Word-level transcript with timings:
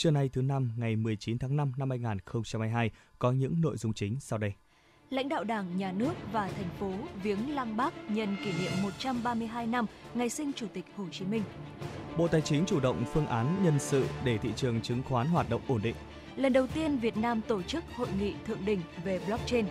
Trưa 0.00 0.10
nay 0.10 0.30
thứ 0.32 0.42
năm 0.42 0.70
ngày 0.76 0.96
19 0.96 1.38
tháng 1.38 1.56
5 1.56 1.72
năm 1.76 1.90
2022 1.90 2.90
có 3.18 3.32
những 3.32 3.60
nội 3.60 3.76
dung 3.76 3.92
chính 3.92 4.20
sau 4.20 4.38
đây. 4.38 4.52
Lãnh 5.10 5.28
đạo 5.28 5.44
Đảng, 5.44 5.78
Nhà 5.78 5.92
nước 5.92 6.12
và 6.32 6.48
thành 6.48 6.68
phố 6.78 6.92
viếng 7.22 7.54
Lăng 7.54 7.76
Bác 7.76 8.10
nhân 8.10 8.36
kỷ 8.44 8.52
niệm 8.52 8.72
132 8.82 9.66
năm 9.66 9.86
ngày 10.14 10.28
sinh 10.28 10.52
Chủ 10.52 10.66
tịch 10.72 10.84
Hồ 10.96 11.04
Chí 11.12 11.24
Minh. 11.24 11.42
Bộ 12.18 12.28
Tài 12.28 12.40
chính 12.40 12.64
chủ 12.66 12.80
động 12.80 13.04
phương 13.12 13.26
án 13.26 13.64
nhân 13.64 13.78
sự 13.78 14.06
để 14.24 14.38
thị 14.38 14.50
trường 14.56 14.80
chứng 14.80 15.02
khoán 15.02 15.26
hoạt 15.26 15.50
động 15.50 15.62
ổn 15.68 15.82
định. 15.82 15.96
Lần 16.36 16.52
đầu 16.52 16.66
tiên 16.66 16.98
Việt 16.98 17.16
Nam 17.16 17.40
tổ 17.48 17.62
chức 17.62 17.84
hội 17.94 18.08
nghị 18.20 18.34
thượng 18.46 18.64
đỉnh 18.64 18.80
về 19.04 19.20
blockchain. 19.26 19.66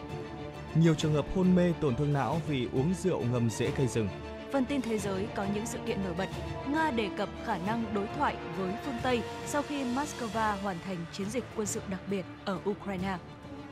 Nhiều 0.76 0.96
trường 0.96 1.14
hợp 1.14 1.26
hôn 1.36 1.56
mê 1.56 1.74
tổn 1.82 1.96
thương 1.96 2.14
não 2.14 2.42
vì 2.48 2.68
uống 2.74 2.94
rượu 2.94 3.22
ngâm 3.32 3.50
rễ 3.50 3.72
cây 3.78 3.88
rừng. 3.88 4.08
Phần 4.52 4.66
tin 4.66 4.82
thế 4.82 4.98
giới 4.98 5.28
có 5.36 5.46
những 5.56 5.66
sự 5.66 5.80
kiện 5.86 6.04
nổi 6.04 6.14
bật. 6.18 6.30
Nga 6.70 6.92
đề 6.92 7.10
cập 7.18 7.30
khả 7.46 7.58
năng 7.58 7.86
đối 7.94 8.08
thoại 8.08 8.36
với 8.58 8.74
phương 8.86 8.98
Tây 9.04 9.22
sau 9.46 9.62
khi 9.62 9.84
Moscow 9.84 10.58
hoàn 10.58 10.80
thành 10.86 10.98
chiến 11.14 11.30
dịch 11.30 11.44
quân 11.56 11.68
sự 11.68 11.82
đặc 11.90 12.00
biệt 12.10 12.26
ở 12.46 12.60
Ukraine. 12.70 13.18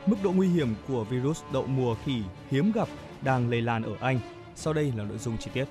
Mức 0.06 0.16
độ 0.24 0.32
nguy 0.32 0.48
hiểm 0.48 0.76
của 0.88 1.04
virus 1.04 1.44
đậu 1.54 1.68
mùa 1.68 1.96
khỉ 2.06 2.22
hiếm 2.52 2.72
gặp 2.72 2.88
đang 3.22 3.50
lây 3.50 3.62
lan 3.62 3.84
ở 3.84 3.96
Anh. 4.00 4.20
Sau 4.56 4.74
đây 4.74 4.94
là 4.98 5.04
nội 5.04 5.18
dung 5.18 5.38
chi 5.38 5.52
tiết. 5.54 5.66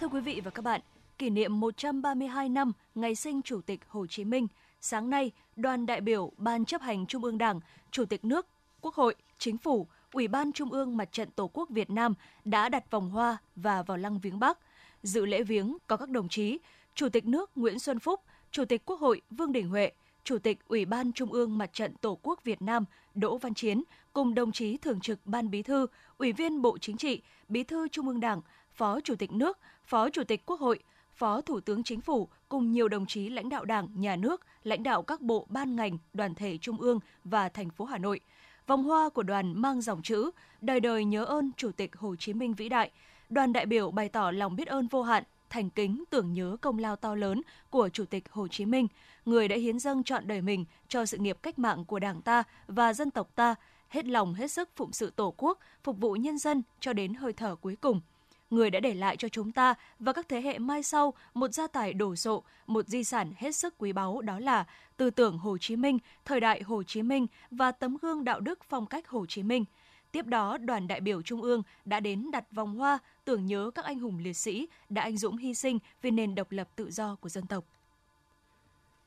Thưa 0.00 0.08
quý 0.08 0.20
vị 0.20 0.40
và 0.44 0.50
các 0.50 0.62
bạn, 0.62 0.80
kỷ 1.18 1.30
niệm 1.30 1.60
132 1.60 2.48
năm 2.48 2.72
ngày 2.94 3.14
sinh 3.14 3.42
Chủ 3.42 3.60
tịch 3.60 3.80
Hồ 3.88 4.06
Chí 4.06 4.24
Minh, 4.24 4.46
sáng 4.80 5.10
nay, 5.10 5.30
đoàn 5.56 5.86
đại 5.86 6.00
biểu 6.00 6.32
Ban 6.36 6.64
chấp 6.64 6.82
hành 6.82 7.06
Trung 7.06 7.24
ương 7.24 7.38
Đảng, 7.38 7.60
Chủ 7.90 8.04
tịch 8.04 8.24
nước, 8.24 8.46
Quốc 8.80 8.94
hội, 8.94 9.14
Chính 9.38 9.58
phủ, 9.58 9.86
Ủy 10.12 10.28
ban 10.28 10.52
Trung 10.52 10.72
ương 10.72 10.96
Mặt 10.96 11.12
trận 11.12 11.30
Tổ 11.30 11.50
quốc 11.52 11.68
Việt 11.70 11.90
Nam 11.90 12.14
đã 12.44 12.68
đặt 12.68 12.90
vòng 12.90 13.10
hoa 13.10 13.36
và 13.56 13.82
vào 13.82 13.96
lăng 13.96 14.18
viếng 14.18 14.38
Bắc. 14.38 14.58
Dự 15.02 15.26
lễ 15.26 15.42
viếng 15.42 15.76
có 15.86 15.96
các 15.96 16.08
đồng 16.10 16.28
chí 16.28 16.58
Chủ 16.94 17.08
tịch 17.08 17.26
nước 17.26 17.50
Nguyễn 17.56 17.78
Xuân 17.78 17.98
Phúc, 17.98 18.20
Chủ 18.50 18.64
tịch 18.64 18.82
Quốc 18.86 19.00
hội 19.00 19.20
Vương 19.30 19.52
Đình 19.52 19.68
Huệ, 19.68 19.92
Chủ 20.24 20.38
tịch 20.38 20.58
Ủy 20.68 20.84
ban 20.84 21.12
Trung 21.12 21.32
ương 21.32 21.58
Mặt 21.58 21.72
trận 21.72 21.94
Tổ 21.94 22.18
quốc 22.22 22.44
Việt 22.44 22.62
Nam 22.62 22.84
Đỗ 23.14 23.38
Văn 23.38 23.54
Chiến 23.54 23.82
cùng 24.12 24.34
đồng 24.34 24.52
chí 24.52 24.76
Thường 24.76 25.00
trực 25.00 25.18
Ban 25.24 25.50
Bí 25.50 25.62
thư, 25.62 25.86
Ủy 26.18 26.32
viên 26.32 26.62
Bộ 26.62 26.78
Chính 26.78 26.96
trị, 26.96 27.22
Bí 27.48 27.62
thư 27.62 27.88
Trung 27.88 28.08
ương 28.08 28.20
Đảng, 28.20 28.40
Phó 28.72 29.00
Chủ 29.00 29.14
tịch 29.14 29.32
nước, 29.32 29.58
Phó 29.84 30.10
Chủ 30.10 30.24
tịch 30.24 30.46
Quốc 30.46 30.60
hội, 30.60 30.78
Phó 31.14 31.40
Thủ 31.40 31.60
tướng 31.60 31.82
Chính 31.82 32.00
phủ 32.00 32.28
cùng 32.48 32.72
nhiều 32.72 32.88
đồng 32.88 33.06
chí 33.06 33.28
lãnh 33.28 33.48
đạo 33.48 33.64
Đảng, 33.64 33.88
Nhà 33.94 34.16
nước, 34.16 34.46
lãnh 34.62 34.82
đạo 34.82 35.02
các 35.02 35.20
bộ 35.20 35.46
ban 35.50 35.76
ngành, 35.76 35.98
đoàn 36.12 36.34
thể 36.34 36.58
Trung 36.58 36.80
ương 36.80 37.00
và 37.24 37.48
thành 37.48 37.70
phố 37.70 37.84
Hà 37.84 37.98
Nội– 37.98 38.20
Vòng 38.68 38.84
hoa 38.84 39.08
của 39.08 39.22
đoàn 39.22 39.62
mang 39.62 39.80
dòng 39.80 40.02
chữ 40.02 40.30
Đời 40.60 40.80
đời 40.80 41.04
nhớ 41.04 41.24
ơn 41.24 41.50
Chủ 41.56 41.70
tịch 41.72 41.96
Hồ 41.96 42.16
Chí 42.16 42.32
Minh 42.32 42.54
vĩ 42.54 42.68
đại. 42.68 42.90
Đoàn 43.28 43.52
đại 43.52 43.66
biểu 43.66 43.90
bày 43.90 44.08
tỏ 44.08 44.30
lòng 44.30 44.56
biết 44.56 44.68
ơn 44.68 44.86
vô 44.86 45.02
hạn, 45.02 45.24
thành 45.50 45.70
kính 45.70 46.04
tưởng 46.10 46.32
nhớ 46.32 46.56
công 46.60 46.78
lao 46.78 46.96
to 46.96 47.14
lớn 47.14 47.42
của 47.70 47.88
Chủ 47.88 48.04
tịch 48.04 48.24
Hồ 48.30 48.48
Chí 48.48 48.64
Minh, 48.64 48.86
người 49.24 49.48
đã 49.48 49.56
hiến 49.56 49.78
dâng 49.78 50.04
trọn 50.04 50.28
đời 50.28 50.40
mình 50.40 50.64
cho 50.88 51.06
sự 51.06 51.18
nghiệp 51.18 51.38
cách 51.42 51.58
mạng 51.58 51.84
của 51.84 51.98
Đảng 51.98 52.22
ta 52.22 52.42
và 52.66 52.92
dân 52.92 53.10
tộc 53.10 53.28
ta, 53.34 53.54
hết 53.88 54.06
lòng 54.06 54.34
hết 54.34 54.50
sức 54.50 54.68
phụng 54.76 54.92
sự 54.92 55.10
Tổ 55.10 55.34
quốc, 55.36 55.58
phục 55.84 55.98
vụ 55.98 56.12
nhân 56.12 56.38
dân 56.38 56.62
cho 56.80 56.92
đến 56.92 57.14
hơi 57.14 57.32
thở 57.32 57.56
cuối 57.56 57.76
cùng– 57.80 58.00
người 58.50 58.70
đã 58.70 58.80
để 58.80 58.94
lại 58.94 59.16
cho 59.16 59.28
chúng 59.28 59.52
ta 59.52 59.74
và 59.98 60.12
các 60.12 60.28
thế 60.28 60.40
hệ 60.40 60.58
mai 60.58 60.82
sau 60.82 61.14
một 61.34 61.54
gia 61.54 61.66
tài 61.66 61.92
đổ 61.92 62.16
sộ, 62.16 62.42
một 62.66 62.88
di 62.88 63.04
sản 63.04 63.32
hết 63.36 63.56
sức 63.56 63.74
quý 63.78 63.92
báu 63.92 64.20
đó 64.20 64.38
là 64.38 64.66
tư 64.96 65.10
tưởng 65.10 65.38
Hồ 65.38 65.58
Chí 65.58 65.76
Minh, 65.76 65.98
thời 66.24 66.40
đại 66.40 66.62
Hồ 66.62 66.82
Chí 66.82 67.02
Minh 67.02 67.26
và 67.50 67.72
tấm 67.72 67.96
gương 68.02 68.24
đạo 68.24 68.40
đức 68.40 68.58
phong 68.68 68.86
cách 68.86 69.08
Hồ 69.08 69.26
Chí 69.26 69.42
Minh. 69.42 69.64
Tiếp 70.12 70.26
đó, 70.26 70.58
đoàn 70.58 70.88
đại 70.88 71.00
biểu 71.00 71.22
Trung 71.22 71.42
ương 71.42 71.62
đã 71.84 72.00
đến 72.00 72.30
đặt 72.30 72.44
vòng 72.52 72.76
hoa 72.76 72.98
tưởng 73.24 73.46
nhớ 73.46 73.70
các 73.74 73.84
anh 73.84 73.98
hùng 73.98 74.18
liệt 74.18 74.32
sĩ 74.32 74.68
đã 74.88 75.02
anh 75.02 75.16
dũng 75.16 75.36
hy 75.36 75.54
sinh 75.54 75.78
vì 76.02 76.10
nền 76.10 76.34
độc 76.34 76.52
lập 76.52 76.68
tự 76.76 76.90
do 76.90 77.14
của 77.14 77.28
dân 77.28 77.46
tộc. 77.46 77.64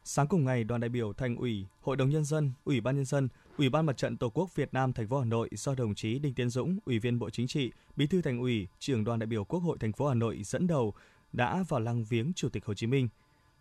Sáng 0.03 0.27
cùng 0.27 0.45
ngày, 0.45 0.63
đoàn 0.63 0.81
đại 0.81 0.89
biểu 0.89 1.13
Thành 1.13 1.35
ủy, 1.35 1.65
Hội 1.81 1.95
đồng 1.95 2.09
nhân 2.09 2.25
dân, 2.25 2.51
Ủy 2.63 2.81
ban 2.81 2.95
nhân 2.95 3.05
dân, 3.05 3.29
Ủy 3.61 3.69
ban 3.69 3.85
Mặt 3.85 3.97
trận 3.97 4.17
Tổ 4.17 4.29
quốc 4.29 4.55
Việt 4.55 4.73
Nam 4.73 4.93
thành 4.93 5.07
phố 5.07 5.19
Hà 5.19 5.25
Nội 5.25 5.49
do 5.51 5.75
đồng 5.75 5.95
chí 5.95 6.19
Đinh 6.19 6.33
Tiến 6.33 6.49
Dũng, 6.49 6.79
Ủy 6.85 6.99
viên 6.99 7.19
Bộ 7.19 7.29
Chính 7.29 7.47
trị, 7.47 7.71
Bí 7.95 8.07
thư 8.07 8.21
Thành 8.21 8.39
ủy, 8.39 8.67
trưởng 8.79 9.03
đoàn 9.03 9.19
đại 9.19 9.27
biểu 9.27 9.43
Quốc 9.43 9.59
hội 9.59 9.77
thành 9.79 9.93
phố 9.93 10.07
Hà 10.07 10.13
Nội 10.13 10.43
dẫn 10.43 10.67
đầu 10.67 10.93
đã 11.33 11.63
vào 11.67 11.79
lăng 11.79 12.03
viếng 12.03 12.33
Chủ 12.35 12.49
tịch 12.49 12.65
Hồ 12.65 12.73
Chí 12.73 12.87
Minh. 12.87 13.09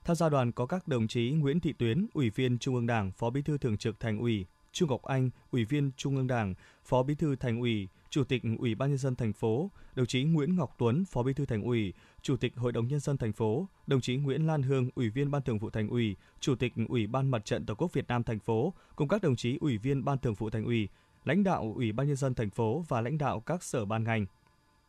Tham 0.05 0.17
gia 0.17 0.29
đoàn 0.29 0.53
có 0.53 0.67
các 0.67 0.89
đồng 0.89 1.09
chí 1.09 1.31
Nguyễn 1.31 1.61
Thị 1.61 1.73
Tuyến, 1.73 2.07
Ủy 2.15 2.31
viên 2.31 2.59
Trung 2.59 2.75
ương 2.75 2.87
Đảng, 2.87 3.13
Phó 3.13 3.31
Bí 3.31 3.43
thư 3.43 3.59
Thường 3.59 3.77
trực 3.77 4.01
Thành 4.01 4.19
ủy, 4.19 4.47
Trung 4.73 4.89
Ngọc 4.89 5.03
Anh, 5.03 5.31
Ủy 5.51 5.65
viên 5.65 5.91
Trung 5.97 6.17
ương 6.17 6.27
Đảng, 6.27 6.55
Phó 6.85 7.03
Bí 7.03 7.15
thư 7.15 7.37
Thành 7.37 7.61
ủy, 7.61 7.89
Chủ 8.11 8.25
tịch 8.25 8.43
Ủy 8.59 8.75
ban 8.75 8.89
nhân 8.89 8.99
dân 8.99 9.17
thành 9.17 9.33
phố, 9.33 9.71
đồng 9.95 10.07
chí 10.07 10.25
Nguyễn 10.25 10.57
Ngọc 10.57 10.75
Tuấn, 10.79 11.05
Phó 11.05 11.23
Bí 11.23 11.33
thư 11.33 11.47
Thành 11.47 11.63
ủy, 11.63 11.93
Chủ 12.23 12.37
tịch 12.37 12.57
Hội 12.57 12.73
đồng 12.73 12.87
nhân 12.89 13.01
dân 13.01 13.17
thành 13.17 13.33
phố, 13.33 13.69
đồng 13.87 14.01
chí 14.01 14.17
Nguyễn 14.17 14.47
Lan 14.47 14.63
Hương, 14.63 14.91
Ủy 14.95 15.11
viên 15.11 15.31
Ban 15.31 15.43
Thường 15.43 15.59
vụ 15.59 15.71
Thành 15.71 15.89
ủy, 15.89 16.17
Chủ 16.41 16.55
tịch 16.55 16.73
Ủy 16.89 17.07
ban 17.07 17.31
Mặt 17.31 17.45
trận 17.45 17.67
Tổ 17.67 17.75
quốc 17.75 17.93
Việt 17.93 18.09
Nam 18.09 18.23
thành 18.23 18.39
phố 18.39 18.75
cùng 18.97 19.09
các 19.09 19.23
đồng 19.23 19.37
chí 19.37 19.59
Ủy 19.61 19.79
viên 19.79 20.05
Ban 20.05 20.19
Thường 20.19 20.35
vụ 20.35 20.51
Thành 20.51 20.65
ủy, 20.65 20.89
lãnh 21.25 21.45
đạo 21.45 21.73
Ủy 21.77 21.93
ban 21.93 22.07
nhân 22.07 22.17
dân 22.17 22.35
thành 22.35 22.51
phố 22.51 22.85
và 22.89 23.01
lãnh 23.01 23.19
đạo 23.19 23.41
các 23.41 23.63
sở 23.63 23.85
ban 23.85 24.05
ngành. 24.05 24.27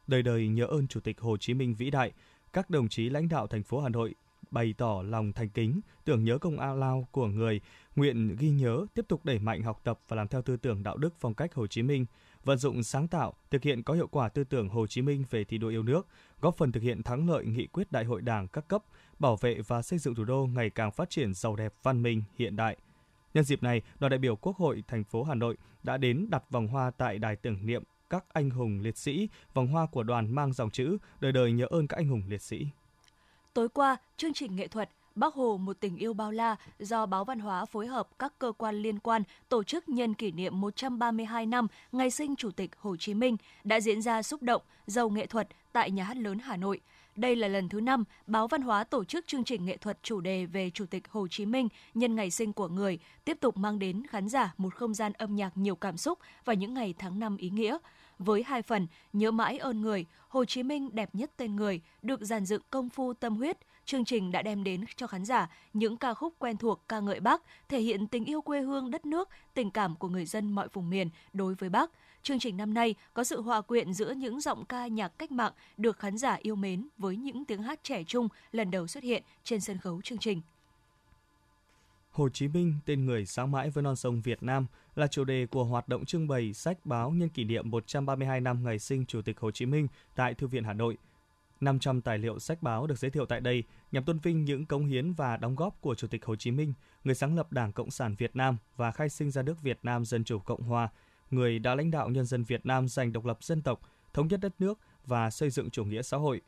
Đời 0.08 0.24
đời 0.24 0.48
nhớ 0.48 0.66
ơn 0.66 0.88
Chủ 0.88 1.00
tịch 1.00 1.20
Hồ 1.20 1.38
Chí 1.38 1.54
Minh 1.54 1.76
vĩ 1.76 1.90
đại, 1.90 2.12
các 2.54 2.70
đồng 2.70 2.90
chí 2.90 3.10
lãnh 3.10 3.30
đạo 3.30 3.48
thành 3.48 3.64
phố 3.64 3.82
Hà 3.82 3.90
Nội 3.90 4.16
bày 4.52 4.74
tỏ 4.78 5.04
lòng 5.06 5.34
thành 5.34 5.50
kính, 5.50 5.82
tưởng 6.06 6.24
nhớ 6.24 6.38
công 6.38 6.60
ao 6.60 6.78
lao 6.78 7.08
của 7.12 7.28
người, 7.28 7.62
nguyện 7.96 8.36
ghi 8.40 8.50
nhớ, 8.50 8.86
tiếp 8.94 9.06
tục 9.08 9.26
đẩy 9.26 9.40
mạnh 9.40 9.64
học 9.64 9.82
tập 9.84 10.00
và 10.08 10.18
làm 10.18 10.28
theo 10.28 10.42
tư 10.42 10.58
tưởng 10.58 10.84
đạo 10.84 10.98
đức 10.98 11.14
phong 11.20 11.34
cách 11.34 11.54
Hồ 11.54 11.68
Chí 11.68 11.82
Minh, 11.82 12.06
vận 12.44 12.58
dụng 12.58 12.84
sáng 12.84 13.08
tạo, 13.08 13.34
thực 13.52 13.64
hiện 13.64 13.84
có 13.84 13.94
hiệu 13.94 14.08
quả 14.08 14.30
tư 14.30 14.44
tưởng 14.44 14.70
Hồ 14.70 14.88
Chí 14.88 15.02
Minh 15.02 15.24
về 15.30 15.44
thi 15.44 15.58
đua 15.58 15.70
yêu 15.70 15.84
nước, 15.84 16.08
góp 16.42 16.58
phần 16.58 16.72
thực 16.72 16.84
hiện 16.84 17.04
thắng 17.04 17.30
lợi 17.30 17.46
nghị 17.46 17.68
quyết 17.68 17.92
Đại 17.92 18.06
hội 18.06 18.22
Đảng 18.22 18.48
các 18.48 18.68
cấp, 18.68 18.84
bảo 19.20 19.36
vệ 19.36 19.62
và 19.68 19.82
xây 19.82 20.00
dựng 20.00 20.16
thủ 20.16 20.24
đô 20.24 20.48
ngày 20.54 20.70
càng 20.70 20.92
phát 20.92 21.10
triển 21.10 21.34
giàu 21.34 21.56
đẹp, 21.56 21.74
văn 21.84 22.04
minh, 22.04 22.24
hiện 22.38 22.56
đại. 22.56 22.78
Nhân 23.34 23.44
dịp 23.44 23.64
này, 23.64 23.82
đoàn 24.00 24.10
đại 24.10 24.20
biểu 24.20 24.36
Quốc 24.36 24.58
hội 24.58 24.84
thành 24.88 25.04
phố 25.04 25.24
Hà 25.24 25.36
Nội 25.36 25.58
đã 25.84 25.98
đến 25.98 26.28
đặt 26.30 26.44
vòng 26.50 26.68
hoa 26.68 26.92
tại 26.92 27.20
đài 27.20 27.36
tưởng 27.36 27.66
niệm 27.66 27.84
các 28.10 28.26
anh 28.34 28.50
hùng 28.50 28.80
liệt 28.80 28.98
sĩ, 28.98 29.30
vòng 29.54 29.68
hoa 29.68 29.86
của 29.86 30.04
đoàn 30.04 30.36
mang 30.36 30.54
dòng 30.54 30.70
chữ 30.70 30.98
đời 31.20 31.32
đời 31.32 31.52
nhớ 31.52 31.66
ơn 31.70 31.88
các 31.88 31.98
anh 31.98 32.08
hùng 32.08 32.24
liệt 32.28 32.42
sĩ. 32.42 32.68
Tối 33.54 33.70
qua, 33.70 33.98
chương 34.18 34.34
trình 34.34 34.56
nghệ 34.56 34.68
thuật 34.68 34.90
Bác 35.16 35.34
Hồ 35.34 35.58
một 35.58 35.80
tình 35.80 35.98
yêu 35.98 36.14
bao 36.14 36.32
la 36.32 36.56
do 36.80 37.06
Báo 37.06 37.26
Văn 37.26 37.40
hóa 37.40 37.66
phối 37.66 37.88
hợp 37.88 38.20
các 38.20 38.34
cơ 38.40 38.52
quan 38.58 38.76
liên 38.76 39.00
quan 39.00 39.24
tổ 39.50 39.64
chức 39.64 39.90
nhân 39.90 40.14
kỷ 40.14 40.32
niệm 40.32 40.62
132 40.62 41.46
năm 41.46 41.68
ngày 41.92 42.12
sinh 42.12 42.36
Chủ 42.36 42.52
tịch 42.52 42.72
Hồ 42.78 42.96
Chí 42.96 43.14
Minh 43.14 43.38
đã 43.64 43.80
diễn 43.80 44.02
ra 44.02 44.22
xúc 44.22 44.42
động, 44.42 44.62
giàu 44.88 45.10
nghệ 45.10 45.26
thuật 45.26 45.48
tại 45.74 45.92
Nhà 45.92 46.04
hát 46.04 46.18
lớn 46.18 46.40
Hà 46.40 46.58
Nội. 46.58 46.80
Đây 47.16 47.36
là 47.36 47.48
lần 47.48 47.70
thứ 47.70 47.82
năm 47.82 48.04
Báo 48.28 48.48
Văn 48.48 48.62
hóa 48.62 48.84
tổ 48.84 49.04
chức 49.04 49.28
chương 49.28 49.44
trình 49.44 49.66
nghệ 49.66 49.78
thuật 49.78 50.04
chủ 50.04 50.22
đề 50.22 50.46
về 50.46 50.70
Chủ 50.70 50.86
tịch 50.86 51.08
Hồ 51.10 51.28
Chí 51.28 51.46
Minh 51.46 51.68
nhân 51.94 52.16
ngày 52.16 52.32
sinh 52.32 52.54
của 52.54 52.68
người, 52.68 53.00
tiếp 53.26 53.38
tục 53.40 53.58
mang 53.58 53.80
đến 53.80 54.08
khán 54.08 54.30
giả 54.30 54.54
một 54.58 54.76
không 54.76 54.94
gian 54.94 55.14
âm 55.14 55.36
nhạc 55.36 55.58
nhiều 55.58 55.76
cảm 55.76 55.98
xúc 55.98 56.20
vào 56.46 56.56
những 56.56 56.74
ngày 56.74 56.94
tháng 57.00 57.20
năm 57.20 57.38
ý 57.38 57.50
nghĩa. 57.50 57.78
Với 58.26 58.44
hai 58.44 58.62
phần 58.62 58.88
Nhớ 59.14 59.32
mãi 59.32 59.58
ơn 59.58 59.82
người, 59.82 60.06
Hồ 60.28 60.46
Chí 60.46 60.64
Minh 60.64 60.90
đẹp 60.94 61.10
nhất 61.14 61.32
tên 61.38 61.56
người 61.56 61.82
được 62.02 62.22
giàn 62.22 62.46
dựng 62.46 62.62
công 62.70 62.90
phu 62.90 63.14
tâm 63.14 63.36
huyết– 63.36 63.58
chương 63.86 64.06
trình 64.06 64.32
đã 64.32 64.42
đem 64.42 64.64
đến 64.64 64.86
cho 64.96 65.08
khán 65.08 65.26
giả 65.26 65.50
những 65.74 65.98
ca 65.98 66.14
khúc 66.14 66.34
quen 66.40 66.58
thuộc 66.58 66.88
ca 66.88 67.00
ngợi 67.00 67.20
Bác, 67.20 67.42
thể 67.70 67.80
hiện 67.80 68.08
tình 68.08 68.26
yêu 68.26 68.42
quê 68.42 68.62
hương 68.62 68.92
đất 68.92 69.06
nước, 69.06 69.30
tình 69.54 69.72
cảm 69.72 69.96
của 69.96 70.10
người 70.10 70.26
dân 70.26 70.52
mọi 70.52 70.68
vùng 70.74 70.90
miền 70.90 71.10
đối 71.34 71.54
với 71.54 71.70
Bác. 71.70 71.92
Chương 72.24 72.40
trình 72.40 72.58
năm 72.58 72.74
nay 72.74 72.96
có 73.14 73.24
sự 73.24 73.42
hòa 73.42 73.62
quyện 73.62 73.94
giữa 73.94 74.12
những 74.12 74.42
giọng 74.42 74.66
ca 74.66 74.88
nhạc 74.88 75.20
cách 75.20 75.32
mạng 75.32 75.54
được 75.78 76.00
khán 76.00 76.18
giả 76.18 76.38
yêu 76.42 76.56
mến 76.56 76.88
với 76.98 77.16
những 77.16 77.46
tiếng 77.46 77.64
hát 77.64 77.84
trẻ 77.84 78.04
trung 78.04 78.28
lần 78.52 78.72
đầu 78.72 78.88
xuất 78.88 79.04
hiện 79.04 79.24
trên 79.44 79.60
sân 79.60 79.78
khấu 79.78 80.02
chương 80.02 80.18
trình. 80.18 80.42
Hồ 82.12 82.30
Chí 82.30 82.48
Minh, 82.48 82.76
tên 82.86 83.06
người 83.06 83.26
sáng 83.26 83.52
mãi 83.52 83.70
với 83.70 83.84
non 83.84 83.96
sông 83.96 84.22
Việt 84.22 84.44
Nam 84.44 84.66
là 84.96 85.08
chủ 85.08 85.24
đề 85.24 85.46
của 85.46 85.64
hoạt 85.64 85.88
động 85.88 86.06
trưng 86.06 86.28
bày 86.28 86.54
sách 86.54 86.86
báo 86.86 87.12
nhân 87.12 87.30
kỷ 87.30 87.44
niệm 87.44 87.70
132 87.70 88.42
năm 88.42 88.64
ngày 88.64 88.80
sinh 88.80 89.06
Chủ 89.06 89.22
tịch 89.22 89.40
Hồ 89.40 89.52
Chí 89.52 89.66
Minh 89.66 89.88
tại 90.16 90.34
Thư 90.34 90.48
viện 90.48 90.64
Hà 90.64 90.74
Nội– 90.74 90.98
500 91.62 92.02
tài 92.02 92.18
liệu 92.18 92.40
sách 92.40 92.64
báo 92.64 92.88
được 92.88 93.00
giới 93.00 93.12
thiệu 93.12 93.26
tại 93.26 93.42
đây 93.42 93.64
nhằm 93.92 94.04
tôn 94.04 94.20
vinh 94.20 94.46
những 94.46 94.66
cống 94.66 94.86
hiến 94.86 95.14
và 95.14 95.38
đóng 95.38 95.56
góp 95.56 95.82
của 95.82 95.96
Chủ 95.96 96.08
tịch 96.08 96.26
Hồ 96.26 96.36
Chí 96.36 96.52
Minh, 96.52 96.74
người 97.04 97.16
sáng 97.16 97.36
lập 97.36 97.52
Đảng 97.52 97.72
Cộng 97.72 97.92
sản 97.92 98.16
Việt 98.16 98.36
Nam 98.36 98.58
và 98.76 98.92
khai 98.92 99.10
sinh 99.10 99.32
ra 99.32 99.42
nước 99.42 99.62
Việt 99.62 99.80
Nam 99.84 100.06
Dân 100.06 100.24
Chủ 100.24 100.40
Cộng 100.40 100.62
Hòa, 100.62 100.90
người 101.32 101.60
đã 101.60 101.76
lãnh 101.76 101.92
đạo 101.92 102.10
nhân 102.10 102.26
dân 102.26 102.44
Việt 102.44 102.66
Nam 102.66 102.88
giành 102.88 103.14
độc 103.14 103.26
lập 103.26 103.44
dân 103.44 103.62
tộc, 103.62 103.80
thống 104.14 104.28
nhất 104.28 104.40
đất 104.40 104.54
nước 104.60 104.80
và 105.06 105.30
xây 105.30 105.50
dựng 105.50 105.70
chủ 105.70 105.86
nghĩa 105.86 106.02
xã 106.02 106.18
hội. 106.18 106.42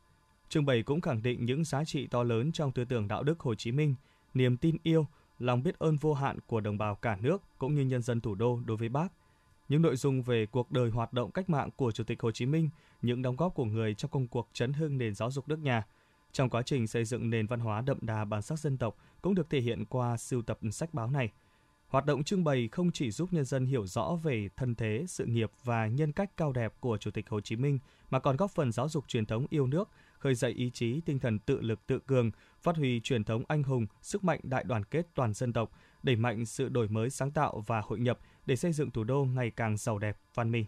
Trưng 0.50 0.66
bày 0.66 0.84
cũng 0.84 1.02
khẳng 1.02 1.24
định 1.24 1.46
những 1.46 1.64
giá 1.64 1.84
trị 1.84 2.08
to 2.08 2.24
lớn 2.24 2.52
trong 2.52 2.72
tư 2.72 2.86
tưởng 2.86 3.08
đạo 3.08 3.24
đức 3.24 3.40
Hồ 3.40 3.56
Chí 3.56 3.72
Minh, 3.72 3.96
niềm 4.34 4.58
tin 4.58 4.78
yêu, 4.84 5.08
lòng 5.40 5.64
biết 5.64 5.80
ơn 5.80 5.98
vô 5.98 6.14
hạn 6.14 6.40
của 6.48 6.62
đồng 6.62 6.78
bào 6.78 6.96
cả 6.96 7.18
nước 7.22 7.42
cũng 7.58 7.76
như 7.76 7.82
nhân 7.82 8.02
dân 8.02 8.22
thủ 8.22 8.36
đô 8.36 8.60
đối 8.66 8.78
với 8.78 8.90
Bác. 8.90 9.14
những 9.70 9.82
nội 9.82 9.96
dung 9.96 10.24
về 10.24 10.46
cuộc 10.46 10.72
đời 10.72 10.90
hoạt 10.90 11.14
động 11.14 11.32
cách 11.32 11.50
mạng 11.50 11.70
của 11.76 11.92
Chủ 11.92 12.04
tịch 12.04 12.22
Hồ 12.22 12.32
Chí 12.32 12.46
Minh, 12.46 12.70
những 13.02 13.22
đóng 13.22 13.36
góp 13.36 13.56
của 13.56 13.66
người 13.66 13.94
trong 13.94 14.12
công 14.12 14.28
cuộc 14.28 14.50
chấn 14.54 14.74
hưng 14.74 14.98
nền 14.98 15.16
giáo 15.16 15.32
dục 15.32 15.48
nước 15.48 15.60
nhà. 15.60 15.84
Trong 16.32 16.50
quá 16.50 16.62
trình 16.62 16.88
xây 16.88 17.06
dựng 17.06 17.30
nền 17.30 17.48
văn 17.48 17.60
hóa 17.60 17.82
đậm 17.82 17.98
đà 18.02 18.26
bản 18.26 18.42
sắc 18.42 18.60
dân 18.60 18.78
tộc 18.78 18.98
cũng 19.22 19.36
được 19.36 19.50
thể 19.50 19.62
hiện 19.62 19.86
qua 19.86 20.18
sưu 20.18 20.42
tập 20.42 20.60
sách 20.72 20.94
báo 20.94 21.10
này. 21.12 21.32
Hoạt 21.88 22.06
động 22.06 22.24
trưng 22.24 22.44
bày 22.44 22.70
không 22.72 22.92
chỉ 22.92 23.12
giúp 23.12 23.34
nhân 23.34 23.46
dân 23.46 23.66
hiểu 23.66 23.88
rõ 23.88 24.16
về 24.24 24.50
thân 24.56 24.76
thế, 24.76 25.06
sự 25.08 25.26
nghiệp 25.26 25.52
và 25.64 25.88
nhân 25.88 26.12
cách 26.12 26.38
cao 26.38 26.52
đẹp 26.52 26.74
của 26.80 26.98
Chủ 26.98 27.12
tịch 27.12 27.30
Hồ 27.30 27.42
Chí 27.42 27.56
Minh 27.56 27.80
mà 28.10 28.20
còn 28.20 28.36
góp 28.36 28.52
phần 28.52 28.72
giáo 28.72 28.90
dục 28.90 29.08
truyền 29.08 29.26
thống 29.26 29.46
yêu 29.50 29.68
nước, 29.68 29.90
khơi 30.24 30.36
dậy 30.36 30.52
ý 30.52 30.70
chí 30.74 31.02
tinh 31.06 31.20
thần 31.20 31.40
tự 31.40 31.62
lực 31.62 31.88
tự 31.88 32.00
cường, 32.00 32.32
phát 32.62 32.76
huy 32.76 33.00
truyền 33.00 33.24
thống 33.24 33.44
anh 33.48 33.64
hùng, 33.64 33.88
sức 34.02 34.24
mạnh 34.24 34.40
đại 34.44 34.64
đoàn 34.64 34.84
kết 34.84 35.08
toàn 35.16 35.34
dân 35.34 35.54
tộc, 35.54 35.72
đẩy 36.04 36.16
mạnh 36.16 36.46
sự 36.46 36.70
đổi 36.70 36.88
mới 36.88 37.10
sáng 37.10 37.32
tạo 37.32 37.64
và 37.68 37.82
hội 37.82 38.00
nhập 38.00 38.20
để 38.46 38.56
xây 38.56 38.74
dựng 38.74 38.92
thủ 38.92 39.04
đô 39.04 39.26
ngày 39.26 39.52
càng 39.56 39.78
giàu 39.78 40.00
đẹp, 40.00 40.18
văn 40.36 40.52
minh. 40.52 40.66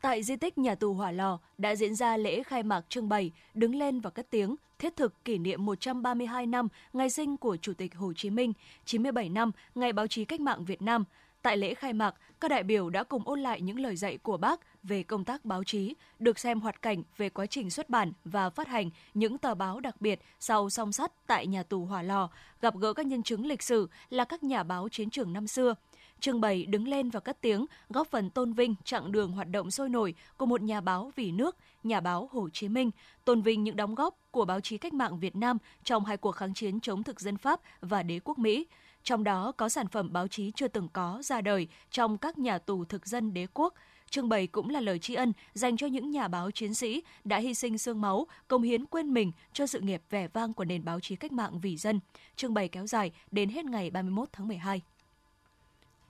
Tại 0.00 0.22
di 0.22 0.36
tích 0.36 0.58
nhà 0.58 0.74
tù 0.74 0.94
Hỏa 0.94 1.10
Lò 1.10 1.38
đã 1.58 1.76
diễn 1.76 1.94
ra 1.94 2.16
lễ 2.16 2.42
khai 2.42 2.62
mạc 2.62 2.84
trưng 2.88 3.08
bày 3.08 3.32
Đứng 3.54 3.74
lên 3.74 4.00
và 4.00 4.10
cất 4.10 4.30
tiếng, 4.30 4.56
thiết 4.78 4.96
thực 4.96 5.24
kỷ 5.24 5.38
niệm 5.38 5.66
132 5.66 6.46
năm 6.46 6.68
ngày 6.92 7.10
sinh 7.10 7.36
của 7.36 7.56
Chủ 7.56 7.72
tịch 7.74 7.94
Hồ 7.94 8.12
Chí 8.12 8.30
Minh, 8.30 8.52
97 8.84 9.28
năm 9.28 9.50
ngày 9.74 9.92
báo 9.92 10.06
chí 10.06 10.24
cách 10.24 10.40
mạng 10.40 10.64
Việt 10.64 10.82
Nam. 10.82 11.04
Tại 11.44 11.56
lễ 11.56 11.74
khai 11.74 11.92
mạc, 11.92 12.14
các 12.40 12.50
đại 12.50 12.62
biểu 12.62 12.90
đã 12.90 13.04
cùng 13.04 13.22
ôn 13.28 13.40
lại 13.40 13.60
những 13.60 13.80
lời 13.80 13.96
dạy 13.96 14.18
của 14.18 14.36
bác 14.36 14.60
về 14.82 15.02
công 15.02 15.24
tác 15.24 15.44
báo 15.44 15.64
chí, 15.64 15.94
được 16.18 16.38
xem 16.38 16.60
hoạt 16.60 16.82
cảnh 16.82 17.02
về 17.16 17.28
quá 17.28 17.46
trình 17.46 17.70
xuất 17.70 17.90
bản 17.90 18.12
và 18.24 18.50
phát 18.50 18.68
hành 18.68 18.90
những 19.14 19.38
tờ 19.38 19.54
báo 19.54 19.80
đặc 19.80 20.00
biệt 20.00 20.20
sau 20.40 20.70
song 20.70 20.92
sắt 20.92 21.12
tại 21.26 21.46
nhà 21.46 21.62
tù 21.62 21.84
Hỏa 21.84 22.02
Lò, 22.02 22.30
gặp 22.60 22.76
gỡ 22.76 22.92
các 22.92 23.06
nhân 23.06 23.22
chứng 23.22 23.46
lịch 23.46 23.62
sử 23.62 23.88
là 24.10 24.24
các 24.24 24.42
nhà 24.42 24.62
báo 24.62 24.88
chiến 24.88 25.10
trường 25.10 25.32
năm 25.32 25.46
xưa– 25.46 25.74
trưng 26.20 26.40
bày 26.40 26.66
đứng 26.66 26.88
lên 26.88 27.10
và 27.10 27.20
cất 27.20 27.40
tiếng, 27.40 27.66
góp 27.88 28.08
phần 28.10 28.30
tôn 28.30 28.52
vinh 28.52 28.74
chặng 28.84 29.12
đường 29.12 29.32
hoạt 29.32 29.50
động 29.50 29.70
sôi 29.70 29.88
nổi 29.88 30.14
của 30.36 30.46
một 30.46 30.62
nhà 30.62 30.80
báo 30.80 31.12
vì 31.16 31.32
nước, 31.32 31.56
nhà 31.82 32.00
báo 32.00 32.28
Hồ 32.32 32.48
Chí 32.52 32.68
Minh, 32.68 32.90
tôn 33.24 33.42
vinh 33.42 33.64
những 33.64 33.76
đóng 33.76 33.94
góp 33.94 34.14
của 34.30 34.44
báo 34.44 34.60
chí 34.60 34.78
cách 34.78 34.94
mạng 34.94 35.18
Việt 35.18 35.36
Nam 35.36 35.58
trong 35.84 36.04
hai 36.04 36.16
cuộc 36.16 36.32
kháng 36.32 36.54
chiến 36.54 36.80
chống 36.80 37.02
thực 37.02 37.20
dân 37.20 37.36
Pháp 37.36 37.60
và 37.80 38.02
đế 38.02 38.20
quốc 38.24 38.38
Mỹ. 38.38 38.66
Trong 39.04 39.24
đó 39.24 39.52
có 39.52 39.68
sản 39.68 39.88
phẩm 39.88 40.12
báo 40.12 40.28
chí 40.28 40.52
chưa 40.54 40.68
từng 40.68 40.88
có 40.92 41.20
ra 41.24 41.40
đời 41.40 41.68
trong 41.90 42.18
các 42.18 42.38
nhà 42.38 42.58
tù 42.58 42.84
thực 42.84 43.06
dân 43.06 43.34
đế 43.34 43.46
quốc, 43.54 43.74
trưng 44.10 44.28
bày 44.28 44.46
cũng 44.46 44.70
là 44.70 44.80
lời 44.80 44.98
tri 44.98 45.14
ân 45.14 45.32
dành 45.54 45.76
cho 45.76 45.86
những 45.86 46.10
nhà 46.10 46.28
báo 46.28 46.50
chiến 46.50 46.74
sĩ 46.74 47.02
đã 47.24 47.38
hy 47.38 47.54
sinh 47.54 47.78
xương 47.78 48.00
máu, 48.00 48.26
công 48.48 48.62
hiến 48.62 48.86
quên 48.86 49.14
mình 49.14 49.32
cho 49.52 49.66
sự 49.66 49.80
nghiệp 49.80 50.02
vẻ 50.10 50.28
vang 50.28 50.52
của 50.52 50.64
nền 50.64 50.84
báo 50.84 51.00
chí 51.00 51.16
cách 51.16 51.32
mạng 51.32 51.60
vì 51.60 51.76
dân. 51.76 52.00
Trưng 52.36 52.54
bày 52.54 52.68
kéo 52.68 52.86
dài 52.86 53.12
đến 53.30 53.48
hết 53.48 53.64
ngày 53.64 53.90
31 53.90 54.28
tháng 54.32 54.48
12. 54.48 54.80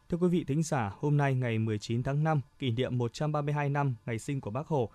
Thưa 0.08 0.19
quý 0.19 0.29
vị 0.29 0.44
thính 0.44 0.62
giả, 0.62 0.93
hôm 0.99 1.17
nay 1.17 1.35
ngày 1.35 1.58
19 1.58 2.02
tháng 2.02 2.25
5, 2.25 2.41
kỷ 2.58 2.70
niệm 2.70 2.99
132 2.99 3.69
năm 3.69 3.94
ngày 4.06 4.19
sinh 4.19 4.41
của 4.41 4.50
Bác 4.50 4.67
Hồ. 4.67 4.91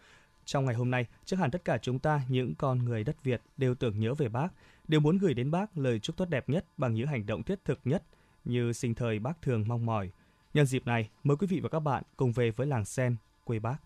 Trong 0.49 0.65
ngày 0.65 0.75
hôm 0.75 0.91
nay, 0.91 1.05
chắc 1.25 1.39
hẳn 1.39 1.51
tất 1.51 1.65
cả 1.65 1.77
chúng 1.81 1.99
ta, 1.99 2.21
những 2.27 2.55
con 2.55 2.79
người 2.79 3.03
đất 3.03 3.23
Việt 3.23 3.41
đều 3.57 3.75
tưởng 3.75 3.99
nhớ 3.99 4.13
về 4.13 4.29
Bác, 4.29 4.47
đều 4.87 4.99
muốn 4.99 5.17
gửi 5.17 5.33
đến 5.33 5.51
Bác 5.51 5.77
lời 5.77 5.99
chúc 5.99 6.17
tốt 6.17 6.29
đẹp 6.29 6.49
nhất 6.49 6.65
bằng 6.77 6.93
những 6.93 7.07
hành 7.07 7.25
động 7.25 7.43
thiết 7.43 7.65
thực 7.65 7.79
nhất 7.83 8.03
như 8.45 8.73
sinh 8.73 8.95
thời 8.95 9.19
Bác 9.19 9.41
thường 9.41 9.65
mong 9.67 9.85
mỏi. 9.85 10.11
Nhân 10.53 10.65
dịp 10.65 10.87
này, 10.87 11.09
mời 11.23 11.37
quý 11.37 11.47
vị 11.47 11.59
và 11.59 11.69
các 11.69 11.79
bạn 11.79 12.03
cùng 12.17 12.31
về 12.31 12.51
với 12.51 12.67
làng 12.67 12.85
Sen, 12.85 13.15
quê 13.43 13.59
Bác. 13.59 13.77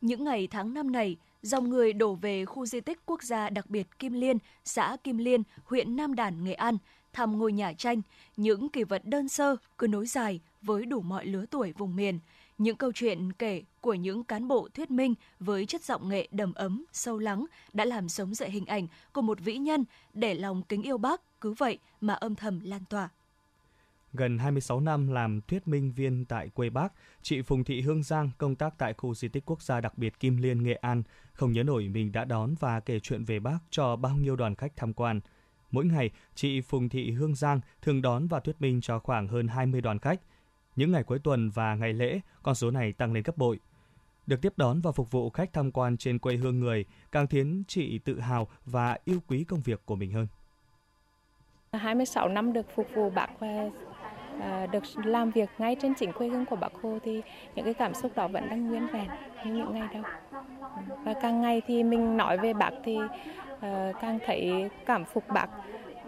Những 0.00 0.24
ngày 0.24 0.48
tháng 0.50 0.74
năm 0.74 0.92
này, 0.92 1.16
dòng 1.42 1.70
người 1.70 1.92
đổ 1.92 2.14
về 2.14 2.44
khu 2.44 2.66
di 2.66 2.80
tích 2.80 3.00
quốc 3.06 3.22
gia 3.22 3.50
đặc 3.50 3.70
biệt 3.70 3.98
Kim 3.98 4.12
Liên, 4.12 4.38
xã 4.64 4.96
Kim 5.04 5.18
Liên, 5.18 5.42
huyện 5.64 5.96
Nam 5.96 6.14
Đàn, 6.14 6.44
Nghệ 6.44 6.54
An– 6.54 6.76
thăm 7.12 7.38
ngôi 7.38 7.52
nhà 7.52 7.72
tranh, 7.72 8.02
những 8.36 8.68
kỷ 8.68 8.84
vật 8.84 9.02
đơn 9.04 9.28
sơ 9.28 9.56
cứ 9.78 9.86
nối 9.86 10.06
dài 10.06 10.40
với 10.62 10.86
đủ 10.86 11.00
mọi 11.00 11.26
lứa 11.26 11.44
tuổi 11.50 11.72
vùng 11.72 11.96
miền, 11.96 12.18
những 12.62 12.76
câu 12.76 12.92
chuyện 12.94 13.32
kể 13.32 13.62
của 13.80 13.94
những 13.94 14.24
cán 14.24 14.48
bộ 14.48 14.68
thuyết 14.74 14.90
minh 14.90 15.14
với 15.40 15.66
chất 15.66 15.84
giọng 15.84 16.08
nghệ 16.08 16.28
đầm 16.30 16.54
ấm, 16.54 16.84
sâu 16.92 17.18
lắng 17.18 17.46
đã 17.72 17.84
làm 17.84 18.08
sống 18.08 18.34
dậy 18.34 18.50
hình 18.50 18.66
ảnh 18.66 18.86
của 19.12 19.22
một 19.22 19.40
vĩ 19.40 19.56
nhân 19.56 19.84
để 20.14 20.34
lòng 20.34 20.62
kính 20.62 20.82
yêu 20.82 20.98
bác 20.98 21.40
cứ 21.40 21.52
vậy 21.52 21.78
mà 22.00 22.14
âm 22.14 22.34
thầm 22.34 22.60
lan 22.64 22.84
tỏa. 22.88 23.08
Gần 24.12 24.38
26 24.38 24.80
năm 24.80 25.08
làm 25.08 25.40
thuyết 25.40 25.68
minh 25.68 25.92
viên 25.92 26.24
tại 26.24 26.48
quê 26.48 26.70
Bác, 26.70 26.92
chị 27.22 27.42
Phùng 27.42 27.64
Thị 27.64 27.80
Hương 27.80 28.02
Giang 28.02 28.30
công 28.38 28.54
tác 28.54 28.74
tại 28.78 28.94
khu 28.94 29.14
di 29.14 29.28
tích 29.28 29.42
quốc 29.46 29.62
gia 29.62 29.80
đặc 29.80 29.98
biệt 29.98 30.20
Kim 30.20 30.36
Liên, 30.36 30.62
Nghệ 30.62 30.74
An, 30.74 31.02
không 31.32 31.52
nhớ 31.52 31.62
nổi 31.62 31.88
mình 31.88 32.12
đã 32.12 32.24
đón 32.24 32.54
và 32.60 32.80
kể 32.80 33.00
chuyện 33.00 33.24
về 33.24 33.40
Bác 33.40 33.58
cho 33.70 33.96
bao 33.96 34.16
nhiêu 34.16 34.36
đoàn 34.36 34.54
khách 34.54 34.76
tham 34.76 34.92
quan– 34.92 35.20
Mỗi 35.72 35.84
ngày, 35.84 36.10
chị 36.34 36.60
Phùng 36.60 36.88
Thị 36.88 37.10
Hương 37.10 37.34
Giang 37.34 37.60
thường 37.82 38.02
đón 38.02 38.26
và 38.26 38.40
thuyết 38.40 38.60
minh 38.60 38.80
cho 38.80 38.98
khoảng 38.98 39.28
hơn 39.28 39.48
20 39.48 39.80
đoàn 39.80 39.98
khách. 39.98 40.20
Những 40.76 40.92
ngày 40.92 41.02
cuối 41.02 41.18
tuần 41.18 41.50
và 41.50 41.74
ngày 41.74 41.92
lễ, 41.92 42.20
con 42.42 42.54
số 42.54 42.70
này 42.70 42.92
tăng 42.92 43.12
lên 43.12 43.22
gấp 43.22 43.36
bội. 43.36 43.60
Được 44.26 44.42
tiếp 44.42 44.52
đón 44.56 44.80
và 44.80 44.92
phục 44.92 45.10
vụ 45.10 45.30
khách 45.30 45.52
tham 45.52 45.70
quan 45.70 45.96
trên 45.96 46.18
quê 46.18 46.36
hương 46.36 46.60
người 46.60 46.84
càng 47.12 47.26
khiến 47.26 47.62
chị 47.68 47.98
tự 47.98 48.20
hào 48.20 48.48
và 48.64 48.98
yêu 49.04 49.18
quý 49.26 49.44
công 49.44 49.60
việc 49.60 49.86
của 49.86 49.96
mình 49.96 50.12
hơn. 50.12 50.26
26 51.72 52.28
năm 52.28 52.52
được 52.52 52.66
phục 52.74 52.86
vụ 52.94 53.10
bác 53.10 53.28
và 53.40 53.70
được 54.72 54.82
làm 55.04 55.30
việc 55.30 55.50
ngay 55.58 55.76
trên 55.82 55.94
chính 55.94 56.12
quê 56.12 56.28
hương 56.28 56.46
của 56.46 56.56
bác 56.56 56.72
Hồ 56.82 56.98
thì 57.04 57.22
những 57.54 57.64
cái 57.64 57.74
cảm 57.74 57.94
xúc 57.94 58.12
đó 58.14 58.28
vẫn 58.28 58.48
đang 58.48 58.68
nguyên 58.68 58.86
vẹn 58.86 59.08
như 59.44 59.54
những 59.54 59.74
ngày 59.74 59.88
đầu. 59.94 60.02
Và 61.04 61.14
càng 61.22 61.40
ngày 61.40 61.62
thì 61.66 61.82
mình 61.82 62.16
nói 62.16 62.38
về 62.38 62.52
bác 62.54 62.70
thì 62.84 62.98
à, 63.60 63.92
càng 64.00 64.18
thấy 64.26 64.70
cảm 64.86 65.04
phục 65.04 65.24
bác 65.28 65.46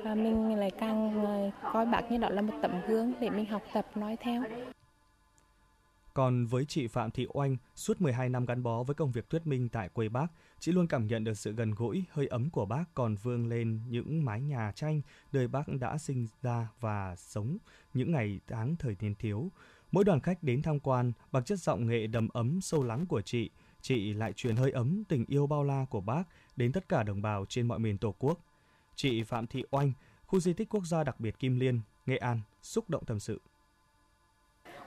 và 0.05 0.15
mình 0.15 0.55
lại 0.55 0.71
càng 0.79 1.25
ờ, 1.25 1.51
coi 1.73 1.87
bác 1.87 2.11
như 2.11 2.19
đó 2.19 2.29
là 2.29 2.43
một 2.43 2.55
tấm 2.63 2.73
gương 2.89 3.13
để 3.21 3.31
mình 3.31 3.47
học 3.47 3.63
tập 3.75 3.87
nói 3.95 4.17
theo. 4.21 4.43
Còn 6.15 6.47
với 6.47 6.65
chị 6.65 6.87
Phạm 6.87 7.11
Thị 7.11 7.27
Oanh, 7.33 7.57
suốt 7.75 8.01
12 8.01 8.29
năm 8.29 8.47
gắn 8.47 8.63
bó 8.63 8.83
với 8.83 8.95
công 8.95 9.13
việc 9.13 9.31
thuyết 9.31 9.47
minh 9.47 9.69
tại 9.69 9.89
quê 9.89 10.09
bác, 10.09 10.27
chị 10.59 10.73
luôn 10.73 10.87
cảm 10.87 11.07
nhận 11.07 11.25
được 11.25 11.39
sự 11.39 11.53
gần 11.53 11.71
gũi, 11.71 12.05
hơi 12.11 12.27
ấm 12.27 12.51
của 12.51 12.67
bác 12.67 12.85
còn 12.95 13.17
vương 13.23 13.49
lên 13.49 13.81
những 13.89 14.25
mái 14.25 14.41
nhà 14.41 14.73
tranh 14.75 15.01
nơi 15.33 15.49
bác 15.49 15.69
đã 15.81 15.99
sinh 15.99 16.27
ra 16.43 16.69
và 16.81 17.17
sống 17.17 17.57
những 17.95 18.13
ngày 18.13 18.41
tháng 18.47 18.77
thời 18.77 18.97
niên 19.01 19.15
thiếu. 19.15 19.49
Mỗi 19.93 20.05
đoàn 20.05 20.21
khách 20.21 20.43
đến 20.43 20.63
tham 20.63 20.81
quan, 20.81 21.13
bằng 21.33 21.45
chất 21.45 21.59
giọng 21.59 21.87
nghệ 21.87 22.07
đầm 22.07 22.29
ấm 22.29 22.61
sâu 22.61 22.83
lắng 22.83 23.07
của 23.07 23.21
chị, 23.21 23.51
chị 23.81 24.13
lại 24.13 24.33
truyền 24.33 24.57
hơi 24.57 24.71
ấm 24.71 25.05
tình 25.09 25.25
yêu 25.29 25.47
bao 25.47 25.65
la 25.65 25.87
của 25.91 26.01
bác 26.01 26.25
đến 26.57 26.73
tất 26.73 26.89
cả 26.89 27.03
đồng 27.03 27.23
bào 27.23 27.45
trên 27.49 27.69
mọi 27.69 27.79
miền 27.79 27.99
Tổ 27.99 28.15
quốc. 28.19 28.41
Chị 28.97 29.23
Phạm 29.23 29.47
Thị 29.47 29.65
Oanh, 29.71 29.93
khu 30.27 30.41
di 30.41 30.53
tích 30.53 30.69
quốc 30.71 30.85
gia 30.87 31.05
đặc 31.05 31.21
biệt 31.21 31.39
Kim 31.39 31.61
Liên, 31.61 31.81
Nghệ 32.07 32.17
An, 32.17 32.41
xúc 32.63 32.91
động 32.91 33.05
tâm 33.05 33.21
sự. 33.21 33.41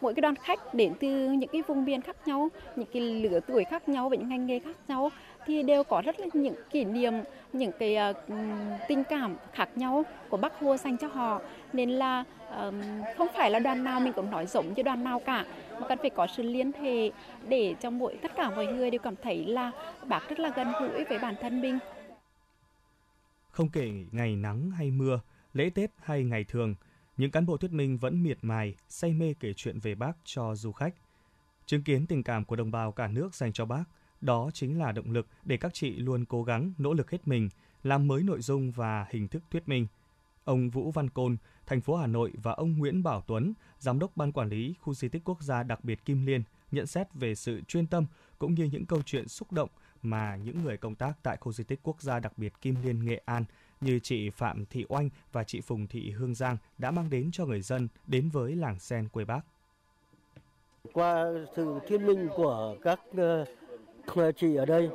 Mỗi 0.02 0.14
cái 0.14 0.22
đoàn 0.22 0.36
khách 0.36 0.74
đến 0.74 0.94
từ 1.00 1.32
những 1.32 1.50
cái 1.54 1.62
vùng 1.68 1.86
miền 1.86 2.02
khác 2.02 2.28
nhau, 2.28 2.50
những 2.76 2.88
cái 2.94 3.02
lứa 3.02 3.40
tuổi 3.48 3.64
khác 3.64 3.90
nhau 3.90 4.10
và 4.10 4.16
những 4.16 4.30
ngành 4.30 4.46
nghề 4.46 4.60
khác 4.60 4.76
nhau 4.88 5.12
thì 5.46 5.64
đều 5.64 5.84
có 5.84 6.02
rất 6.02 6.20
là 6.20 6.28
những 6.34 6.56
kỷ 6.70 6.84
niệm, 6.84 7.14
những 7.54 7.72
cái 7.80 7.98
uh, 8.12 8.18
tình 8.88 9.04
cảm 9.04 9.36
khác 9.54 9.70
nhau 9.76 10.04
của 10.30 10.38
Bác 10.38 10.60
Hồ 10.60 10.78
dành 10.78 10.98
cho 10.98 11.08
họ. 11.08 11.42
Nên 11.74 11.90
là 11.90 12.24
uh, 12.48 12.74
không 13.18 13.28
phải 13.36 13.52
là 13.52 13.60
đoàn 13.60 13.84
nào 13.84 14.00
mình 14.00 14.14
cũng 14.14 14.32
nói 14.32 14.46
giống 14.46 14.74
như 14.74 14.84
đoàn 14.84 15.04
nào 15.04 15.20
cả 15.20 15.46
mà 15.80 15.88
cần 15.88 15.98
phải 15.98 16.10
có 16.10 16.28
sự 16.28 16.44
liên 16.44 16.72
hệ 16.74 17.12
để 17.48 17.76
cho 17.80 17.90
mỗi 17.90 18.20
tất 18.22 18.32
cả 18.36 18.50
mọi 18.50 18.68
người 18.68 18.92
đều 18.92 19.00
cảm 19.00 19.16
thấy 19.24 19.46
là 19.46 19.72
bác 20.06 20.30
rất 20.30 20.40
là 20.40 20.52
gần 20.56 20.68
gũi 20.80 21.04
với 21.04 21.20
bản 21.20 21.36
thân 21.42 21.62
mình. 21.62 21.80
Không 23.58 23.70
kể 23.70 23.92
ngày 24.12 24.36
nắng 24.36 24.72
hay 24.72 24.92
mưa, 24.92 25.20
lễ 25.54 25.70
Tết 25.70 25.92
hay 26.04 26.24
ngày 26.24 26.44
thường, 26.44 26.76
những 27.18 27.32
cán 27.32 27.46
bộ 27.46 27.58
thuyết 27.58 27.72
minh 27.72 27.98
vẫn 27.98 28.24
miệt 28.24 28.38
mài, 28.42 28.76
say 28.90 29.14
mê 29.14 29.34
kể 29.40 29.54
chuyện 29.54 29.80
về 29.80 29.96
bác 29.96 30.18
cho 30.24 30.56
du 30.56 30.72
khách. 30.72 30.96
Chứng 31.66 31.84
kiến 31.84 32.08
tình 32.08 32.24
cảm 32.24 32.46
của 32.46 32.56
đồng 32.56 32.72
bào 32.72 32.92
cả 32.92 33.08
nước 33.08 33.36
dành 33.36 33.54
cho 33.54 33.66
bác, 33.66 33.84
đó 34.22 34.50
chính 34.54 34.80
là 34.80 34.92
động 34.92 35.12
lực 35.12 35.28
để 35.44 35.58
các 35.58 35.74
chị 35.74 35.96
luôn 35.96 36.26
cố 36.26 36.44
gắng, 36.44 36.74
nỗ 36.78 36.94
lực 36.94 37.12
hết 37.12 37.28
mình, 37.28 37.50
làm 37.84 38.08
mới 38.08 38.24
nội 38.24 38.42
dung 38.42 38.72
và 38.72 39.06
hình 39.10 39.28
thức 39.28 39.44
thuyết 39.52 39.70
minh. 39.70 39.88
Ông 40.44 40.70
Vũ 40.70 40.92
Văn 40.92 41.10
Côn, 41.10 41.38
thành 41.66 41.82
phố 41.82 41.96
Hà 41.96 42.08
Nội 42.08 42.34
và 42.44 42.52
ông 42.52 42.78
Nguyễn 42.78 43.04
Bảo 43.04 43.22
Tuấn, 43.28 43.54
giám 43.80 44.00
đốc 44.00 44.18
ban 44.18 44.32
quản 44.32 44.50
lý 44.50 44.76
khu 44.82 44.94
di 44.94 45.10
tích 45.10 45.22
quốc 45.26 45.42
gia 45.42 45.64
đặc 45.64 45.84
biệt 45.84 46.06
Kim 46.06 46.26
Liên 46.26 46.44
nhận 46.72 46.88
xét 46.88 47.14
về 47.14 47.36
sự 47.36 47.62
chuyên 47.62 47.88
tâm 47.88 48.06
cũng 48.40 48.54
như 48.54 48.64
những 48.64 48.86
câu 48.86 49.02
chuyện 49.06 49.28
xúc 49.28 49.52
động 49.52 49.70
mà 50.02 50.36
những 50.36 50.64
người 50.64 50.78
công 50.78 50.96
tác 50.96 51.14
tại 51.24 51.38
khu 51.38 51.52
di 51.52 51.64
tích 51.64 51.80
quốc 51.84 52.02
gia 52.02 52.20
đặc 52.20 52.34
biệt 52.38 52.54
Kim 52.62 52.76
Liên 52.84 53.06
Nghệ 53.06 53.22
An 53.26 53.46
như 53.82 54.00
chị 54.00 54.30
Phạm 54.30 54.66
Thị 54.66 54.86
Oanh 54.90 55.10
và 55.32 55.44
chị 55.44 55.62
Phùng 55.62 55.88
Thị 55.88 56.12
Hương 56.12 56.36
Giang 56.36 56.58
đã 56.78 56.92
mang 56.92 57.10
đến 57.10 57.30
cho 57.32 57.46
người 57.46 57.62
dân 57.62 57.88
đến 58.08 58.30
với 58.30 58.56
làng 58.56 58.80
sen 58.80 59.08
quê 59.08 59.26
Bác. 59.26 59.42
Qua 60.94 61.26
sự 61.56 61.80
thuyết 61.88 62.02
minh 62.02 62.30
của 62.36 62.76
các 62.84 63.00
uh, 64.18 64.36
chị 64.38 64.56
ở 64.56 64.66
đây 64.66 64.90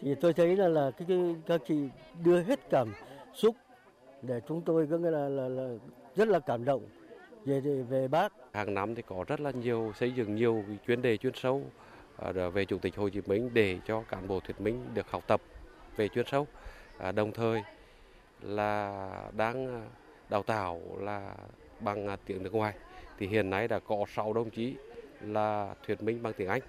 thì 0.00 0.14
tôi 0.20 0.32
thấy 0.32 0.56
là 0.56 0.68
là 0.68 0.90
cái, 0.90 1.06
cái 1.08 1.36
các 1.46 1.60
chị 1.68 1.88
đưa 2.24 2.42
hết 2.42 2.70
cảm 2.70 2.88
xúc 3.34 3.56
để 4.22 4.40
chúng 4.48 4.62
tôi 4.62 4.86
có 4.90 4.98
nghĩa 4.98 5.10
là, 5.10 5.28
là, 5.28 5.48
là 5.48 5.74
rất 6.16 6.28
là 6.28 6.38
cảm 6.38 6.64
động 6.64 6.88
về 7.44 7.60
về 7.60 8.08
bác. 8.08 8.32
Hàng 8.52 8.74
năm 8.74 8.94
thì 8.94 9.02
có 9.06 9.24
rất 9.28 9.40
là 9.40 9.50
nhiều 9.50 9.92
xây 9.98 10.12
dựng 10.12 10.34
nhiều 10.34 10.64
chuyên 10.86 11.02
đề 11.02 11.16
chuyên 11.16 11.32
sâu 11.34 11.64
Ờ, 12.16 12.50
về 12.50 12.64
Chủ 12.64 12.78
tịch 12.78 12.96
Hồ 12.96 13.08
Chí 13.08 13.20
Minh 13.26 13.50
để 13.52 13.78
cho 13.86 14.02
cán 14.02 14.28
bộ 14.28 14.40
thuyết 14.40 14.60
minh 14.60 14.94
được 14.94 15.10
học 15.10 15.24
tập 15.26 15.42
về 15.96 16.08
chuyên 16.08 16.26
sâu. 16.26 16.46
Ờ, 16.98 17.12
đồng 17.12 17.32
thời 17.32 17.62
là 18.40 19.30
đang 19.36 19.66
ờ, 19.66 19.82
đào 20.30 20.42
tạo 20.42 20.80
là 21.00 21.34
bằng 21.80 22.16
tiếng 22.26 22.42
nước 22.42 22.54
ngoài 22.54 22.74
thì 23.18 23.26
hiện 23.26 23.50
nay 23.50 23.68
đã 23.68 23.78
có 23.78 24.04
6 24.14 24.32
đồng 24.32 24.50
chí 24.50 24.74
là 25.20 25.74
thuyết 25.86 26.02
minh 26.02 26.22
bằng 26.22 26.32
tiếng 26.36 26.48
Anh. 26.48 26.62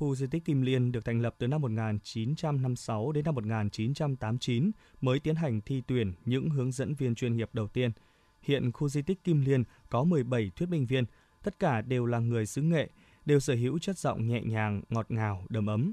Khu 0.00 0.14
di 0.14 0.26
tích 0.26 0.44
Kim 0.44 0.62
Liên 0.62 0.92
được 0.92 1.04
thành 1.04 1.20
lập 1.20 1.34
từ 1.38 1.46
năm 1.46 1.60
1956 1.60 3.12
đến 3.12 3.24
năm 3.24 3.34
1989 3.34 4.70
mới 5.00 5.20
tiến 5.20 5.34
hành 5.34 5.60
thi 5.60 5.82
tuyển 5.86 6.12
những 6.24 6.50
hướng 6.50 6.72
dẫn 6.72 6.94
viên 6.94 7.14
chuyên 7.14 7.36
nghiệp 7.36 7.50
đầu 7.52 7.68
tiên. 7.68 7.90
Hiện 8.42 8.72
khu 8.72 8.88
di 8.88 9.02
tích 9.02 9.24
Kim 9.24 9.40
Liên 9.40 9.64
có 9.90 10.04
17 10.04 10.50
thuyết 10.56 10.68
minh 10.68 10.86
viên, 10.86 11.04
tất 11.42 11.58
cả 11.58 11.80
đều 11.80 12.06
là 12.06 12.18
người 12.18 12.46
xứ 12.46 12.62
nghệ, 12.62 12.88
đều 13.26 13.40
sở 13.40 13.54
hữu 13.54 13.78
chất 13.78 13.98
giọng 13.98 14.28
nhẹ 14.28 14.42
nhàng, 14.42 14.82
ngọt 14.88 15.06
ngào, 15.08 15.44
đầm 15.48 15.66
ấm. 15.66 15.92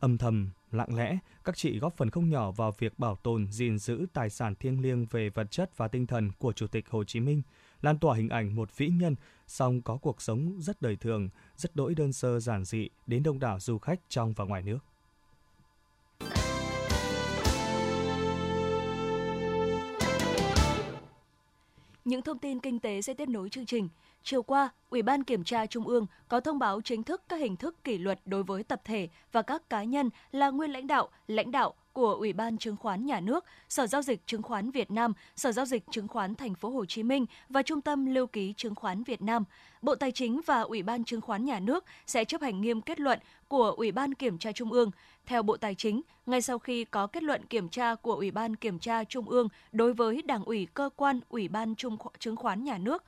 Âm 0.00 0.18
thầm, 0.18 0.50
lặng 0.72 0.94
lẽ, 0.94 1.18
các 1.44 1.56
chị 1.56 1.78
góp 1.78 1.96
phần 1.96 2.10
không 2.10 2.30
nhỏ 2.30 2.50
vào 2.50 2.74
việc 2.78 2.98
bảo 2.98 3.16
tồn, 3.16 3.52
gìn 3.52 3.78
giữ 3.78 4.06
tài 4.12 4.30
sản 4.30 4.54
thiêng 4.54 4.80
liêng 4.80 5.06
về 5.10 5.30
vật 5.30 5.50
chất 5.50 5.76
và 5.76 5.88
tinh 5.88 6.06
thần 6.06 6.30
của 6.38 6.52
Chủ 6.52 6.66
tịch 6.66 6.88
Hồ 6.88 7.04
Chí 7.04 7.20
Minh, 7.20 7.42
lan 7.82 7.98
tỏa 7.98 8.16
hình 8.16 8.28
ảnh 8.28 8.56
một 8.56 8.76
vĩ 8.76 8.88
nhân, 8.88 9.16
song 9.46 9.82
có 9.82 9.96
cuộc 9.96 10.22
sống 10.22 10.60
rất 10.60 10.82
đời 10.82 10.96
thường, 10.96 11.28
rất 11.56 11.76
đỗi 11.76 11.94
đơn 11.94 12.12
sơ 12.12 12.40
giản 12.40 12.64
dị 12.64 12.88
đến 13.06 13.22
đông 13.22 13.38
đảo 13.38 13.60
du 13.60 13.78
khách 13.78 14.00
trong 14.08 14.32
và 14.32 14.44
ngoài 14.44 14.62
nước. 14.62 14.78
Những 22.10 22.22
thông 22.22 22.38
tin 22.38 22.60
kinh 22.60 22.78
tế 22.78 23.02
sẽ 23.02 23.14
tiếp 23.14 23.28
nối 23.28 23.48
chương 23.48 23.66
trình. 23.66 23.88
Chiều 24.22 24.42
qua, 24.42 24.68
Ủy 24.90 25.02
ban 25.02 25.24
Kiểm 25.24 25.44
tra 25.44 25.66
Trung 25.66 25.86
ương 25.86 26.06
có 26.28 26.40
thông 26.40 26.58
báo 26.58 26.80
chính 26.80 27.02
thức 27.02 27.22
các 27.28 27.36
hình 27.36 27.56
thức 27.56 27.84
kỷ 27.84 27.98
luật 27.98 28.20
đối 28.24 28.42
với 28.42 28.62
tập 28.62 28.80
thể 28.84 29.08
và 29.32 29.42
các 29.42 29.70
cá 29.70 29.84
nhân 29.84 30.10
là 30.32 30.50
nguyên 30.50 30.72
lãnh 30.72 30.86
đạo, 30.86 31.08
lãnh 31.26 31.50
đạo 31.50 31.74
của 31.92 32.14
Ủy 32.14 32.32
ban 32.32 32.58
Chứng 32.58 32.76
khoán 32.76 33.06
Nhà 33.06 33.20
nước, 33.20 33.44
Sở 33.68 33.86
giao 33.86 34.02
dịch 34.02 34.26
chứng 34.26 34.42
khoán 34.42 34.70
Việt 34.70 34.90
Nam, 34.90 35.12
Sở 35.36 35.52
giao 35.52 35.64
dịch 35.64 35.84
chứng 35.90 36.08
khoán 36.08 36.34
Thành 36.34 36.54
phố 36.54 36.70
Hồ 36.70 36.84
Chí 36.84 37.02
Minh 37.02 37.26
và 37.48 37.62
Trung 37.62 37.80
tâm 37.80 38.06
Lưu 38.06 38.26
ký 38.26 38.54
Chứng 38.56 38.74
khoán 38.74 39.02
Việt 39.02 39.22
Nam. 39.22 39.44
Bộ 39.82 39.94
Tài 39.94 40.12
chính 40.12 40.40
và 40.46 40.60
Ủy 40.60 40.82
ban 40.82 41.04
Chứng 41.04 41.20
khoán 41.20 41.44
Nhà 41.44 41.60
nước 41.60 41.84
sẽ 42.06 42.24
chấp 42.24 42.42
hành 42.42 42.60
nghiêm 42.60 42.80
kết 42.80 43.00
luận 43.00 43.18
của 43.48 43.70
Ủy 43.70 43.92
ban 43.92 44.14
Kiểm 44.14 44.38
tra 44.38 44.52
Trung 44.52 44.72
ương. 44.72 44.90
Theo 45.26 45.42
Bộ 45.42 45.56
Tài 45.56 45.74
chính, 45.74 46.00
ngay 46.26 46.42
sau 46.42 46.58
khi 46.58 46.84
có 46.84 47.06
kết 47.06 47.22
luận 47.22 47.46
kiểm 47.46 47.68
tra 47.68 47.94
của 47.94 48.14
Ủy 48.14 48.30
ban 48.30 48.56
Kiểm 48.56 48.78
tra 48.78 49.04
Trung 49.04 49.28
ương 49.28 49.48
đối 49.72 49.92
với 49.92 50.22
Đảng 50.22 50.44
ủy 50.44 50.66
cơ 50.74 50.90
quan 50.96 51.20
Ủy 51.28 51.48
ban 51.48 51.74
Trung 51.74 51.96
Chứng 52.18 52.36
khoán 52.36 52.64
Nhà 52.64 52.78
nước, 52.78 53.04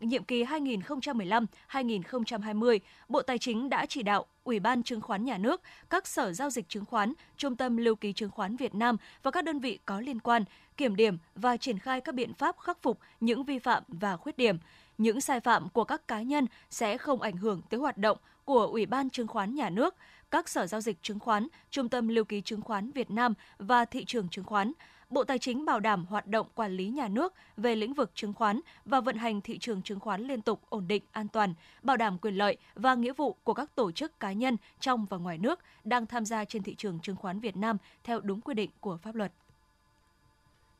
nhiệm 0.00 0.24
kỳ 0.24 0.44
2015-2020, 0.44 2.78
Bộ 3.08 3.22
Tài 3.22 3.38
chính 3.38 3.70
đã 3.70 3.86
chỉ 3.86 4.02
đạo 4.02 4.26
Ủy 4.44 4.60
ban 4.60 4.82
Chứng 4.82 5.00
khoán 5.00 5.24
Nhà 5.24 5.38
nước, 5.38 5.60
các 5.90 6.06
sở 6.06 6.32
giao 6.32 6.50
dịch 6.50 6.68
chứng 6.68 6.84
khoán, 6.84 7.12
Trung 7.36 7.56
tâm 7.56 7.76
Lưu 7.76 7.94
ký 7.94 8.12
Chứng 8.12 8.30
khoán 8.30 8.56
Việt 8.56 8.74
Nam 8.74 8.96
và 9.22 9.30
các 9.30 9.44
đơn 9.44 9.58
vị 9.58 9.78
có 9.84 10.00
liên 10.00 10.20
quan 10.20 10.44
kiểm 10.76 10.96
điểm 10.96 11.18
và 11.34 11.56
triển 11.56 11.78
khai 11.78 12.00
các 12.00 12.14
biện 12.14 12.34
pháp 12.34 12.58
khắc 12.58 12.82
phục 12.82 12.98
những 13.20 13.44
vi 13.44 13.58
phạm 13.58 13.82
và 13.88 14.16
khuyết 14.16 14.38
điểm. 14.38 14.58
Những 14.98 15.20
sai 15.20 15.40
phạm 15.40 15.68
của 15.68 15.84
các 15.84 16.08
cá 16.08 16.22
nhân 16.22 16.46
sẽ 16.70 16.98
không 16.98 17.22
ảnh 17.22 17.36
hưởng 17.36 17.62
tới 17.70 17.80
hoạt 17.80 17.98
động 17.98 18.18
của 18.44 18.66
Ủy 18.66 18.86
ban 18.86 19.10
Chứng 19.10 19.26
khoán 19.26 19.54
Nhà 19.54 19.70
nước, 19.70 19.94
các 20.30 20.48
sở 20.48 20.66
giao 20.66 20.80
dịch 20.80 21.02
chứng 21.02 21.18
khoán, 21.18 21.48
Trung 21.70 21.88
tâm 21.88 22.08
Lưu 22.08 22.24
ký 22.24 22.40
Chứng 22.40 22.62
khoán 22.62 22.90
Việt 22.90 23.10
Nam 23.10 23.34
và 23.58 23.84
thị 23.84 24.04
trường 24.04 24.28
chứng 24.28 24.44
khoán– 24.44 24.72
Bộ 25.10 25.24
Tài 25.24 25.38
chính 25.38 25.64
bảo 25.64 25.80
đảm 25.80 26.06
hoạt 26.06 26.26
động 26.26 26.46
quản 26.54 26.72
lý 26.72 26.88
nhà 26.88 27.08
nước 27.08 27.34
về 27.56 27.76
lĩnh 27.76 27.94
vực 27.94 28.10
chứng 28.14 28.32
khoán 28.32 28.60
và 28.84 29.00
vận 29.00 29.16
hành 29.16 29.40
thị 29.40 29.58
trường 29.58 29.82
chứng 29.82 30.00
khoán 30.00 30.22
liên 30.22 30.42
tục 30.42 30.60
ổn 30.68 30.88
định, 30.88 31.02
an 31.12 31.28
toàn, 31.28 31.54
bảo 31.82 31.96
đảm 31.96 32.18
quyền 32.18 32.34
lợi 32.34 32.56
và 32.74 32.94
nghĩa 32.94 33.12
vụ 33.12 33.36
của 33.44 33.54
các 33.54 33.74
tổ 33.74 33.92
chức 33.92 34.20
cá 34.20 34.32
nhân 34.32 34.56
trong 34.80 35.06
và 35.06 35.16
ngoài 35.16 35.38
nước 35.38 35.60
đang 35.84 36.06
tham 36.06 36.24
gia 36.24 36.44
trên 36.44 36.62
thị 36.62 36.74
trường 36.74 36.98
chứng 37.00 37.16
khoán 37.16 37.40
Việt 37.40 37.56
Nam 37.56 37.76
theo 38.04 38.20
đúng 38.20 38.40
quy 38.40 38.54
định 38.54 38.70
của 38.80 38.96
pháp 38.96 39.14
luật. 39.14 39.32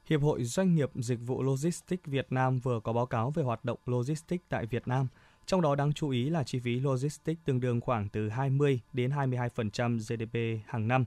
Hiệp 0.06 0.22
hội 0.22 0.44
Doanh 0.44 0.74
nghiệp 0.74 0.90
Dịch 0.94 1.18
vụ 1.26 1.42
Logistics 1.42 2.04
Việt 2.04 2.26
Nam 2.30 2.58
vừa 2.58 2.80
có 2.80 2.92
báo 2.92 3.06
cáo 3.06 3.30
về 3.30 3.42
hoạt 3.42 3.64
động 3.64 3.78
logistics 3.86 4.44
tại 4.48 4.66
Việt 4.66 4.88
Nam. 4.88 5.06
Trong 5.46 5.60
đó 5.60 5.74
đáng 5.74 5.92
chú 5.92 6.10
ý 6.10 6.30
là 6.30 6.44
chi 6.44 6.58
phí 6.58 6.80
logistics 6.80 7.40
tương 7.44 7.60
đương 7.60 7.80
khoảng 7.80 8.08
từ 8.08 8.28
20 8.28 8.80
đến 8.92 9.10
22% 9.10 9.98
GDP 9.98 10.68
hàng 10.68 10.88
năm, 10.88 11.04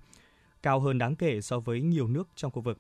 cao 0.63 0.79
hơn 0.79 0.97
đáng 0.97 1.15
kể 1.15 1.41
so 1.41 1.59
với 1.59 1.81
nhiều 1.81 2.07
nước 2.07 2.27
trong 2.35 2.51
khu 2.51 2.61
vực. 2.61 2.77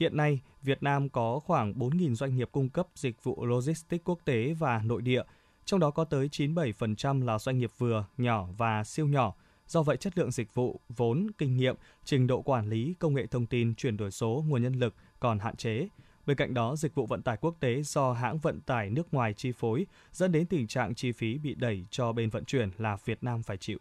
Hiện 0.00 0.16
nay, 0.16 0.40
Việt 0.62 0.82
Nam 0.82 1.08
có 1.08 1.38
khoảng 1.38 1.72
4.000 1.72 2.14
doanh 2.14 2.36
nghiệp 2.36 2.48
cung 2.52 2.68
cấp 2.68 2.86
dịch 2.94 3.24
vụ 3.24 3.44
logistics 3.44 4.04
quốc 4.04 4.18
tế 4.24 4.54
và 4.58 4.82
nội 4.84 5.02
địa, 5.02 5.22
trong 5.64 5.80
đó 5.80 5.90
có 5.90 6.04
tới 6.04 6.28
97% 6.32 7.24
là 7.24 7.38
doanh 7.38 7.58
nghiệp 7.58 7.70
vừa, 7.78 8.04
nhỏ 8.16 8.48
và 8.56 8.84
siêu 8.84 9.06
nhỏ. 9.06 9.34
Do 9.66 9.82
vậy, 9.82 9.96
chất 9.96 10.18
lượng 10.18 10.30
dịch 10.30 10.54
vụ, 10.54 10.80
vốn, 10.88 11.26
kinh 11.38 11.56
nghiệm, 11.56 11.76
trình 12.04 12.26
độ 12.26 12.42
quản 12.42 12.68
lý, 12.68 12.94
công 12.98 13.14
nghệ 13.14 13.26
thông 13.26 13.46
tin, 13.46 13.74
chuyển 13.74 13.96
đổi 13.96 14.10
số, 14.10 14.44
nguồn 14.48 14.62
nhân 14.62 14.72
lực 14.72 14.94
còn 15.20 15.38
hạn 15.38 15.56
chế. 15.56 15.88
Bên 16.26 16.36
cạnh 16.36 16.54
đó, 16.54 16.76
dịch 16.76 16.94
vụ 16.94 17.06
vận 17.06 17.22
tải 17.22 17.36
quốc 17.40 17.56
tế 17.60 17.82
do 17.82 18.12
hãng 18.12 18.38
vận 18.38 18.60
tải 18.60 18.90
nước 18.90 19.14
ngoài 19.14 19.34
chi 19.34 19.52
phối 19.52 19.86
dẫn 20.12 20.32
đến 20.32 20.46
tình 20.46 20.66
trạng 20.66 20.94
chi 20.94 21.12
phí 21.12 21.38
bị 21.38 21.54
đẩy 21.54 21.86
cho 21.90 22.12
bên 22.12 22.30
vận 22.30 22.44
chuyển 22.44 22.70
là 22.78 22.96
Việt 23.04 23.24
Nam 23.24 23.42
phải 23.42 23.56
chịu. 23.56 23.78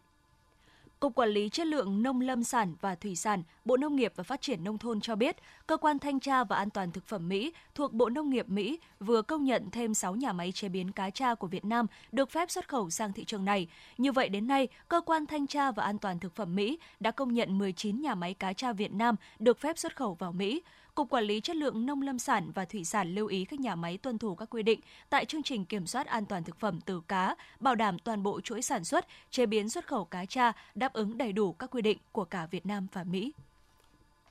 Cục 0.99 1.15
Quản 1.15 1.29
lý 1.29 1.49
Chất 1.49 1.67
lượng 1.67 2.03
Nông 2.03 2.21
lâm 2.21 2.43
sản 2.43 2.75
và 2.81 2.95
Thủy 2.95 3.15
sản, 3.15 3.43
Bộ 3.65 3.77
Nông 3.77 3.95
nghiệp 3.95 4.13
và 4.15 4.23
Phát 4.23 4.41
triển 4.41 4.63
Nông 4.63 4.77
thôn 4.77 5.01
cho 5.01 5.15
biết, 5.15 5.35
Cơ 5.67 5.77
quan 5.77 5.99
Thanh 5.99 6.19
tra 6.19 6.43
và 6.43 6.55
An 6.55 6.69
toàn 6.69 6.91
Thực 6.91 7.07
phẩm 7.07 7.29
Mỹ 7.29 7.53
thuộc 7.75 7.93
Bộ 7.93 8.09
Nông 8.09 8.29
nghiệp 8.29 8.49
Mỹ 8.49 8.79
vừa 8.99 9.21
công 9.21 9.43
nhận 9.43 9.71
thêm 9.71 9.93
6 9.93 10.15
nhà 10.15 10.33
máy 10.33 10.51
chế 10.51 10.69
biến 10.69 10.91
cá 10.91 11.09
tra 11.09 11.35
của 11.35 11.47
Việt 11.47 11.65
Nam 11.65 11.85
được 12.11 12.31
phép 12.31 12.51
xuất 12.51 12.67
khẩu 12.69 12.89
sang 12.89 13.13
thị 13.13 13.23
trường 13.25 13.45
này. 13.45 13.67
Như 13.97 14.11
vậy 14.11 14.29
đến 14.29 14.47
nay, 14.47 14.67
Cơ 14.87 15.01
quan 15.01 15.25
Thanh 15.25 15.47
tra 15.47 15.71
và 15.71 15.83
An 15.83 15.97
toàn 15.97 16.19
Thực 16.19 16.35
phẩm 16.35 16.55
Mỹ 16.55 16.79
đã 16.99 17.11
công 17.11 17.33
nhận 17.33 17.57
19 17.57 18.01
nhà 18.01 18.15
máy 18.15 18.33
cá 18.33 18.53
tra 18.53 18.73
Việt 18.73 18.93
Nam 18.93 19.15
được 19.39 19.59
phép 19.59 19.77
xuất 19.77 19.95
khẩu 19.95 20.13
vào 20.13 20.31
Mỹ. 20.31 20.61
Cục 20.97 21.09
Quản 21.09 21.23
lý 21.23 21.41
Chất 21.41 21.55
lượng 21.55 21.85
Nông 21.85 22.01
lâm 22.01 22.19
sản 22.19 22.51
và 22.51 22.65
Thủy 22.65 22.85
sản 22.85 23.15
lưu 23.15 23.27
ý 23.27 23.45
các 23.45 23.59
nhà 23.59 23.75
máy 23.75 23.97
tuân 23.97 24.17
thủ 24.17 24.35
các 24.35 24.49
quy 24.49 24.63
định 24.63 24.79
tại 25.09 25.25
chương 25.25 25.43
trình 25.43 25.65
kiểm 25.65 25.87
soát 25.87 26.07
an 26.07 26.25
toàn 26.25 26.43
thực 26.43 26.59
phẩm 26.59 26.79
từ 26.85 27.01
cá, 27.07 27.35
bảo 27.59 27.75
đảm 27.75 27.99
toàn 27.99 28.23
bộ 28.23 28.41
chuỗi 28.41 28.61
sản 28.61 28.83
xuất, 28.83 29.07
chế 29.29 29.45
biến 29.45 29.69
xuất 29.69 29.87
khẩu 29.87 30.05
cá 30.05 30.25
tra 30.25 30.51
đáp 30.75 30.93
ứng 30.93 31.17
đầy 31.17 31.31
đủ 31.31 31.53
các 31.53 31.71
quy 31.71 31.81
định 31.81 31.97
của 32.11 32.25
cả 32.25 32.45
Việt 32.51 32.65
Nam 32.65 32.87
và 32.93 33.03
Mỹ. 33.03 33.31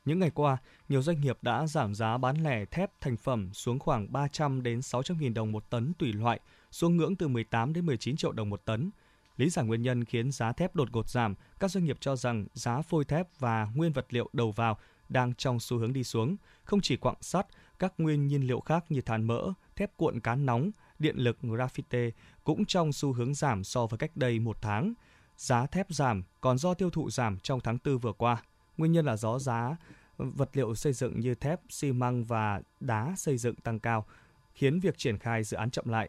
Những 0.04 0.18
ngày 0.18 0.30
qua, 0.34 0.56
nhiều 0.88 1.02
doanh 1.02 1.20
nghiệp 1.20 1.38
đã 1.42 1.66
giảm 1.66 1.94
giá 1.94 2.18
bán 2.18 2.42
lẻ 2.42 2.64
thép 2.64 3.00
thành 3.00 3.16
phẩm 3.16 3.50
xuống 3.52 3.78
khoảng 3.78 4.12
300 4.12 4.62
đến 4.62 4.82
600 4.82 5.18
000 5.20 5.34
đồng 5.34 5.52
một 5.52 5.70
tấn 5.70 5.92
tùy 5.98 6.12
loại, 6.12 6.40
xuống 6.70 6.96
ngưỡng 6.96 7.16
từ 7.16 7.28
18 7.28 7.72
đến 7.72 7.86
19 7.86 8.16
triệu 8.16 8.32
đồng 8.32 8.50
một 8.50 8.64
tấn. 8.64 8.90
Lý 9.36 9.50
giải 9.50 9.64
nguyên 9.64 9.82
nhân 9.82 10.04
khiến 10.04 10.32
giá 10.32 10.52
thép 10.52 10.76
đột 10.76 10.92
ngột 10.92 11.08
giảm, 11.08 11.34
các 11.60 11.70
doanh 11.70 11.84
nghiệp 11.84 11.96
cho 12.00 12.16
rằng 12.16 12.46
giá 12.54 12.82
phôi 12.82 13.04
thép 13.04 13.26
và 13.38 13.68
nguyên 13.74 13.92
vật 13.92 14.06
liệu 14.10 14.28
đầu 14.32 14.50
vào 14.50 14.78
đang 15.08 15.34
trong 15.34 15.60
xu 15.60 15.78
hướng 15.78 15.92
đi 15.92 16.04
xuống. 16.04 16.36
Không 16.64 16.80
chỉ 16.80 16.96
quặng 16.96 17.16
sắt, 17.20 17.46
các 17.78 17.94
nguyên 17.98 18.26
nhiên 18.26 18.46
liệu 18.46 18.60
khác 18.60 18.84
như 18.88 19.00
than 19.00 19.24
mỡ, 19.24 19.52
thép 19.76 19.96
cuộn 19.96 20.20
cán 20.20 20.46
nóng, 20.46 20.70
điện 20.98 21.16
lực 21.16 21.38
graphite 21.42 22.10
cũng 22.44 22.64
trong 22.64 22.92
xu 22.92 23.12
hướng 23.12 23.34
giảm 23.34 23.64
so 23.64 23.86
với 23.86 23.98
cách 23.98 24.16
đây 24.16 24.38
một 24.38 24.56
tháng. 24.62 24.94
Giá 25.36 25.66
thép 25.66 25.86
giảm 25.90 26.22
còn 26.40 26.58
do 26.58 26.74
tiêu 26.74 26.90
thụ 26.90 27.10
giảm 27.10 27.38
trong 27.38 27.60
tháng 27.60 27.78
4 27.84 27.98
vừa 27.98 28.12
qua. 28.12 28.42
Nguyên 28.76 28.92
nhân 28.92 29.06
là 29.06 29.16
do 29.16 29.38
giá 29.38 29.76
vật 30.18 30.50
liệu 30.52 30.74
xây 30.74 30.92
dựng 30.92 31.20
như 31.20 31.34
thép, 31.34 31.60
xi 31.68 31.92
măng 31.92 32.24
và 32.24 32.60
đá 32.80 33.14
xây 33.16 33.36
dựng 33.36 33.54
tăng 33.54 33.78
cao, 33.78 34.06
khiến 34.54 34.80
việc 34.80 34.98
triển 34.98 35.18
khai 35.18 35.44
dự 35.44 35.56
án 35.56 35.70
chậm 35.70 35.88
lại. 35.88 36.08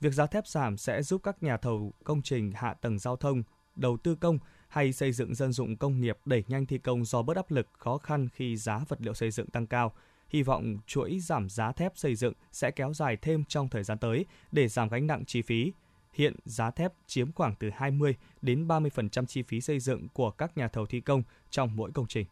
Việc 0.00 0.12
giá 0.12 0.26
thép 0.26 0.46
giảm 0.46 0.76
sẽ 0.76 1.02
giúp 1.02 1.20
các 1.22 1.42
nhà 1.42 1.56
thầu 1.56 1.92
công 2.04 2.22
trình 2.22 2.52
hạ 2.54 2.74
tầng 2.74 2.98
giao 2.98 3.16
thông, 3.16 3.42
đầu 3.76 3.96
tư 3.96 4.14
công 4.14 4.38
hay 4.74 4.92
xây 4.92 5.12
dựng 5.12 5.34
dân 5.34 5.52
dụng 5.52 5.76
công 5.76 6.00
nghiệp 6.00 6.18
đẩy 6.24 6.44
nhanh 6.48 6.66
thi 6.66 6.78
công 6.78 7.04
do 7.04 7.22
bớt 7.22 7.36
áp 7.36 7.50
lực, 7.50 7.68
khó 7.72 7.98
khăn 7.98 8.28
khi 8.28 8.56
giá 8.56 8.80
vật 8.88 9.00
liệu 9.00 9.14
xây 9.14 9.30
dựng 9.30 9.46
tăng 9.46 9.66
cao. 9.66 9.92
Hy 10.28 10.42
vọng 10.42 10.76
chuỗi 10.86 11.18
giảm 11.20 11.48
giá 11.50 11.72
thép 11.72 11.92
xây 11.96 12.14
dựng 12.14 12.32
sẽ 12.52 12.70
kéo 12.70 12.94
dài 12.94 13.16
thêm 13.22 13.44
trong 13.44 13.68
thời 13.68 13.84
gian 13.84 13.98
tới 13.98 14.26
để 14.52 14.68
giảm 14.68 14.88
gánh 14.88 15.06
nặng 15.06 15.24
chi 15.26 15.42
phí. 15.42 15.72
Hiện 16.12 16.36
giá 16.44 16.70
thép 16.70 16.92
chiếm 17.06 17.32
khoảng 17.32 17.54
từ 17.58 17.70
20 17.74 18.14
đến 18.42 18.66
30% 18.68 19.26
chi 19.26 19.42
phí 19.42 19.60
xây 19.60 19.80
dựng 19.80 20.08
của 20.08 20.30
các 20.30 20.56
nhà 20.56 20.68
thầu 20.68 20.86
thi 20.86 21.00
công 21.00 21.22
trong 21.50 21.76
mỗi 21.76 21.90
công 21.92 22.06
trình. 22.06 22.26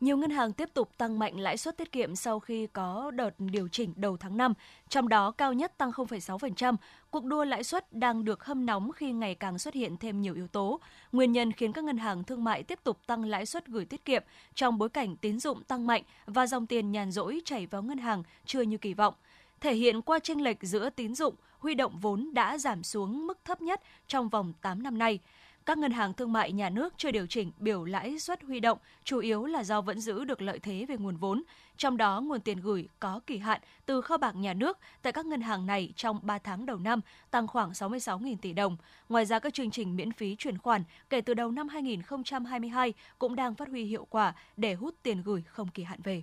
Nhiều 0.00 0.16
ngân 0.16 0.30
hàng 0.30 0.52
tiếp 0.52 0.68
tục 0.74 0.90
tăng 0.98 1.18
mạnh 1.18 1.40
lãi 1.40 1.56
suất 1.56 1.76
tiết 1.76 1.92
kiệm 1.92 2.16
sau 2.16 2.40
khi 2.40 2.66
có 2.66 3.10
đợt 3.14 3.30
điều 3.38 3.68
chỉnh 3.68 3.92
đầu 3.96 4.16
tháng 4.16 4.36
5, 4.36 4.54
trong 4.88 5.08
đó 5.08 5.30
cao 5.30 5.52
nhất 5.52 5.78
tăng 5.78 5.90
0,6%. 5.90 6.76
Cuộc 7.10 7.24
đua 7.24 7.44
lãi 7.44 7.64
suất 7.64 7.92
đang 7.92 8.24
được 8.24 8.44
hâm 8.44 8.66
nóng 8.66 8.92
khi 8.92 9.12
ngày 9.12 9.34
càng 9.34 9.58
xuất 9.58 9.74
hiện 9.74 9.96
thêm 9.96 10.22
nhiều 10.22 10.34
yếu 10.34 10.48
tố. 10.48 10.80
Nguyên 11.12 11.32
nhân 11.32 11.52
khiến 11.52 11.72
các 11.72 11.84
ngân 11.84 11.96
hàng 11.96 12.24
thương 12.24 12.44
mại 12.44 12.62
tiếp 12.62 12.78
tục 12.84 12.98
tăng 13.06 13.24
lãi 13.24 13.46
suất 13.46 13.66
gửi 13.66 13.84
tiết 13.84 14.04
kiệm 14.04 14.22
trong 14.54 14.78
bối 14.78 14.88
cảnh 14.88 15.16
tín 15.16 15.40
dụng 15.40 15.64
tăng 15.64 15.86
mạnh 15.86 16.02
và 16.26 16.46
dòng 16.46 16.66
tiền 16.66 16.92
nhàn 16.92 17.10
rỗi 17.10 17.40
chảy 17.44 17.66
vào 17.66 17.82
ngân 17.82 17.98
hàng 17.98 18.22
chưa 18.46 18.62
như 18.62 18.76
kỳ 18.78 18.94
vọng. 18.94 19.14
Thể 19.60 19.74
hiện 19.74 20.02
qua 20.02 20.18
chênh 20.18 20.42
lệch 20.42 20.62
giữa 20.62 20.90
tín 20.90 21.14
dụng, 21.14 21.34
huy 21.58 21.74
động 21.74 21.98
vốn 21.98 22.30
đã 22.32 22.58
giảm 22.58 22.82
xuống 22.82 23.26
mức 23.26 23.38
thấp 23.44 23.62
nhất 23.62 23.80
trong 24.06 24.28
vòng 24.28 24.52
8 24.62 24.82
năm 24.82 24.98
nay– 24.98 25.18
các 25.66 25.78
ngân 25.78 25.92
hàng 25.92 26.14
thương 26.14 26.32
mại 26.32 26.52
nhà 26.52 26.70
nước 26.70 26.94
chưa 26.96 27.10
điều 27.10 27.26
chỉnh 27.26 27.52
biểu 27.58 27.84
lãi 27.84 28.18
suất 28.18 28.42
huy 28.42 28.60
động, 28.60 28.78
chủ 29.04 29.18
yếu 29.18 29.44
là 29.46 29.64
do 29.64 29.80
vẫn 29.80 30.00
giữ 30.00 30.24
được 30.24 30.42
lợi 30.42 30.58
thế 30.58 30.86
về 30.88 30.96
nguồn 30.96 31.16
vốn. 31.16 31.42
Trong 31.76 31.96
đó, 31.96 32.20
nguồn 32.20 32.40
tiền 32.40 32.60
gửi 32.60 32.88
có 33.00 33.20
kỳ 33.26 33.38
hạn 33.38 33.60
từ 33.86 34.00
kho 34.00 34.16
bạc 34.16 34.36
nhà 34.36 34.54
nước 34.54 34.78
tại 35.02 35.12
các 35.12 35.26
ngân 35.26 35.40
hàng 35.40 35.66
này 35.66 35.92
trong 35.96 36.20
3 36.22 36.38
tháng 36.38 36.66
đầu 36.66 36.78
năm 36.78 37.00
tăng 37.30 37.46
khoảng 37.46 37.70
66.000 37.70 38.36
tỷ 38.42 38.52
đồng. 38.52 38.76
Ngoài 39.08 39.24
ra, 39.26 39.38
các 39.38 39.54
chương 39.54 39.70
trình 39.70 39.96
miễn 39.96 40.12
phí 40.12 40.36
chuyển 40.38 40.58
khoản 40.58 40.84
kể 41.10 41.20
từ 41.20 41.34
đầu 41.34 41.50
năm 41.50 41.68
2022 41.68 42.92
cũng 43.18 43.36
đang 43.36 43.54
phát 43.54 43.68
huy 43.68 43.84
hiệu 43.84 44.06
quả 44.10 44.34
để 44.56 44.74
hút 44.74 44.94
tiền 45.02 45.22
gửi 45.22 45.42
không 45.46 45.68
kỳ 45.68 45.82
hạn 45.82 46.00
về. 46.04 46.22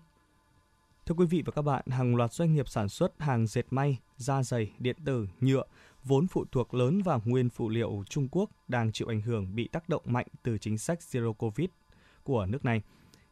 Thưa 1.06 1.16
quý 1.18 1.26
vị 1.26 1.44
và 1.46 1.52
các 1.56 1.62
bạn, 1.62 1.84
hàng 1.88 2.16
loạt 2.16 2.34
doanh 2.34 2.54
nghiệp 2.54 2.70
sản 2.70 2.90
xuất 2.90 3.22
hàng 3.22 3.48
dệt 3.48 3.66
may, 3.70 3.98
da 4.18 4.44
giày, 4.44 4.72
điện 4.80 4.96
tử, 5.06 5.28
nhựa 5.40 5.64
vốn 6.04 6.28
phụ 6.28 6.46
thuộc 6.52 6.74
lớn 6.74 7.02
vào 7.02 7.22
nguyên 7.26 7.50
phụ 7.50 7.70
liệu 7.70 8.04
Trung 8.10 8.28
Quốc 8.32 8.50
đang 8.68 8.92
chịu 8.92 9.08
ảnh 9.08 9.22
hưởng 9.22 9.56
bị 9.56 9.68
tác 9.68 9.90
động 9.90 10.02
mạnh 10.06 10.28
từ 10.44 10.58
chính 10.58 10.78
sách 10.78 11.00
Zero 11.00 11.34
Covid 11.34 11.68
của 12.24 12.46
nước 12.46 12.66
này. 12.66 12.82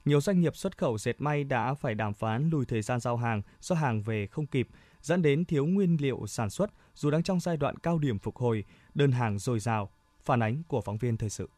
Nhiều 0.05 0.21
doanh 0.21 0.39
nghiệp 0.39 0.55
xuất 0.55 0.77
khẩu 0.77 0.97
dệt 0.97 1.21
may 1.21 1.43
đã 1.43 1.73
phải 1.73 1.95
đàm 1.95 2.13
phán 2.13 2.49
lùi 2.49 2.65
thời 2.65 2.81
gian 2.81 2.99
giao 2.99 3.17
hàng 3.17 3.41
do 3.61 3.75
hàng 3.75 4.01
về 4.01 4.27
không 4.27 4.47
kịp, 4.47 4.67
dẫn 5.01 5.21
đến 5.21 5.45
thiếu 5.45 5.65
nguyên 5.65 5.97
liệu 6.01 6.27
sản 6.27 6.49
xuất 6.49 6.71
dù 6.95 7.11
đang 7.11 7.23
trong 7.23 7.39
giai 7.39 7.57
đoạn 7.57 7.77
cao 7.77 7.97
điểm 7.97 8.19
phục 8.19 8.37
hồi, 8.37 8.63
đơn 8.93 9.11
hàng 9.11 9.39
dồi 9.39 9.59
dào. 9.59 9.89
Phản 10.21 10.43
ánh 10.43 10.63
của 10.67 10.81
phóng 10.81 10.97
viên 10.97 11.17
thời 11.17 11.29
sự. 11.29 11.49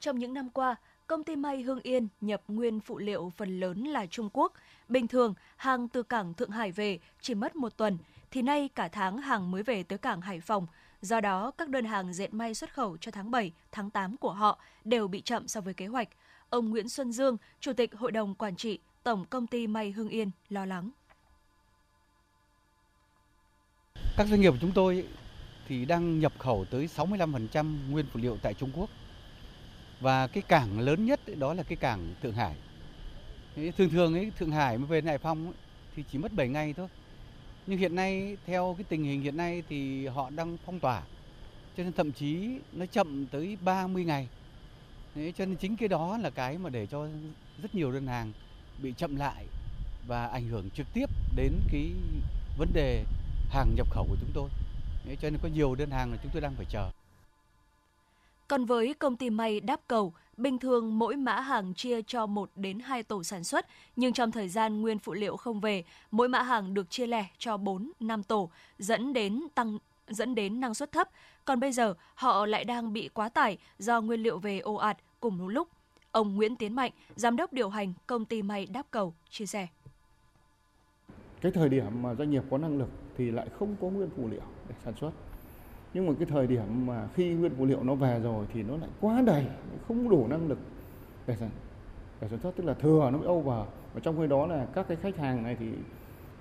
Trong 0.00 0.18
những 0.18 0.34
năm 0.34 0.50
qua, 0.50 0.76
công 1.06 1.24
ty 1.24 1.36
may 1.36 1.62
Hương 1.62 1.80
Yên 1.82 2.08
nhập 2.20 2.42
nguyên 2.48 2.80
phụ 2.80 2.98
liệu 2.98 3.32
phần 3.36 3.60
lớn 3.60 3.84
là 3.84 4.06
Trung 4.06 4.28
Quốc. 4.32 4.52
Bình 4.88 5.08
thường, 5.08 5.34
hàng 5.56 5.88
từ 5.88 6.02
cảng 6.02 6.34
Thượng 6.34 6.50
Hải 6.50 6.72
về 6.72 6.98
chỉ 7.20 7.34
mất 7.34 7.56
một 7.56 7.76
tuần, 7.76 7.98
thì 8.32 8.42
nay 8.42 8.68
cả 8.74 8.88
tháng 8.88 9.18
hàng 9.18 9.50
mới 9.50 9.62
về 9.62 9.82
tới 9.82 9.98
cảng 9.98 10.20
Hải 10.20 10.40
Phòng. 10.40 10.66
Do 11.00 11.20
đó, 11.20 11.50
các 11.58 11.68
đơn 11.68 11.84
hàng 11.84 12.12
dệt 12.12 12.34
may 12.34 12.54
xuất 12.54 12.74
khẩu 12.74 12.96
cho 12.96 13.10
tháng 13.10 13.30
7, 13.30 13.52
tháng 13.72 13.90
8 13.90 14.16
của 14.16 14.32
họ 14.32 14.58
đều 14.84 15.08
bị 15.08 15.20
chậm 15.20 15.48
so 15.48 15.60
với 15.60 15.74
kế 15.74 15.86
hoạch. 15.86 16.08
Ông 16.50 16.70
Nguyễn 16.70 16.88
Xuân 16.88 17.12
Dương, 17.12 17.36
Chủ 17.60 17.72
tịch 17.72 17.94
Hội 17.94 18.12
đồng 18.12 18.34
Quản 18.34 18.56
trị 18.56 18.78
Tổng 19.02 19.24
Công 19.30 19.46
ty 19.46 19.66
May 19.66 19.90
Hưng 19.90 20.08
Yên 20.08 20.30
lo 20.48 20.66
lắng. 20.66 20.90
Các 24.16 24.26
doanh 24.26 24.40
nghiệp 24.40 24.50
của 24.50 24.58
chúng 24.60 24.72
tôi 24.74 25.06
thì 25.68 25.84
đang 25.84 26.20
nhập 26.20 26.32
khẩu 26.38 26.64
tới 26.70 26.88
65% 26.96 27.90
nguyên 27.90 28.06
phụ 28.12 28.20
liệu 28.20 28.38
tại 28.42 28.54
Trung 28.54 28.70
Quốc. 28.74 28.90
Và 30.00 30.26
cái 30.26 30.42
cảng 30.42 30.80
lớn 30.80 31.06
nhất 31.06 31.20
đó 31.38 31.54
là 31.54 31.62
cái 31.62 31.76
cảng 31.76 32.14
Thượng 32.22 32.34
Hải. 32.34 32.56
Thường 33.76 33.90
thường 33.90 34.14
ấy, 34.14 34.32
Thượng 34.38 34.50
Hải 34.50 34.78
mới 34.78 34.86
về 34.86 35.02
Hải 35.10 35.18
Phòng 35.18 35.46
ấy, 35.46 35.54
thì 35.96 36.04
chỉ 36.12 36.18
mất 36.18 36.32
7 36.32 36.48
ngày 36.48 36.72
thôi. 36.72 36.88
Nhưng 37.66 37.78
hiện 37.78 37.94
nay, 37.94 38.36
theo 38.46 38.74
cái 38.78 38.84
tình 38.88 39.04
hình 39.04 39.22
hiện 39.22 39.36
nay 39.36 39.62
thì 39.68 40.06
họ 40.06 40.30
đang 40.30 40.56
phong 40.66 40.80
tỏa. 40.80 41.02
Cho 41.76 41.82
nên 41.82 41.92
thậm 41.92 42.12
chí 42.12 42.48
nó 42.72 42.86
chậm 42.86 43.26
tới 43.26 43.56
30 43.64 44.04
ngày. 44.04 44.28
Thế 45.14 45.32
cho 45.38 45.46
nên 45.46 45.56
chính 45.56 45.76
cái 45.76 45.88
đó 45.88 46.18
là 46.18 46.30
cái 46.30 46.58
mà 46.58 46.70
để 46.70 46.86
cho 46.86 47.08
rất 47.62 47.74
nhiều 47.74 47.92
đơn 47.92 48.06
hàng 48.06 48.32
bị 48.82 48.92
chậm 48.96 49.16
lại 49.16 49.44
và 50.06 50.26
ảnh 50.26 50.48
hưởng 50.48 50.70
trực 50.70 50.86
tiếp 50.94 51.06
đến 51.36 51.52
cái 51.72 51.92
vấn 52.58 52.68
đề 52.72 53.04
hàng 53.50 53.74
nhập 53.74 53.90
khẩu 53.90 54.06
của 54.08 54.16
chúng 54.20 54.30
tôi. 54.34 54.48
Thế 55.04 55.16
cho 55.16 55.30
nên 55.30 55.40
có 55.42 55.48
nhiều 55.48 55.74
đơn 55.74 55.90
hàng 55.90 56.12
là 56.12 56.18
chúng 56.22 56.32
tôi 56.32 56.42
đang 56.42 56.54
phải 56.54 56.66
chờ. 56.68 56.90
Còn 58.52 58.64
với 58.64 58.94
công 58.94 59.16
ty 59.16 59.30
may 59.30 59.60
đáp 59.60 59.80
cầu, 59.88 60.12
bình 60.36 60.58
thường 60.58 60.98
mỗi 60.98 61.16
mã 61.16 61.40
hàng 61.40 61.74
chia 61.74 62.02
cho 62.02 62.26
1 62.26 62.50
đến 62.56 62.78
2 62.80 63.02
tổ 63.02 63.22
sản 63.22 63.44
xuất, 63.44 63.66
nhưng 63.96 64.12
trong 64.12 64.32
thời 64.32 64.48
gian 64.48 64.80
nguyên 64.80 64.98
phụ 64.98 65.12
liệu 65.12 65.36
không 65.36 65.60
về, 65.60 65.84
mỗi 66.10 66.28
mã 66.28 66.42
hàng 66.42 66.74
được 66.74 66.90
chia 66.90 67.06
lẻ 67.06 67.26
cho 67.38 67.56
4, 67.56 67.90
5 68.00 68.22
tổ, 68.22 68.50
dẫn 68.78 69.12
đến 69.12 69.42
tăng 69.54 69.78
dẫn 70.08 70.34
đến 70.34 70.60
năng 70.60 70.74
suất 70.74 70.92
thấp. 70.92 71.08
Còn 71.44 71.60
bây 71.60 71.72
giờ, 71.72 71.94
họ 72.14 72.46
lại 72.46 72.64
đang 72.64 72.92
bị 72.92 73.08
quá 73.08 73.28
tải 73.28 73.58
do 73.78 74.00
nguyên 74.00 74.22
liệu 74.22 74.38
về 74.38 74.58
ồ 74.58 74.74
ạt 74.74 74.98
cùng 75.20 75.38
một 75.38 75.48
lúc. 75.48 75.68
Ông 76.10 76.36
Nguyễn 76.36 76.56
Tiến 76.56 76.74
Mạnh, 76.74 76.92
giám 77.16 77.36
đốc 77.36 77.52
điều 77.52 77.68
hành 77.68 77.92
công 78.06 78.24
ty 78.24 78.42
may 78.42 78.66
đáp 78.66 78.86
cầu, 78.90 79.14
chia 79.30 79.46
sẻ. 79.46 79.66
Cái 81.40 81.52
thời 81.52 81.68
điểm 81.68 82.02
mà 82.02 82.14
doanh 82.14 82.30
nghiệp 82.30 82.42
có 82.50 82.58
năng 82.58 82.78
lực 82.78 82.88
thì 83.16 83.30
lại 83.30 83.46
không 83.58 83.76
có 83.80 83.88
nguyên 83.88 84.10
phụ 84.16 84.28
liệu 84.28 84.42
để 84.68 84.74
sản 84.84 84.94
xuất 85.00 85.10
nhưng 85.94 86.06
mà 86.06 86.12
cái 86.18 86.26
thời 86.26 86.46
điểm 86.46 86.86
mà 86.86 87.08
khi 87.14 87.34
nguyên 87.34 87.52
phụ 87.58 87.64
liệu 87.64 87.82
nó 87.82 87.94
về 87.94 88.20
rồi 88.20 88.46
thì 88.52 88.62
nó 88.62 88.76
lại 88.76 88.90
quá 89.00 89.22
đầy 89.26 89.46
không 89.88 90.08
đủ 90.08 90.26
năng 90.28 90.48
lực 90.48 90.58
để 91.26 91.36
sản, 91.36 91.50
để 92.20 92.28
sản 92.28 92.38
xuất. 92.38 92.56
Tức 92.56 92.64
là 92.64 92.74
thừa 92.74 93.10
nó 93.12 93.18
mới 93.18 93.28
over 93.28 93.66
và 93.94 94.00
trong 94.02 94.18
khi 94.18 94.26
đó 94.26 94.46
là 94.46 94.66
các 94.74 94.88
cái 94.88 94.96
khách 94.96 95.16
hàng 95.16 95.42
này 95.42 95.56
thì 95.60 95.66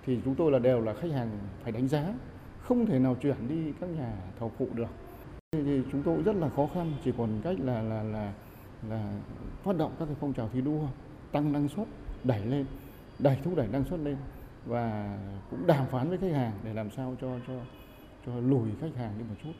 thì 0.06 0.20
chúng 0.26 0.36
tôi 0.36 0.52
là 0.52 0.60
đều 0.60 0.82
là 0.82 0.94
khách 0.94 1.12
hàng 1.12 1.30
phải 1.64 1.72
đánh 1.72 1.88
giá. 1.88 2.14
Không 2.62 2.86
thể 2.86 3.00
nào 3.00 3.16
chuyển 3.16 3.48
đi 3.50 3.74
các 3.82 3.90
nhà 3.90 4.14
thầu 4.40 4.52
phụ 4.58 4.68
được. 4.74 4.90
Thì 5.52 5.82
chúng 5.92 6.04
tôi 6.04 6.22
rất 6.22 6.36
là 6.36 6.50
khó 6.50 6.68
khăn. 6.74 6.94
Chỉ 7.04 7.12
còn 7.18 7.30
cách 7.44 7.60
là 7.60 7.82
là 7.82 8.04
là 8.04 8.34
là 8.90 9.14
phát 9.64 9.78
động 9.78 9.92
các 10.00 10.06
cái 10.06 10.16
phong 10.20 10.34
trào 10.34 10.50
thi 10.54 10.62
đua 10.62 10.82
tăng 11.32 11.52
năng 11.52 11.68
suất 11.68 11.88
đẩy 12.24 12.46
lên 12.46 12.66
đẩy 13.20 13.38
thúc 13.44 13.56
đẩy 13.56 13.68
năng 13.68 13.84
suất 13.84 14.00
lên. 14.00 14.18
Và 14.66 15.18
cũng 15.52 15.68
đàm 15.68 15.86
phán 15.86 16.10
với 16.10 16.18
khách 16.18 16.32
hàng 16.32 16.52
để 16.64 16.74
làm 16.74 16.92
sao 16.92 17.16
cho 17.22 17.40
cho 17.48 17.54
cho 18.26 18.32
lùi 18.40 18.70
khách 18.82 18.96
hàng 18.98 19.14
đi 19.18 19.24
một 19.30 19.36
chút. 19.44 19.52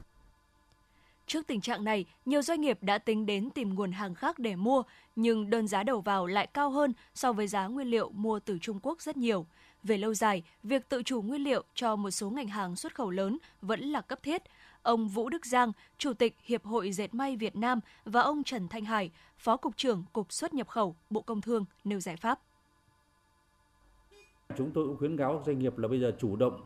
Trước 1.28 1.48
tình 1.48 1.62
trạng 1.62 1.84
này, 1.84 2.06
nhiều 2.26 2.42
doanh 2.42 2.62
nghiệp 2.62 2.78
đã 2.82 2.98
tính 2.98 3.26
đến 3.26 3.50
tìm 3.50 3.76
nguồn 3.76 3.92
hàng 3.92 4.16
khác 4.16 4.40
để 4.40 4.56
mua, 4.56 4.84
nhưng 5.16 5.50
đơn 5.50 5.68
giá 5.68 5.84
đầu 5.84 6.02
vào 6.02 6.26
lại 6.26 6.48
cao 6.48 6.70
hơn 6.70 6.94
so 7.14 7.34
với 7.34 7.48
giá 7.48 7.68
nguyên 7.68 7.88
liệu 7.88 8.10
mua 8.10 8.40
từ 8.40 8.58
Trung 8.62 8.80
Quốc 8.84 9.02
rất 9.02 9.18
nhiều. 9.18 9.46
Về 9.84 9.98
lâu 9.98 10.14
dài, 10.14 10.44
việc 10.64 10.90
tự 10.90 11.04
chủ 11.04 11.22
nguyên 11.22 11.44
liệu 11.44 11.64
cho 11.74 11.96
một 11.96 12.12
số 12.12 12.30
ngành 12.30 12.48
hàng 12.48 12.76
xuất 12.76 12.96
khẩu 12.96 13.10
lớn 13.10 13.38
vẫn 13.62 13.80
là 13.80 14.02
cấp 14.02 14.24
thiết. 14.24 14.42
Ông 14.82 15.08
Vũ 15.08 15.30
Đức 15.30 15.46
Giang, 15.46 15.72
Chủ 15.98 16.14
tịch 16.14 16.38
Hiệp 16.44 16.66
hội 16.66 16.92
Dệt 16.92 17.14
may 17.14 17.36
Việt 17.36 17.56
Nam 17.56 17.80
và 18.06 18.22
ông 18.22 18.44
Trần 18.44 18.68
Thanh 18.68 18.86
Hải, 18.86 19.12
Phó 19.38 19.58
Cục 19.58 19.78
trưởng 19.78 20.04
Cục 20.14 20.32
xuất 20.32 20.54
nhập 20.54 20.68
khẩu, 20.68 20.96
Bộ 21.10 21.22
Công 21.22 21.42
Thương 21.42 21.66
nêu 21.84 22.00
giải 22.00 22.18
pháp. 22.18 22.40
Chúng 24.58 24.72
tôi 24.72 24.88
cũng 24.88 24.98
khuyến 24.98 25.18
cáo 25.18 25.44
doanh 25.46 25.60
nghiệp 25.60 25.78
là 25.78 25.88
bây 25.88 26.00
giờ 26.00 26.12
chủ 26.20 26.36
động 26.36 26.62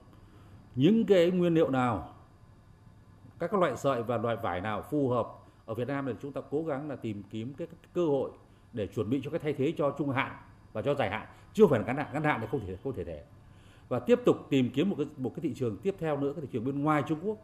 những 0.75 1.05
cái 1.05 1.31
nguyên 1.31 1.53
liệu 1.53 1.69
nào, 1.69 2.09
các 3.39 3.53
loại 3.53 3.77
sợi 3.77 4.03
và 4.03 4.17
loại 4.17 4.35
vải 4.35 4.61
nào 4.61 4.81
phù 4.81 5.09
hợp 5.09 5.27
ở 5.65 5.73
Việt 5.73 5.88
Nam 5.88 6.05
thì 6.07 6.13
chúng 6.21 6.31
ta 6.31 6.41
cố 6.51 6.63
gắng 6.63 6.89
là 6.89 6.95
tìm 6.95 7.23
kiếm 7.29 7.53
cái 7.57 7.67
cơ 7.93 8.05
hội 8.05 8.31
để 8.73 8.88
chuẩn 8.88 9.09
bị 9.09 9.21
cho 9.23 9.29
cái 9.29 9.39
thay 9.39 9.53
thế 9.53 9.73
cho 9.77 9.95
trung 9.97 10.09
hạn 10.09 10.31
và 10.73 10.81
cho 10.81 10.95
dài 10.95 11.09
hạn 11.09 11.27
chưa 11.53 11.67
phải 11.67 11.79
là 11.79 11.85
ngắn 11.85 11.97
hạn 11.97 12.07
ngắn 12.13 12.23
hạn 12.23 12.41
thì 12.41 12.47
không 12.51 12.59
thể 12.67 12.77
không 12.83 12.93
thể 12.93 13.03
thể 13.03 13.23
và 13.89 13.99
tiếp 13.99 14.19
tục 14.25 14.38
tìm 14.49 14.69
kiếm 14.73 14.89
một 14.89 14.95
cái 14.97 15.07
một 15.17 15.31
cái 15.35 15.41
thị 15.41 15.53
trường 15.55 15.77
tiếp 15.77 15.95
theo 15.99 16.17
nữa, 16.17 16.33
cái 16.35 16.41
thị 16.41 16.47
trường 16.51 16.65
bên 16.65 16.83
ngoài 16.83 17.03
Trung 17.07 17.19
Quốc 17.23 17.38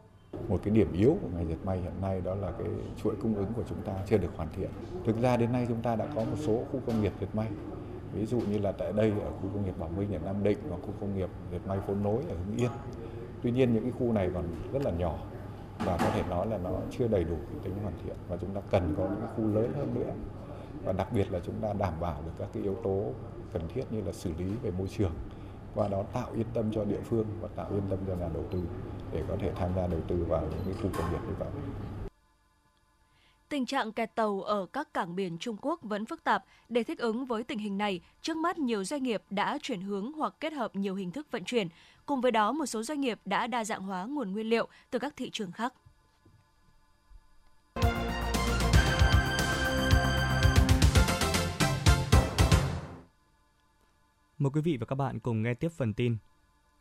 một 0.48 0.60
cái 0.64 0.74
điểm 0.74 0.92
yếu 0.92 1.18
của 1.22 1.28
ngành 1.34 1.48
dệt 1.48 1.56
may 1.64 1.80
hiện 1.80 1.92
nay 2.00 2.20
đó 2.24 2.34
là 2.34 2.52
cái 2.58 2.66
chuỗi 3.02 3.14
cung 3.22 3.34
ứng 3.34 3.52
của 3.56 3.62
chúng 3.68 3.82
ta 3.82 3.92
chưa 4.06 4.18
được 4.18 4.36
hoàn 4.36 4.48
thiện. 4.56 4.70
Thực 5.04 5.20
ra 5.20 5.36
đến 5.36 5.52
nay 5.52 5.66
chúng 5.68 5.82
ta 5.82 5.96
đã 5.96 6.06
có 6.14 6.24
một 6.24 6.36
số 6.36 6.64
khu 6.72 6.80
công 6.86 7.02
nghiệp 7.02 7.12
dệt 7.20 7.34
may. 7.34 7.48
Ví 8.14 8.26
dụ 8.26 8.40
như 8.40 8.58
là 8.58 8.72
tại 8.72 8.92
đây 8.92 9.10
ở 9.10 9.30
khu 9.30 9.48
công 9.54 9.64
nghiệp 9.64 9.78
Bảo 9.78 9.88
Minh 9.88 10.12
ở 10.12 10.18
Nam 10.18 10.42
Định 10.42 10.58
và 10.68 10.76
khu 10.76 10.88
công 11.00 11.16
nghiệp 11.16 11.28
dệt 11.52 11.60
may 11.66 11.80
phố 11.80 11.94
nối 11.94 12.22
ở 12.28 12.34
Hưng 12.46 12.56
Yên 12.56 12.70
tuy 13.42 13.50
nhiên 13.50 13.74
những 13.74 13.82
cái 13.82 13.92
khu 13.98 14.12
này 14.12 14.30
còn 14.34 14.44
rất 14.72 14.82
là 14.84 14.90
nhỏ 14.90 15.18
và 15.84 15.96
có 15.96 16.10
thể 16.14 16.22
nói 16.30 16.46
là 16.46 16.58
nó 16.58 16.70
chưa 16.90 17.08
đầy 17.08 17.24
đủ 17.24 17.36
tính 17.62 17.74
hoàn 17.82 17.94
thiện 18.04 18.16
và 18.28 18.36
chúng 18.36 18.54
ta 18.54 18.60
cần 18.70 18.94
có 18.98 19.04
những 19.04 19.20
cái 19.20 19.28
khu 19.36 19.46
lớn 19.46 19.72
hơn 19.76 19.94
nữa 19.94 20.12
và 20.84 20.92
đặc 20.92 21.12
biệt 21.12 21.32
là 21.32 21.40
chúng 21.46 21.54
ta 21.60 21.72
đảm 21.72 21.92
bảo 22.00 22.22
được 22.24 22.32
các 22.38 22.48
cái 22.52 22.62
yếu 22.62 22.74
tố 22.74 23.12
cần 23.52 23.62
thiết 23.74 23.84
như 23.90 24.02
là 24.06 24.12
xử 24.12 24.30
lý 24.38 24.46
về 24.62 24.70
môi 24.78 24.88
trường, 24.88 25.12
qua 25.74 25.88
đó 25.88 26.02
tạo 26.12 26.28
yên 26.34 26.46
tâm 26.54 26.72
cho 26.72 26.84
địa 26.84 27.00
phương 27.04 27.26
và 27.40 27.48
tạo 27.56 27.66
yên 27.70 27.82
tâm 27.90 27.98
cho 28.06 28.14
nhà 28.14 28.28
đầu 28.34 28.44
tư 28.50 28.62
để 29.12 29.22
có 29.28 29.36
thể 29.40 29.50
tham 29.54 29.70
gia 29.76 29.86
đầu 29.86 30.00
tư 30.08 30.24
vào 30.28 30.40
những 30.40 30.60
cái 30.64 30.74
khu 30.74 30.98
công 30.98 31.12
nghiệp 31.12 31.20
như 31.28 31.34
vậy. 31.38 31.48
Tình 33.52 33.66
trạng 33.66 33.92
kẹt 33.92 34.14
tàu 34.14 34.42
ở 34.42 34.66
các 34.66 34.94
cảng 34.94 35.16
biển 35.16 35.38
Trung 35.38 35.56
Quốc 35.60 35.80
vẫn 35.82 36.06
phức 36.06 36.24
tạp. 36.24 36.44
Để 36.68 36.82
thích 36.82 36.98
ứng 36.98 37.26
với 37.26 37.44
tình 37.44 37.58
hình 37.58 37.78
này, 37.78 38.00
trước 38.22 38.36
mắt 38.36 38.58
nhiều 38.58 38.84
doanh 38.84 39.02
nghiệp 39.02 39.22
đã 39.30 39.58
chuyển 39.62 39.80
hướng 39.80 40.12
hoặc 40.12 40.34
kết 40.40 40.52
hợp 40.52 40.76
nhiều 40.76 40.94
hình 40.94 41.10
thức 41.10 41.30
vận 41.30 41.44
chuyển. 41.44 41.68
Cùng 42.06 42.20
với 42.20 42.32
đó, 42.32 42.52
một 42.52 42.66
số 42.66 42.82
doanh 42.82 43.00
nghiệp 43.00 43.20
đã 43.24 43.46
đa 43.46 43.64
dạng 43.64 43.82
hóa 43.82 44.04
nguồn 44.04 44.32
nguyên 44.32 44.46
liệu 44.46 44.68
từ 44.90 44.98
các 44.98 45.16
thị 45.16 45.30
trường 45.30 45.52
khác. 45.52 45.74
Mời 54.38 54.50
quý 54.54 54.60
vị 54.60 54.76
và 54.76 54.86
các 54.86 54.96
bạn 54.96 55.20
cùng 55.20 55.42
nghe 55.42 55.54
tiếp 55.54 55.68
phần 55.76 55.94
tin 55.94 56.16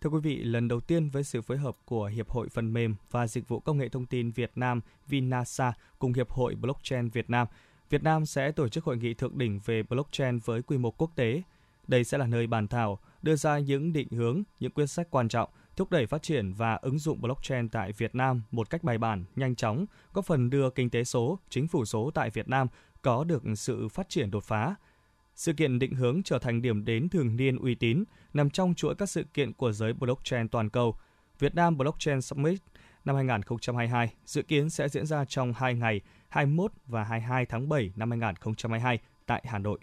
Thưa 0.02 0.10
quý 0.10 0.20
vị, 0.20 0.44
lần 0.44 0.68
đầu 0.68 0.80
tiên 0.80 1.10
với 1.10 1.24
sự 1.24 1.42
phối 1.42 1.58
hợp 1.58 1.78
của 1.86 2.06
Hiệp 2.06 2.30
hội 2.30 2.50
Phần 2.50 2.74
mềm 2.74 2.96
và 3.12 3.28
Dịch 3.28 3.48
vụ 3.48 3.60
Công 3.60 3.78
nghệ 3.78 3.90
Thông 3.90 4.06
tin 4.06 4.32
Việt 4.32 4.52
Nam 4.56 4.82
Vinasa 5.08 5.74
cùng 6.00 6.14
Hiệp 6.14 6.32
hội 6.32 6.56
Blockchain 6.56 7.10
Việt 7.10 7.30
Nam, 7.30 7.48
Việt 7.90 8.04
Nam 8.04 8.26
sẽ 8.26 8.52
tổ 8.52 8.68
chức 8.68 8.84
hội 8.84 8.98
nghị 8.98 9.14
thượng 9.14 9.38
đỉnh 9.38 9.60
về 9.66 9.84
blockchain 9.84 10.40
với 10.40 10.62
quy 10.62 10.78
mô 10.78 10.92
quốc 10.92 11.12
tế. 11.16 11.42
Đây 11.88 12.04
sẽ 12.04 12.18
là 12.18 12.28
nơi 12.28 12.48
bàn 12.48 12.68
thảo, 12.68 13.00
đưa 13.22 13.36
ra 13.36 13.60
những 13.60 13.94
định 13.94 14.08
hướng, 14.12 14.44
những 14.60 14.72
quyết 14.72 14.88
sách 14.88 15.08
quan 15.12 15.28
trọng, 15.28 15.50
thúc 15.76 15.92
đẩy 15.92 16.06
phát 16.06 16.22
triển 16.22 16.54
và 16.54 16.76
ứng 16.76 17.00
dụng 17.00 17.22
blockchain 17.22 17.70
tại 17.70 17.92
Việt 17.92 18.16
Nam 18.16 18.42
một 18.52 18.70
cách 18.70 18.84
bài 18.84 18.98
bản, 18.98 19.24
nhanh 19.36 19.56
chóng, 19.56 19.86
góp 20.14 20.26
phần 20.26 20.50
đưa 20.50 20.70
kinh 20.70 20.90
tế 20.90 21.04
số, 21.04 21.40
chính 21.50 21.68
phủ 21.68 21.86
số 21.86 22.12
tại 22.14 22.30
Việt 22.30 22.50
Nam 22.50 22.68
có 23.02 23.24
được 23.24 23.44
sự 23.56 23.88
phát 23.88 24.10
triển 24.10 24.32
đột 24.32 24.44
phá, 24.44 24.76
sự 25.42 25.54
kiện 25.54 25.80
định 25.80 25.96
hướng 25.96 26.24
trở 26.24 26.40
thành 26.40 26.62
điểm 26.62 26.86
đến 26.86 27.10
thường 27.10 27.36
niên 27.36 27.58
uy 27.58 27.76
tín, 27.76 28.04
nằm 28.34 28.50
trong 28.50 28.74
chuỗi 28.74 28.96
các 28.96 29.10
sự 29.10 29.24
kiện 29.34 29.54
của 29.54 29.72
giới 29.72 29.94
blockchain 29.94 30.50
toàn 30.50 30.70
cầu. 30.70 30.96
Việt 31.40 31.56
Nam 31.56 31.78
Blockchain 31.78 32.22
Summit 32.22 32.60
năm 33.06 33.16
2022 33.16 34.14
dự 34.26 34.42
kiến 34.42 34.70
sẽ 34.70 34.90
diễn 34.90 35.06
ra 35.06 35.26
trong 35.26 35.54
2 35.54 35.74
ngày 35.74 36.02
21 36.30 36.72
và 36.86 37.04
22 37.04 37.46
tháng 37.46 37.70
7 37.70 37.92
năm 37.96 38.10
2022 38.10 39.00
tại 39.26 39.44
Hà 39.48 39.58
Nội. 39.58 39.80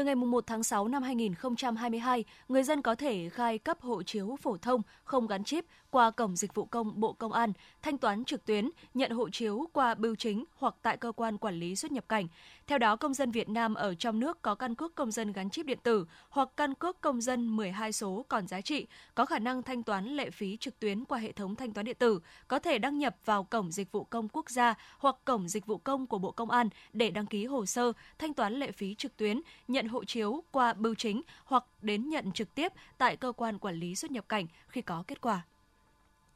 Từ 0.00 0.04
ngày 0.04 0.14
1 0.14 0.46
tháng 0.46 0.62
6 0.62 0.88
năm 0.88 1.02
2022, 1.02 2.24
người 2.48 2.62
dân 2.62 2.82
có 2.82 2.94
thể 2.94 3.28
khai 3.28 3.58
cấp 3.58 3.80
hộ 3.80 4.02
chiếu 4.02 4.36
phổ 4.42 4.56
thông 4.56 4.82
không 5.04 5.26
gắn 5.26 5.44
chip 5.44 5.64
qua 5.90 6.10
Cổng 6.10 6.36
Dịch 6.36 6.54
vụ 6.54 6.64
Công 6.64 7.00
Bộ 7.00 7.12
Công 7.12 7.32
an, 7.32 7.52
thanh 7.82 7.98
toán 7.98 8.24
trực 8.24 8.44
tuyến, 8.46 8.70
nhận 8.94 9.10
hộ 9.10 9.30
chiếu 9.30 9.66
qua 9.72 9.94
bưu 9.94 10.14
chính 10.14 10.44
hoặc 10.56 10.74
tại 10.82 10.96
cơ 10.96 11.12
quan 11.12 11.38
quản 11.38 11.54
lý 11.54 11.76
xuất 11.76 11.92
nhập 11.92 12.04
cảnh. 12.08 12.28
Theo 12.66 12.78
đó, 12.78 12.96
công 12.96 13.14
dân 13.14 13.30
Việt 13.30 13.48
Nam 13.48 13.74
ở 13.74 13.94
trong 13.94 14.20
nước 14.20 14.42
có 14.42 14.54
căn 14.54 14.74
cước 14.74 14.94
công 14.94 15.10
dân 15.10 15.32
gắn 15.32 15.50
chip 15.50 15.66
điện 15.66 15.78
tử 15.82 16.06
hoặc 16.30 16.48
căn 16.56 16.74
cước 16.74 17.00
công 17.00 17.20
dân 17.20 17.56
12 17.56 17.92
số 17.92 18.24
còn 18.28 18.46
giá 18.46 18.60
trị, 18.60 18.86
có 19.14 19.26
khả 19.26 19.38
năng 19.38 19.62
thanh 19.62 19.82
toán 19.82 20.06
lệ 20.06 20.30
phí 20.30 20.56
trực 20.56 20.80
tuyến 20.80 21.04
qua 21.04 21.18
hệ 21.18 21.32
thống 21.32 21.56
thanh 21.56 21.72
toán 21.72 21.84
điện 21.84 21.96
tử, 21.98 22.20
có 22.48 22.58
thể 22.58 22.78
đăng 22.78 22.98
nhập 22.98 23.16
vào 23.24 23.44
Cổng 23.44 23.72
Dịch 23.72 23.92
vụ 23.92 24.04
Công 24.04 24.28
Quốc 24.28 24.50
gia 24.50 24.74
hoặc 24.98 25.16
Cổng 25.24 25.48
Dịch 25.48 25.66
vụ 25.66 25.78
Công 25.78 26.06
của 26.06 26.18
Bộ 26.18 26.30
Công 26.30 26.50
an 26.50 26.68
để 26.92 27.10
đăng 27.10 27.26
ký 27.26 27.44
hồ 27.44 27.66
sơ, 27.66 27.92
thanh 28.18 28.34
toán 28.34 28.54
lệ 28.54 28.72
phí 28.72 28.94
trực 28.94 29.16
tuyến, 29.16 29.40
nhận 29.68 29.88
hộ 29.90 30.04
chiếu 30.04 30.42
qua 30.50 30.72
bưu 30.72 30.94
chính 30.94 31.22
hoặc 31.44 31.64
đến 31.82 32.08
nhận 32.08 32.32
trực 32.32 32.54
tiếp 32.54 32.72
tại 32.98 33.16
cơ 33.16 33.32
quan 33.32 33.58
quản 33.58 33.74
lý 33.74 33.94
xuất 33.94 34.10
nhập 34.10 34.24
cảnh 34.28 34.46
khi 34.68 34.82
có 34.82 35.04
kết 35.06 35.20
quả. 35.20 35.44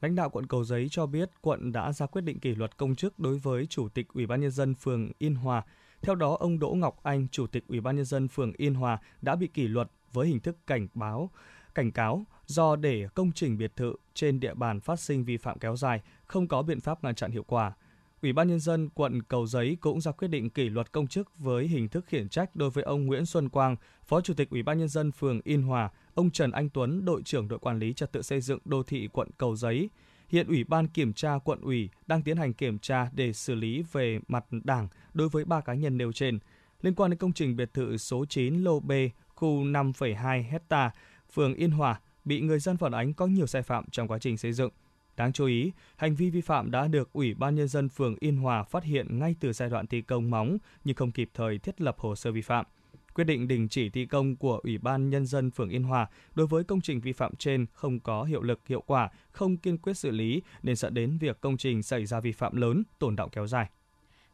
Lãnh 0.01 0.15
đạo 0.15 0.29
quận 0.29 0.47
Cầu 0.47 0.63
Giấy 0.63 0.87
cho 0.91 1.05
biết 1.05 1.29
quận 1.41 1.71
đã 1.71 1.91
ra 1.91 2.05
quyết 2.05 2.21
định 2.21 2.39
kỷ 2.39 2.55
luật 2.55 2.77
công 2.77 2.95
chức 2.95 3.19
đối 3.19 3.37
với 3.37 3.65
Chủ 3.65 3.89
tịch 3.89 4.07
Ủy 4.13 4.25
ban 4.27 4.41
nhân 4.41 4.51
dân 4.51 4.75
phường 4.75 5.11
Yên 5.17 5.35
Hòa. 5.35 5.63
Theo 6.01 6.15
đó, 6.15 6.37
ông 6.39 6.59
Đỗ 6.59 6.69
Ngọc 6.69 7.03
Anh, 7.03 7.27
Chủ 7.27 7.47
tịch 7.47 7.67
Ủy 7.67 7.81
ban 7.81 7.95
nhân 7.95 8.05
dân 8.05 8.27
phường 8.27 8.53
Yên 8.57 8.73
Hòa 8.73 8.97
đã 9.21 9.35
bị 9.35 9.47
kỷ 9.47 9.67
luật 9.67 9.91
với 10.13 10.27
hình 10.27 10.39
thức 10.39 10.57
cảnh 10.67 10.87
báo, 10.93 11.29
cảnh 11.75 11.91
cáo 11.91 12.25
do 12.45 12.75
để 12.75 13.07
công 13.13 13.31
trình 13.31 13.57
biệt 13.57 13.75
thự 13.75 13.95
trên 14.13 14.39
địa 14.39 14.53
bàn 14.53 14.79
phát 14.79 14.99
sinh 14.99 15.25
vi 15.25 15.37
phạm 15.37 15.59
kéo 15.59 15.75
dài, 15.75 16.01
không 16.25 16.47
có 16.47 16.61
biện 16.61 16.81
pháp 16.81 17.03
ngăn 17.03 17.15
chặn 17.15 17.31
hiệu 17.31 17.43
quả. 17.43 17.73
Ủy 18.21 18.33
ban 18.33 18.47
nhân 18.47 18.59
dân 18.59 18.89
quận 18.89 19.23
Cầu 19.23 19.47
Giấy 19.47 19.77
cũng 19.81 20.01
ra 20.01 20.11
quyết 20.11 20.27
định 20.27 20.49
kỷ 20.49 20.69
luật 20.69 20.91
công 20.91 21.07
chức 21.07 21.39
với 21.39 21.67
hình 21.67 21.89
thức 21.89 22.05
khiển 22.07 22.29
trách 22.29 22.55
đối 22.55 22.69
với 22.69 22.83
ông 22.83 23.05
Nguyễn 23.05 23.25
Xuân 23.25 23.49
Quang, 23.49 23.75
Phó 24.05 24.21
Chủ 24.21 24.33
tịch 24.33 24.49
Ủy 24.49 24.63
ban 24.63 24.77
nhân 24.77 24.87
dân 24.87 25.11
phường 25.11 25.41
Yên 25.43 25.61
Hòa, 25.61 25.89
ông 26.13 26.31
Trần 26.31 26.51
Anh 26.51 26.69
Tuấn, 26.69 27.05
đội 27.05 27.21
trưởng 27.23 27.47
đội 27.47 27.59
quản 27.59 27.79
lý 27.79 27.93
trật 27.93 28.11
tự 28.11 28.21
xây 28.21 28.41
dựng 28.41 28.59
đô 28.65 28.83
thị 28.83 29.09
quận 29.13 29.29
Cầu 29.37 29.55
Giấy. 29.55 29.89
Hiện 30.29 30.47
Ủy 30.47 30.63
ban 30.63 30.87
kiểm 30.87 31.13
tra 31.13 31.37
quận 31.43 31.61
ủy 31.61 31.89
đang 32.07 32.21
tiến 32.21 32.37
hành 32.37 32.53
kiểm 32.53 32.79
tra 32.79 33.09
để 33.13 33.33
xử 33.33 33.55
lý 33.55 33.83
về 33.91 34.19
mặt 34.27 34.45
đảng 34.49 34.87
đối 35.13 35.29
với 35.29 35.45
ba 35.45 35.61
cá 35.61 35.73
nhân 35.73 35.97
nêu 35.97 36.11
trên. 36.11 36.39
Liên 36.81 36.95
quan 36.95 37.11
đến 37.11 37.17
công 37.17 37.33
trình 37.33 37.55
biệt 37.55 37.73
thự 37.73 37.97
số 37.97 38.25
9 38.25 38.63
lô 38.63 38.79
B, 38.79 38.91
khu 39.27 39.63
5,2 39.63 40.43
hecta, 40.43 40.91
phường 41.33 41.53
Yên 41.53 41.71
Hòa 41.71 41.99
bị 42.25 42.41
người 42.41 42.59
dân 42.59 42.77
phản 42.77 42.91
ánh 42.91 43.13
có 43.13 43.25
nhiều 43.25 43.47
sai 43.47 43.61
phạm 43.61 43.85
trong 43.91 44.07
quá 44.07 44.19
trình 44.19 44.37
xây 44.37 44.53
dựng. 44.53 44.71
Đáng 45.17 45.33
chú 45.33 45.45
ý, 45.45 45.71
hành 45.97 46.15
vi 46.15 46.29
vi 46.29 46.41
phạm 46.41 46.71
đã 46.71 46.87
được 46.87 47.13
Ủy 47.13 47.33
ban 47.33 47.55
Nhân 47.55 47.67
dân 47.67 47.89
phường 47.89 48.15
Yên 48.19 48.37
Hòa 48.37 48.63
phát 48.63 48.83
hiện 48.83 49.19
ngay 49.19 49.35
từ 49.39 49.53
giai 49.53 49.69
đoạn 49.69 49.87
thi 49.87 50.01
công 50.01 50.29
móng 50.29 50.57
nhưng 50.83 50.95
không 50.95 51.11
kịp 51.11 51.29
thời 51.33 51.57
thiết 51.57 51.81
lập 51.81 51.95
hồ 51.99 52.15
sơ 52.15 52.31
vi 52.31 52.41
phạm. 52.41 52.65
Quyết 53.13 53.23
định 53.23 53.47
đình 53.47 53.67
chỉ 53.69 53.89
thi 53.89 54.05
công 54.05 54.35
của 54.35 54.59
Ủy 54.63 54.77
ban 54.77 55.09
Nhân 55.09 55.25
dân 55.25 55.51
phường 55.51 55.69
Yên 55.69 55.83
Hòa 55.83 56.07
đối 56.35 56.47
với 56.47 56.63
công 56.63 56.81
trình 56.81 57.01
vi 57.01 57.13
phạm 57.13 57.35
trên 57.35 57.65
không 57.73 57.99
có 57.99 58.23
hiệu 58.23 58.41
lực 58.41 58.67
hiệu 58.67 58.81
quả, 58.81 59.09
không 59.31 59.57
kiên 59.57 59.77
quyết 59.77 59.93
xử 59.93 60.11
lý 60.11 60.41
nên 60.63 60.75
dẫn 60.75 60.93
đến 60.93 61.17
việc 61.17 61.41
công 61.41 61.57
trình 61.57 61.83
xảy 61.83 62.05
ra 62.05 62.19
vi 62.19 62.31
phạm 62.31 62.55
lớn, 62.55 62.83
tồn 62.99 63.15
động 63.15 63.29
kéo 63.29 63.47
dài. 63.47 63.69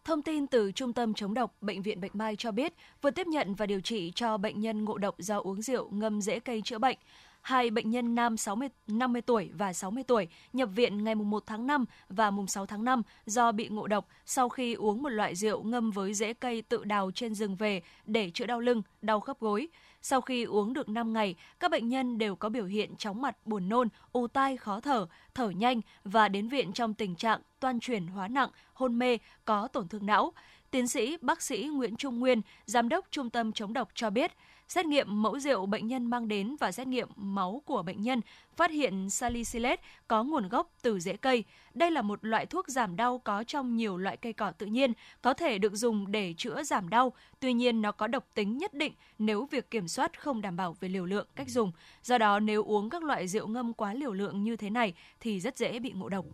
Thông 0.06 0.22
tin 0.22 0.48
từ 0.48 0.72
Trung 0.72 0.94
tâm 0.94 1.14
chống 1.14 1.34
độc 1.34 1.56
Bệnh 1.62 1.82
viện 1.82 2.02
Bạch 2.02 2.16
Mai 2.16 2.36
cho 2.36 2.52
biết 2.52 2.74
vừa 3.02 3.12
tiếp 3.12 3.28
nhận 3.28 3.56
và 3.56 3.66
điều 3.66 3.82
trị 3.82 4.12
cho 4.16 4.38
bệnh 4.38 4.60
nhân 4.60 4.86
ngộ 4.86 4.98
độc 4.98 5.16
do 5.18 5.40
uống 5.40 5.62
rượu 5.62 5.90
ngâm 5.92 6.22
rễ 6.22 6.40
cây 6.40 6.62
chữa 6.66 6.80
bệnh 6.80 6.98
hai 7.42 7.70
bệnh 7.70 7.90
nhân 7.90 8.16
nam 8.16 8.38
60, 8.38 8.70
50 8.88 9.22
tuổi 9.22 9.50
và 9.54 9.74
60 9.74 10.04
tuổi 10.04 10.28
nhập 10.54 10.70
viện 10.76 11.04
ngày 11.04 11.16
1 11.16 11.44
tháng 11.46 11.68
5 11.68 11.86
và 12.10 12.32
mùng 12.32 12.48
6 12.48 12.66
tháng 12.66 12.84
5 12.86 13.02
do 13.26 13.52
bị 13.52 13.68
ngộ 13.68 13.88
độc 13.88 14.08
sau 14.26 14.50
khi 14.50 14.74
uống 14.74 15.04
một 15.04 15.10
loại 15.10 15.36
rượu 15.36 15.64
ngâm 15.64 15.92
với 15.92 16.14
rễ 16.14 16.34
cây 16.34 16.62
tự 16.62 16.84
đào 16.84 17.12
trên 17.16 17.36
rừng 17.36 17.56
về 17.56 17.82
để 18.06 18.32
chữa 18.34 18.46
đau 18.46 18.60
lưng, 18.60 18.82
đau 19.02 19.20
khớp 19.20 19.40
gối. 19.40 19.68
Sau 20.02 20.22
khi 20.22 20.44
uống 20.44 20.74
được 20.74 20.90
5 20.90 21.14
ngày, 21.14 21.36
các 21.60 21.72
bệnh 21.72 21.90
nhân 21.90 22.18
đều 22.18 22.36
có 22.36 22.50
biểu 22.50 22.66
hiện 22.66 22.96
chóng 22.96 23.22
mặt, 23.22 23.38
buồn 23.46 23.70
nôn, 23.70 23.88
ù 24.12 24.28
tai, 24.28 24.58
khó 24.58 24.80
thở, 24.80 25.08
thở 25.34 25.50
nhanh 25.50 25.82
và 26.04 26.30
đến 26.30 26.48
viện 26.48 26.74
trong 26.74 26.94
tình 26.94 27.16
trạng 27.16 27.42
toan 27.60 27.80
chuyển 27.80 28.08
hóa 28.08 28.28
nặng, 28.28 28.50
hôn 28.74 29.00
mê, 29.00 29.18
có 29.46 29.68
tổn 29.68 29.88
thương 29.88 30.06
não. 30.06 30.34
Tiến 30.72 30.88
sĩ 30.88 31.18
bác 31.22 31.42
sĩ 31.42 31.70
Nguyễn 31.74 31.96
Trung 31.96 32.20
Nguyên, 32.20 32.42
giám 32.66 32.90
đốc 32.90 33.06
Trung 33.12 33.30
tâm 33.30 33.52
chống 33.52 33.74
độc 33.74 33.90
cho 33.96 34.10
biết, 34.10 34.32
Xét 34.72 34.86
nghiệm 34.86 35.22
mẫu 35.22 35.40
rượu 35.40 35.66
bệnh 35.66 35.88
nhân 35.88 36.06
mang 36.06 36.28
đến 36.28 36.56
và 36.60 36.72
xét 36.72 36.88
nghiệm 36.88 37.08
máu 37.16 37.62
của 37.66 37.84
bệnh 37.84 38.02
nhân 38.02 38.22
phát 38.56 38.72
hiện 38.72 39.10
salicylate 39.10 39.82
có 40.08 40.24
nguồn 40.24 40.50
gốc 40.50 40.72
từ 40.82 41.00
rễ 41.00 41.18
cây. 41.18 41.44
Đây 41.74 41.92
là 41.92 42.02
một 42.02 42.26
loại 42.26 42.46
thuốc 42.46 42.68
giảm 42.68 42.96
đau 42.96 43.18
có 43.18 43.44
trong 43.44 43.76
nhiều 43.76 43.98
loại 43.98 44.18
cây 44.18 44.34
cỏ 44.34 44.52
tự 44.52 44.66
nhiên, 44.66 44.94
có 45.22 45.34
thể 45.34 45.58
được 45.58 45.76
dùng 45.76 46.12
để 46.12 46.34
chữa 46.38 46.64
giảm 46.64 46.90
đau. 46.90 47.14
Tuy 47.40 47.54
nhiên, 47.54 47.82
nó 47.82 47.92
có 47.92 48.08
độc 48.08 48.28
tính 48.34 48.58
nhất 48.58 48.74
định 48.74 48.94
nếu 49.20 49.48
việc 49.52 49.72
kiểm 49.72 49.88
soát 49.88 50.20
không 50.20 50.42
đảm 50.42 50.56
bảo 50.56 50.76
về 50.80 50.90
liều 50.90 51.06
lượng, 51.06 51.28
cách 51.36 51.50
dùng. 51.50 51.72
Do 52.04 52.18
đó, 52.18 52.40
nếu 52.40 52.64
uống 52.64 52.90
các 52.90 53.04
loại 53.04 53.28
rượu 53.28 53.48
ngâm 53.48 53.74
quá 53.74 53.94
liều 53.94 54.14
lượng 54.14 54.44
như 54.44 54.56
thế 54.56 54.70
này 54.70 54.94
thì 55.20 55.40
rất 55.40 55.58
dễ 55.58 55.80
bị 55.80 55.92
ngộ 55.92 56.10
độc. 56.10 56.26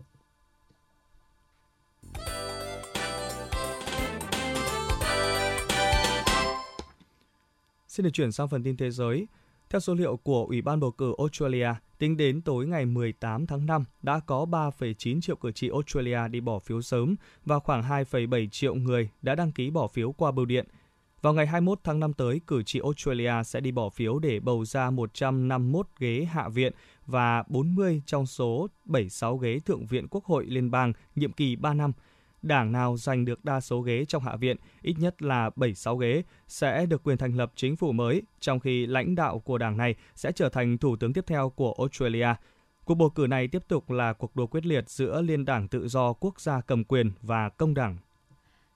Xin 7.97 8.03
được 8.03 8.09
chuyển 8.13 8.31
sang 8.31 8.47
phần 8.47 8.63
tin 8.63 8.77
thế 8.77 8.91
giới. 8.91 9.27
Theo 9.69 9.79
số 9.79 9.93
liệu 9.93 10.17
của 10.17 10.45
Ủy 10.45 10.61
ban 10.61 10.79
bầu 10.79 10.91
cử 10.91 11.13
Australia, 11.17 11.69
tính 11.97 12.17
đến 12.17 12.41
tối 12.41 12.67
ngày 12.67 12.85
18 12.85 13.47
tháng 13.47 13.65
5, 13.65 13.83
đã 14.01 14.19
có 14.19 14.45
3,9 14.45 15.21
triệu 15.21 15.35
cử 15.35 15.51
tri 15.51 15.69
Australia 15.69 16.27
đi 16.31 16.41
bỏ 16.41 16.59
phiếu 16.59 16.81
sớm 16.81 17.15
và 17.45 17.59
khoảng 17.59 17.83
2,7 17.83 18.49
triệu 18.49 18.75
người 18.75 19.09
đã 19.21 19.35
đăng 19.35 19.51
ký 19.51 19.69
bỏ 19.69 19.87
phiếu 19.87 20.11
qua 20.11 20.31
bưu 20.31 20.45
điện. 20.45 20.67
Vào 21.21 21.33
ngày 21.33 21.47
21 21.47 21.79
tháng 21.83 21.99
5 21.99 22.13
tới, 22.13 22.41
cử 22.47 22.63
tri 22.63 22.79
Australia 22.79 23.43
sẽ 23.45 23.59
đi 23.59 23.71
bỏ 23.71 23.89
phiếu 23.89 24.19
để 24.19 24.39
bầu 24.39 24.65
ra 24.65 24.89
151 24.89 25.87
ghế 25.99 26.27
Hạ 26.31 26.49
viện 26.49 26.73
và 27.05 27.43
40 27.47 28.01
trong 28.05 28.25
số 28.25 28.67
76 28.85 29.37
ghế 29.37 29.59
Thượng 29.59 29.85
viện 29.85 30.07
Quốc 30.07 30.25
hội 30.25 30.45
Liên 30.45 30.71
bang 30.71 30.93
nhiệm 31.15 31.31
kỳ 31.31 31.55
3 31.55 31.73
năm– 31.73 31.91
đảng 32.41 32.71
nào 32.71 32.97
giành 32.97 33.25
được 33.25 33.45
đa 33.45 33.59
số 33.59 33.81
ghế 33.81 34.05
trong 34.05 34.23
Hạ 34.23 34.35
viện, 34.35 34.57
ít 34.81 34.95
nhất 34.99 35.21
là 35.21 35.49
76 35.55 35.97
ghế, 35.97 36.23
sẽ 36.47 36.85
được 36.85 37.03
quyền 37.03 37.17
thành 37.17 37.37
lập 37.37 37.51
chính 37.55 37.75
phủ 37.75 37.91
mới, 37.91 38.21
trong 38.39 38.59
khi 38.59 38.85
lãnh 38.85 39.15
đạo 39.15 39.39
của 39.39 39.57
đảng 39.57 39.77
này 39.77 39.95
sẽ 40.15 40.31
trở 40.31 40.49
thành 40.49 40.77
thủ 40.77 40.95
tướng 40.95 41.13
tiếp 41.13 41.23
theo 41.27 41.49
của 41.49 41.73
Australia. 41.77 42.27
Cuộc 42.85 42.95
bầu 42.95 43.09
cử 43.09 43.27
này 43.27 43.47
tiếp 43.47 43.63
tục 43.67 43.91
là 43.91 44.13
cuộc 44.13 44.35
đua 44.35 44.47
quyết 44.47 44.65
liệt 44.65 44.89
giữa 44.89 45.21
Liên 45.21 45.45
đảng 45.45 45.67
Tự 45.67 45.87
do 45.87 46.13
Quốc 46.13 46.41
gia 46.41 46.61
cầm 46.61 46.83
quyền 46.83 47.11
và 47.21 47.49
Công 47.49 47.73
đảng. 47.73 47.97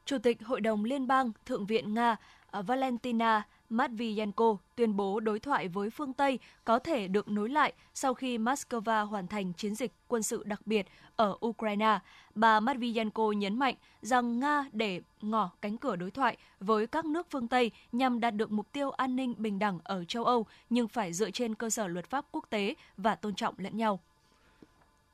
Chủ 0.05 0.17
tịch 0.17 0.37
Hội 0.45 0.61
đồng 0.61 0.83
Liên 0.83 1.07
bang 1.07 1.31
Thượng 1.45 1.65
viện 1.65 1.93
Nga 1.93 2.15
Ờ, 2.51 2.61
Valentina 2.61 3.43
Matviyenko 3.69 4.57
tuyên 4.75 4.95
bố 4.95 5.19
đối 5.19 5.39
thoại 5.39 5.67
với 5.67 5.89
phương 5.89 6.13
Tây 6.13 6.39
có 6.65 6.79
thể 6.79 7.07
được 7.07 7.27
nối 7.27 7.49
lại 7.49 7.73
sau 7.93 8.13
khi 8.13 8.37
Moscow 8.37 9.05
hoàn 9.05 9.27
thành 9.27 9.53
chiến 9.53 9.75
dịch 9.75 9.91
quân 10.07 10.23
sự 10.23 10.43
đặc 10.43 10.61
biệt 10.65 10.87
ở 11.15 11.37
Ukraine. 11.45 11.99
Bà 12.35 12.59
Matviyenko 12.59 13.31
nhấn 13.31 13.59
mạnh 13.59 13.75
rằng 14.01 14.39
Nga 14.39 14.65
để 14.71 15.01
ngỏ 15.21 15.51
cánh 15.61 15.77
cửa 15.77 15.95
đối 15.95 16.11
thoại 16.11 16.37
với 16.59 16.87
các 16.87 17.05
nước 17.05 17.27
phương 17.29 17.47
Tây 17.47 17.71
nhằm 17.91 18.19
đạt 18.19 18.35
được 18.35 18.51
mục 18.51 18.71
tiêu 18.71 18.91
an 18.91 19.15
ninh 19.15 19.33
bình 19.37 19.59
đẳng 19.59 19.79
ở 19.83 20.05
châu 20.05 20.25
Âu, 20.25 20.45
nhưng 20.69 20.87
phải 20.87 21.13
dựa 21.13 21.31
trên 21.31 21.55
cơ 21.55 21.69
sở 21.69 21.87
luật 21.87 22.05
pháp 22.05 22.25
quốc 22.31 22.45
tế 22.49 22.75
và 22.97 23.15
tôn 23.15 23.35
trọng 23.35 23.55
lẫn 23.57 23.77
nhau. 23.77 23.99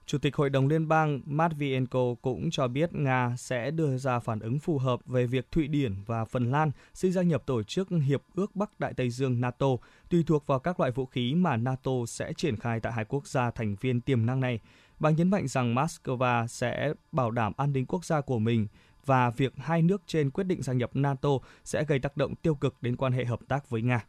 Chủ 0.08 0.18
tịch 0.18 0.36
Hội 0.36 0.50
đồng 0.50 0.68
Liên 0.68 0.88
bang 0.88 1.22
Matvienko 1.26 2.16
cũng 2.22 2.50
cho 2.52 2.68
biết 2.68 2.94
Nga 2.94 3.36
sẽ 3.38 3.72
đưa 3.72 3.98
ra 3.98 4.20
phản 4.20 4.40
ứng 4.40 4.60
phù 4.60 4.78
hợp 4.78 5.00
về 5.06 5.26
việc 5.26 5.52
Thụy 5.52 5.68
Điển 5.68 5.96
và 6.06 6.26
Phần 6.26 6.52
Lan 6.52 6.72
xin 6.94 7.12
gia 7.12 7.22
nhập 7.22 7.44
tổ 7.46 7.64
chức 7.64 7.90
Hiệp 8.06 8.22
ước 8.36 8.56
Bắc 8.56 8.80
Đại 8.80 8.94
Tây 8.94 9.10
Dương 9.10 9.42
NATO, 9.42 9.68
tùy 10.10 10.24
thuộc 10.28 10.48
vào 10.48 10.60
các 10.60 10.80
loại 10.80 10.92
vũ 10.92 11.06
khí 11.06 11.36
mà 11.36 11.58
NATO 11.58 11.92
sẽ 12.08 12.34
triển 12.34 12.58
khai 12.58 12.80
tại 12.80 12.94
hai 12.94 13.06
quốc 13.06 13.28
gia 13.28 13.52
thành 13.52 13.76
viên 13.82 14.02
tiềm 14.02 14.26
năng 14.26 14.40
này. 14.40 14.60
Bà 15.00 15.10
nhấn 15.10 15.30
mạnh 15.30 15.48
rằng 15.48 15.76
Moscow 15.76 16.48
sẽ 16.48 16.94
bảo 17.12 17.32
đảm 17.32 17.54
an 17.58 17.74
ninh 17.74 17.86
quốc 17.86 18.06
gia 18.06 18.22
của 18.22 18.40
mình 18.40 18.68
và 19.06 19.30
việc 19.30 19.54
hai 19.58 19.82
nước 19.82 20.02
trên 20.08 20.30
quyết 20.30 20.44
định 20.44 20.62
gia 20.62 20.74
nhập 20.74 20.90
NATO 20.94 21.30
sẽ 21.64 21.86
gây 21.88 22.00
tác 22.00 22.18
động 22.18 22.36
tiêu 22.36 22.56
cực 22.56 22.76
đến 22.82 22.96
quan 22.96 23.14
hệ 23.14 23.26
hợp 23.26 23.40
tác 23.48 23.70
với 23.70 23.82
Nga. 23.82 24.06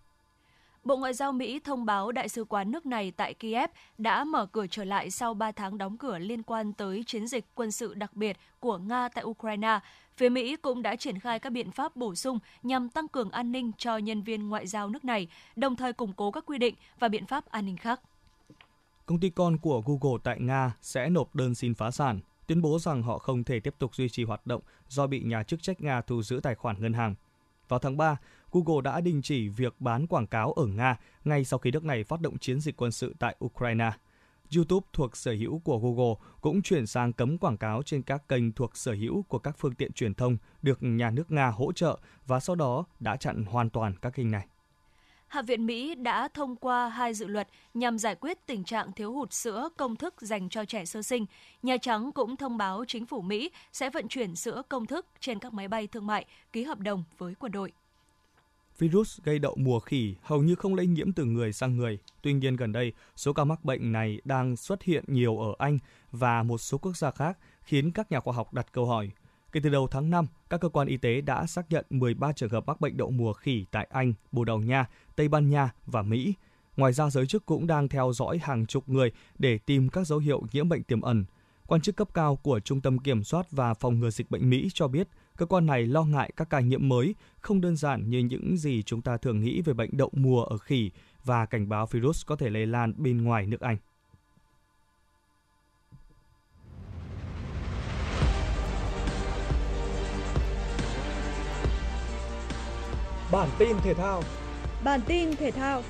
Bộ 0.88 0.96
Ngoại 0.96 1.14
giao 1.14 1.32
Mỹ 1.32 1.60
thông 1.64 1.84
báo 1.84 2.12
đại 2.12 2.28
sứ 2.28 2.44
quán 2.44 2.70
nước 2.70 2.86
này 2.86 3.10
tại 3.10 3.34
Kiev 3.34 3.70
đã 3.98 4.24
mở 4.24 4.46
cửa 4.46 4.66
trở 4.66 4.84
lại 4.84 5.10
sau 5.10 5.34
3 5.34 5.52
tháng 5.52 5.78
đóng 5.78 5.96
cửa 5.96 6.18
liên 6.18 6.42
quan 6.42 6.72
tới 6.72 7.04
chiến 7.06 7.26
dịch 7.26 7.44
quân 7.54 7.72
sự 7.72 7.94
đặc 7.94 8.14
biệt 8.14 8.36
của 8.60 8.78
Nga 8.78 9.08
tại 9.08 9.24
Ukraine. 9.24 9.78
Phía 10.16 10.28
Mỹ 10.28 10.56
cũng 10.56 10.82
đã 10.82 10.96
triển 10.96 11.18
khai 11.18 11.38
các 11.38 11.50
biện 11.50 11.70
pháp 11.70 11.96
bổ 11.96 12.14
sung 12.14 12.38
nhằm 12.62 12.88
tăng 12.88 13.08
cường 13.08 13.30
an 13.30 13.52
ninh 13.52 13.72
cho 13.78 13.96
nhân 13.96 14.22
viên 14.22 14.48
ngoại 14.48 14.66
giao 14.66 14.88
nước 14.88 15.04
này, 15.04 15.28
đồng 15.56 15.76
thời 15.76 15.92
củng 15.92 16.12
cố 16.12 16.30
các 16.30 16.44
quy 16.46 16.58
định 16.58 16.74
và 16.98 17.08
biện 17.08 17.26
pháp 17.26 17.46
an 17.46 17.66
ninh 17.66 17.76
khác. 17.76 18.00
Công 19.06 19.20
ty 19.20 19.30
con 19.30 19.58
của 19.58 19.82
Google 19.86 20.18
tại 20.24 20.40
Nga 20.40 20.72
sẽ 20.82 21.08
nộp 21.08 21.34
đơn 21.34 21.54
xin 21.54 21.74
phá 21.74 21.90
sản, 21.90 22.20
tuyên 22.46 22.62
bố 22.62 22.78
rằng 22.78 23.02
họ 23.02 23.18
không 23.18 23.44
thể 23.44 23.60
tiếp 23.60 23.74
tục 23.78 23.94
duy 23.94 24.08
trì 24.08 24.24
hoạt 24.24 24.46
động 24.46 24.62
do 24.88 25.06
bị 25.06 25.22
nhà 25.22 25.42
chức 25.42 25.62
trách 25.62 25.80
Nga 25.80 26.00
thu 26.00 26.22
giữ 26.22 26.40
tài 26.42 26.54
khoản 26.54 26.76
ngân 26.80 26.92
hàng. 26.92 27.14
Vào 27.68 27.78
tháng 27.78 27.96
3, 27.96 28.16
Google 28.52 28.82
đã 28.84 29.00
đình 29.00 29.22
chỉ 29.22 29.48
việc 29.48 29.80
bán 29.80 30.06
quảng 30.06 30.26
cáo 30.26 30.52
ở 30.52 30.66
Nga 30.66 30.96
ngay 31.24 31.44
sau 31.44 31.58
khi 31.58 31.70
nước 31.70 31.84
này 31.84 32.04
phát 32.04 32.20
động 32.20 32.38
chiến 32.38 32.60
dịch 32.60 32.76
quân 32.76 32.92
sự 32.92 33.14
tại 33.18 33.36
Ukraine. 33.44 33.90
YouTube 34.56 34.86
thuộc 34.92 35.16
sở 35.16 35.32
hữu 35.32 35.58
của 35.58 35.78
Google 35.78 36.14
cũng 36.40 36.62
chuyển 36.62 36.86
sang 36.86 37.12
cấm 37.12 37.38
quảng 37.38 37.56
cáo 37.56 37.82
trên 37.82 38.02
các 38.02 38.28
kênh 38.28 38.52
thuộc 38.52 38.76
sở 38.76 38.92
hữu 38.92 39.22
của 39.22 39.38
các 39.38 39.56
phương 39.58 39.74
tiện 39.74 39.92
truyền 39.92 40.14
thông 40.14 40.36
được 40.62 40.82
nhà 40.82 41.10
nước 41.10 41.30
Nga 41.30 41.48
hỗ 41.48 41.72
trợ 41.72 41.98
và 42.26 42.40
sau 42.40 42.56
đó 42.56 42.84
đã 43.00 43.16
chặn 43.16 43.44
hoàn 43.44 43.70
toàn 43.70 43.94
các 44.02 44.10
kênh 44.10 44.30
này. 44.30 44.46
Hạ 45.28 45.42
viện 45.42 45.66
Mỹ 45.66 45.94
đã 45.94 46.28
thông 46.28 46.56
qua 46.56 46.88
hai 46.88 47.14
dự 47.14 47.26
luật 47.26 47.48
nhằm 47.74 47.98
giải 47.98 48.14
quyết 48.14 48.46
tình 48.46 48.64
trạng 48.64 48.92
thiếu 48.92 49.12
hụt 49.12 49.32
sữa 49.32 49.68
công 49.76 49.96
thức 49.96 50.14
dành 50.18 50.48
cho 50.48 50.64
trẻ 50.64 50.84
sơ 50.84 51.02
sinh. 51.02 51.26
Nhà 51.62 51.76
Trắng 51.76 52.12
cũng 52.12 52.36
thông 52.36 52.56
báo 52.56 52.84
chính 52.88 53.06
phủ 53.06 53.20
Mỹ 53.20 53.50
sẽ 53.72 53.90
vận 53.90 54.08
chuyển 54.08 54.34
sữa 54.34 54.62
công 54.68 54.86
thức 54.86 55.06
trên 55.20 55.38
các 55.38 55.52
máy 55.52 55.68
bay 55.68 55.86
thương 55.86 56.06
mại 56.06 56.26
ký 56.52 56.64
hợp 56.64 56.78
đồng 56.78 57.04
với 57.18 57.34
quân 57.34 57.52
đội. 57.52 57.72
Virus 58.78 59.20
gây 59.24 59.38
đậu 59.38 59.54
mùa 59.58 59.80
khỉ 59.80 60.14
hầu 60.22 60.42
như 60.42 60.54
không 60.54 60.74
lây 60.74 60.86
nhiễm 60.86 61.12
từ 61.12 61.24
người 61.24 61.52
sang 61.52 61.76
người. 61.76 61.98
Tuy 62.22 62.32
nhiên 62.32 62.56
gần 62.56 62.72
đây, 62.72 62.92
số 63.16 63.32
ca 63.32 63.44
mắc 63.44 63.64
bệnh 63.64 63.92
này 63.92 64.20
đang 64.24 64.56
xuất 64.56 64.82
hiện 64.82 65.04
nhiều 65.06 65.38
ở 65.38 65.54
Anh 65.58 65.78
và 66.12 66.42
một 66.42 66.58
số 66.58 66.78
quốc 66.78 66.96
gia 66.96 67.10
khác, 67.10 67.38
khiến 67.62 67.90
các 67.92 68.12
nhà 68.12 68.20
khoa 68.20 68.34
học 68.34 68.54
đặt 68.54 68.66
câu 68.72 68.86
hỏi. 68.86 69.10
Kể 69.52 69.60
từ 69.62 69.70
đầu 69.70 69.86
tháng 69.86 70.10
5, 70.10 70.26
các 70.50 70.60
cơ 70.60 70.68
quan 70.68 70.88
y 70.88 70.96
tế 70.96 71.20
đã 71.20 71.46
xác 71.46 71.70
nhận 71.70 71.84
13 71.90 72.32
trường 72.32 72.50
hợp 72.50 72.66
mắc 72.66 72.80
bệnh 72.80 72.96
đậu 72.96 73.10
mùa 73.10 73.32
khỉ 73.32 73.64
tại 73.70 73.88
Anh, 73.90 74.12
Bồ 74.32 74.44
Đào 74.44 74.58
Nha, 74.58 74.86
Tây 75.16 75.28
Ban 75.28 75.50
Nha 75.50 75.70
và 75.86 76.02
Mỹ. 76.02 76.34
Ngoài 76.76 76.92
ra, 76.92 77.10
giới 77.10 77.26
chức 77.26 77.46
cũng 77.46 77.66
đang 77.66 77.88
theo 77.88 78.12
dõi 78.12 78.38
hàng 78.42 78.66
chục 78.66 78.88
người 78.88 79.12
để 79.38 79.58
tìm 79.58 79.88
các 79.88 80.06
dấu 80.06 80.18
hiệu 80.18 80.42
nhiễm 80.52 80.68
bệnh 80.68 80.82
tiềm 80.82 81.00
ẩn. 81.00 81.24
Quan 81.66 81.80
chức 81.80 81.96
cấp 81.96 82.08
cao 82.14 82.36
của 82.36 82.60
Trung 82.60 82.80
tâm 82.80 82.98
Kiểm 82.98 83.24
soát 83.24 83.46
và 83.50 83.74
Phòng 83.74 84.00
ngừa 84.00 84.10
Dịch 84.10 84.30
bệnh 84.30 84.50
Mỹ 84.50 84.68
cho 84.74 84.88
biết 84.88 85.08
cơ 85.38 85.46
quan 85.46 85.66
này 85.66 85.86
lo 85.86 86.04
ngại 86.04 86.30
các 86.36 86.50
ca 86.50 86.60
nhiễm 86.60 86.88
mới 86.88 87.14
không 87.40 87.60
đơn 87.60 87.76
giản 87.76 88.10
như 88.10 88.18
những 88.18 88.56
gì 88.56 88.82
chúng 88.82 89.02
ta 89.02 89.16
thường 89.16 89.40
nghĩ 89.40 89.62
về 89.62 89.72
bệnh 89.72 89.90
đậu 89.92 90.10
mùa 90.12 90.42
ở 90.44 90.58
khỉ 90.58 90.90
và 91.24 91.46
cảnh 91.46 91.68
báo 91.68 91.86
virus 91.86 92.26
có 92.26 92.36
thể 92.36 92.50
lây 92.50 92.66
lan 92.66 92.94
bên 92.96 93.22
ngoài 93.22 93.46
nước 93.46 93.60
Anh. 93.60 93.76
Bản 103.32 103.48
tin 103.58 103.76
thể 103.82 103.94
thao. 103.94 104.22
Bản 104.84 105.00
tin 105.06 105.36
thể 105.36 105.50
thao. 105.50 105.82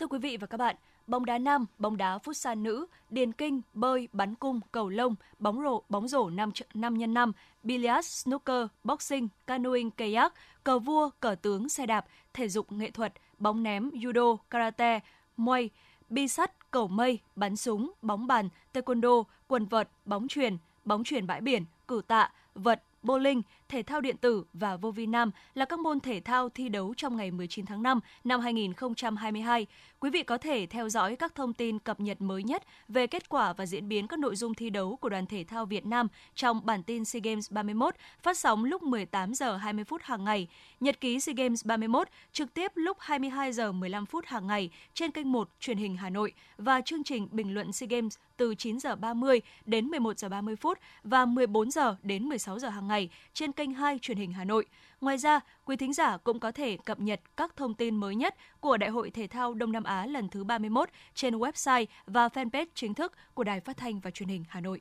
Thưa 0.00 0.06
quý 0.06 0.18
vị 0.18 0.36
và 0.36 0.46
các 0.46 0.56
bạn, 0.56 0.76
bóng 1.06 1.24
đá 1.24 1.38
nam, 1.38 1.66
bóng 1.78 1.96
đá 1.96 2.18
futsal 2.18 2.62
nữ, 2.62 2.86
điền 3.10 3.32
kinh, 3.32 3.60
bơi, 3.74 4.08
bắn 4.12 4.34
cung, 4.34 4.60
cầu 4.72 4.88
lông, 4.88 5.14
bóng 5.38 5.62
rổ, 5.62 5.82
bóng 5.88 6.08
rổ 6.08 6.30
5 6.30 6.50
5 6.74 6.98
x 6.98 7.08
5, 7.08 7.32
billiard, 7.62 8.08
snooker, 8.08 8.66
boxing, 8.84 9.28
canoeing, 9.46 9.90
kayak, 9.90 10.34
cờ 10.64 10.78
vua, 10.78 11.10
cờ 11.20 11.34
tướng, 11.42 11.68
xe 11.68 11.86
đạp, 11.86 12.06
thể 12.34 12.48
dục 12.48 12.72
nghệ 12.72 12.90
thuật, 12.90 13.12
bóng 13.38 13.62
ném, 13.62 13.88
judo, 13.88 14.36
karate, 14.50 15.00
muay, 15.36 15.70
bi 16.08 16.28
sắt, 16.28 16.70
cầu 16.70 16.88
mây, 16.88 17.18
bắn 17.36 17.56
súng, 17.56 17.92
bóng 18.02 18.26
bàn, 18.26 18.48
taekwondo, 18.72 19.22
quần 19.48 19.66
vợt, 19.66 19.88
bóng 20.04 20.28
chuyền, 20.28 20.56
bóng 20.84 21.04
chuyền 21.04 21.26
bãi 21.26 21.40
biển, 21.40 21.64
cử 21.88 22.02
tạ, 22.06 22.32
vật, 22.54 22.82
bowling, 23.02 23.42
thể 23.70 23.82
thao 23.82 24.00
điện 24.00 24.16
tử 24.16 24.44
và 24.52 24.76
vô 24.76 24.90
vi 24.90 25.06
nam 25.06 25.30
là 25.54 25.64
các 25.64 25.78
môn 25.78 26.00
thể 26.00 26.20
thao 26.20 26.48
thi 26.48 26.68
đấu 26.68 26.94
trong 26.96 27.16
ngày 27.16 27.30
19 27.30 27.66
tháng 27.66 27.82
5 27.82 28.00
năm 28.24 28.40
2022. 28.40 29.66
Quý 30.00 30.10
vị 30.10 30.22
có 30.22 30.38
thể 30.38 30.66
theo 30.66 30.88
dõi 30.88 31.16
các 31.16 31.34
thông 31.34 31.52
tin 31.52 31.78
cập 31.78 32.00
nhật 32.00 32.20
mới 32.20 32.42
nhất 32.42 32.62
về 32.88 33.06
kết 33.06 33.28
quả 33.28 33.52
và 33.52 33.66
diễn 33.66 33.88
biến 33.88 34.06
các 34.06 34.18
nội 34.18 34.36
dung 34.36 34.54
thi 34.54 34.70
đấu 34.70 34.96
của 34.96 35.08
đoàn 35.08 35.26
thể 35.26 35.44
thao 35.44 35.66
Việt 35.66 35.86
Nam 35.86 36.08
trong 36.34 36.66
bản 36.66 36.82
tin 36.82 37.04
SEA 37.04 37.20
Games 37.24 37.52
31 37.52 37.94
phát 38.22 38.38
sóng 38.38 38.64
lúc 38.64 38.82
18 38.82 39.34
giờ 39.34 39.56
20 39.56 39.84
phút 39.84 40.02
hàng 40.02 40.24
ngày, 40.24 40.48
nhật 40.80 41.00
ký 41.00 41.20
SEA 41.20 41.34
Games 41.36 41.66
31 41.66 42.08
trực 42.32 42.54
tiếp 42.54 42.72
lúc 42.74 42.96
22 43.00 43.52
giờ 43.52 43.72
15 43.72 44.06
phút 44.06 44.26
hàng 44.26 44.46
ngày 44.46 44.70
trên 44.94 45.10
kênh 45.10 45.32
1 45.32 45.48
truyền 45.60 45.76
hình 45.76 45.96
Hà 45.96 46.10
Nội 46.10 46.32
và 46.58 46.80
chương 46.80 47.04
trình 47.04 47.28
bình 47.30 47.54
luận 47.54 47.72
SEA 47.72 47.86
Games 47.90 48.16
từ 48.40 48.54
9 48.54 48.80
giờ 48.80 48.96
30 48.96 49.40
đến 49.66 49.86
11 49.86 50.18
giờ 50.18 50.28
30 50.28 50.56
phút 50.56 50.78
và 51.04 51.24
14 51.24 51.70
giờ 51.70 51.96
đến 52.02 52.24
16 52.24 52.58
giờ 52.58 52.68
hàng 52.68 52.88
ngày 52.88 53.10
trên 53.34 53.52
kênh 53.52 53.59
2 53.68 53.98
truyền 53.98 54.16
hình 54.18 54.32
Hà 54.32 54.44
Nội. 54.44 54.66
Ngoài 55.00 55.18
ra, 55.18 55.40
quý 55.64 55.76
thính 55.76 55.92
giả 55.92 56.16
cũng 56.16 56.40
có 56.40 56.52
thể 56.52 56.76
cập 56.84 57.00
nhật 57.00 57.20
các 57.36 57.56
thông 57.56 57.74
tin 57.74 57.96
mới 57.96 58.14
nhất 58.14 58.34
của 58.60 58.76
Đại 58.76 58.90
hội 58.90 59.10
Thể 59.10 59.26
thao 59.26 59.54
Đông 59.54 59.72
Nam 59.72 59.84
Á 59.84 60.06
lần 60.06 60.28
thứ 60.28 60.44
31 60.44 60.88
trên 61.14 61.34
website 61.34 61.86
và 62.06 62.28
fanpage 62.28 62.66
chính 62.74 62.94
thức 62.94 63.12
của 63.34 63.44
Đài 63.44 63.60
Phát 63.60 63.76
thanh 63.76 64.00
và 64.00 64.10
Truyền 64.10 64.28
hình 64.28 64.44
Hà 64.48 64.60
Nội. 64.60 64.80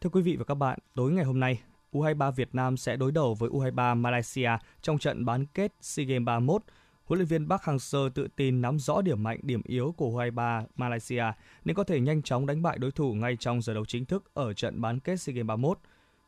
Thưa 0.00 0.10
quý 0.10 0.22
vị 0.22 0.36
và 0.36 0.44
các 0.44 0.54
bạn, 0.54 0.78
tối 0.94 1.12
ngày 1.12 1.24
hôm 1.24 1.40
nay, 1.40 1.60
U23 1.92 2.30
Việt 2.30 2.54
Nam 2.54 2.76
sẽ 2.76 2.96
đối 2.96 3.12
đầu 3.12 3.34
với 3.34 3.50
U23 3.50 3.96
Malaysia 4.00 4.50
trong 4.82 4.98
trận 4.98 5.24
bán 5.24 5.46
kết 5.46 5.72
SEA 5.80 6.06
Games 6.06 6.26
31. 6.26 6.62
Huấn 7.04 7.18
luyện 7.18 7.26
viên 7.26 7.48
Park 7.48 7.62
Hang-seo 7.62 8.08
tự 8.08 8.28
tin 8.36 8.62
nắm 8.62 8.78
rõ 8.78 9.02
điểm 9.02 9.22
mạnh, 9.22 9.40
điểm 9.42 9.62
yếu 9.64 9.94
của 9.96 10.10
U23 10.10 10.64
Malaysia 10.76 11.24
nên 11.64 11.76
có 11.76 11.84
thể 11.84 12.00
nhanh 12.00 12.22
chóng 12.22 12.46
đánh 12.46 12.62
bại 12.62 12.78
đối 12.78 12.90
thủ 12.90 13.14
ngay 13.14 13.36
trong 13.36 13.62
giờ 13.62 13.74
đấu 13.74 13.84
chính 13.84 14.04
thức 14.04 14.34
ở 14.34 14.52
trận 14.52 14.80
bán 14.80 15.00
kết 15.00 15.20
SEA 15.20 15.34
Games 15.34 15.46
31. 15.46 15.78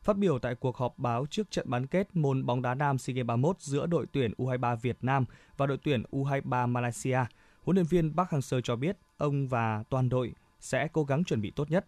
Phát 0.05 0.17
biểu 0.17 0.39
tại 0.39 0.55
cuộc 0.55 0.77
họp 0.77 0.99
báo 0.99 1.27
trước 1.31 1.51
trận 1.51 1.71
bán 1.71 1.87
kết 1.87 2.09
môn 2.17 2.47
bóng 2.47 2.63
đá 2.63 2.75
nam 2.75 2.99
SEA 2.99 3.15
Games 3.15 3.27
31 3.27 3.61
giữa 3.61 3.87
đội 3.87 4.07
tuyển 4.13 4.33
U23 4.39 4.77
Việt 4.77 4.97
Nam 5.03 5.25
và 5.57 5.67
đội 5.67 5.79
tuyển 5.83 6.03
U23 6.13 6.69
Malaysia, 6.69 7.19
huấn 7.63 7.77
luyện 7.77 7.87
viên 7.87 8.17
Park 8.17 8.29
Hang-seo 8.29 8.61
cho 8.61 8.77
biết 8.77 8.97
ông 9.17 9.49
và 9.49 9.85
toàn 9.91 10.09
đội 10.09 10.33
sẽ 10.61 10.89
cố 10.93 11.05
gắng 11.05 11.25
chuẩn 11.25 11.41
bị 11.41 11.51
tốt 11.51 11.71
nhất. 11.71 11.87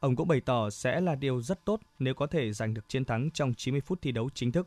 Ông 0.00 0.16
cũng 0.16 0.28
bày 0.28 0.40
tỏ 0.40 0.70
sẽ 0.70 1.00
là 1.00 1.14
điều 1.14 1.40
rất 1.40 1.64
tốt 1.64 1.80
nếu 1.98 2.14
có 2.14 2.26
thể 2.26 2.52
giành 2.52 2.74
được 2.74 2.88
chiến 2.88 3.04
thắng 3.04 3.30
trong 3.30 3.54
90 3.54 3.80
phút 3.80 3.98
thi 4.02 4.12
đấu 4.12 4.30
chính 4.34 4.52
thức. 4.52 4.66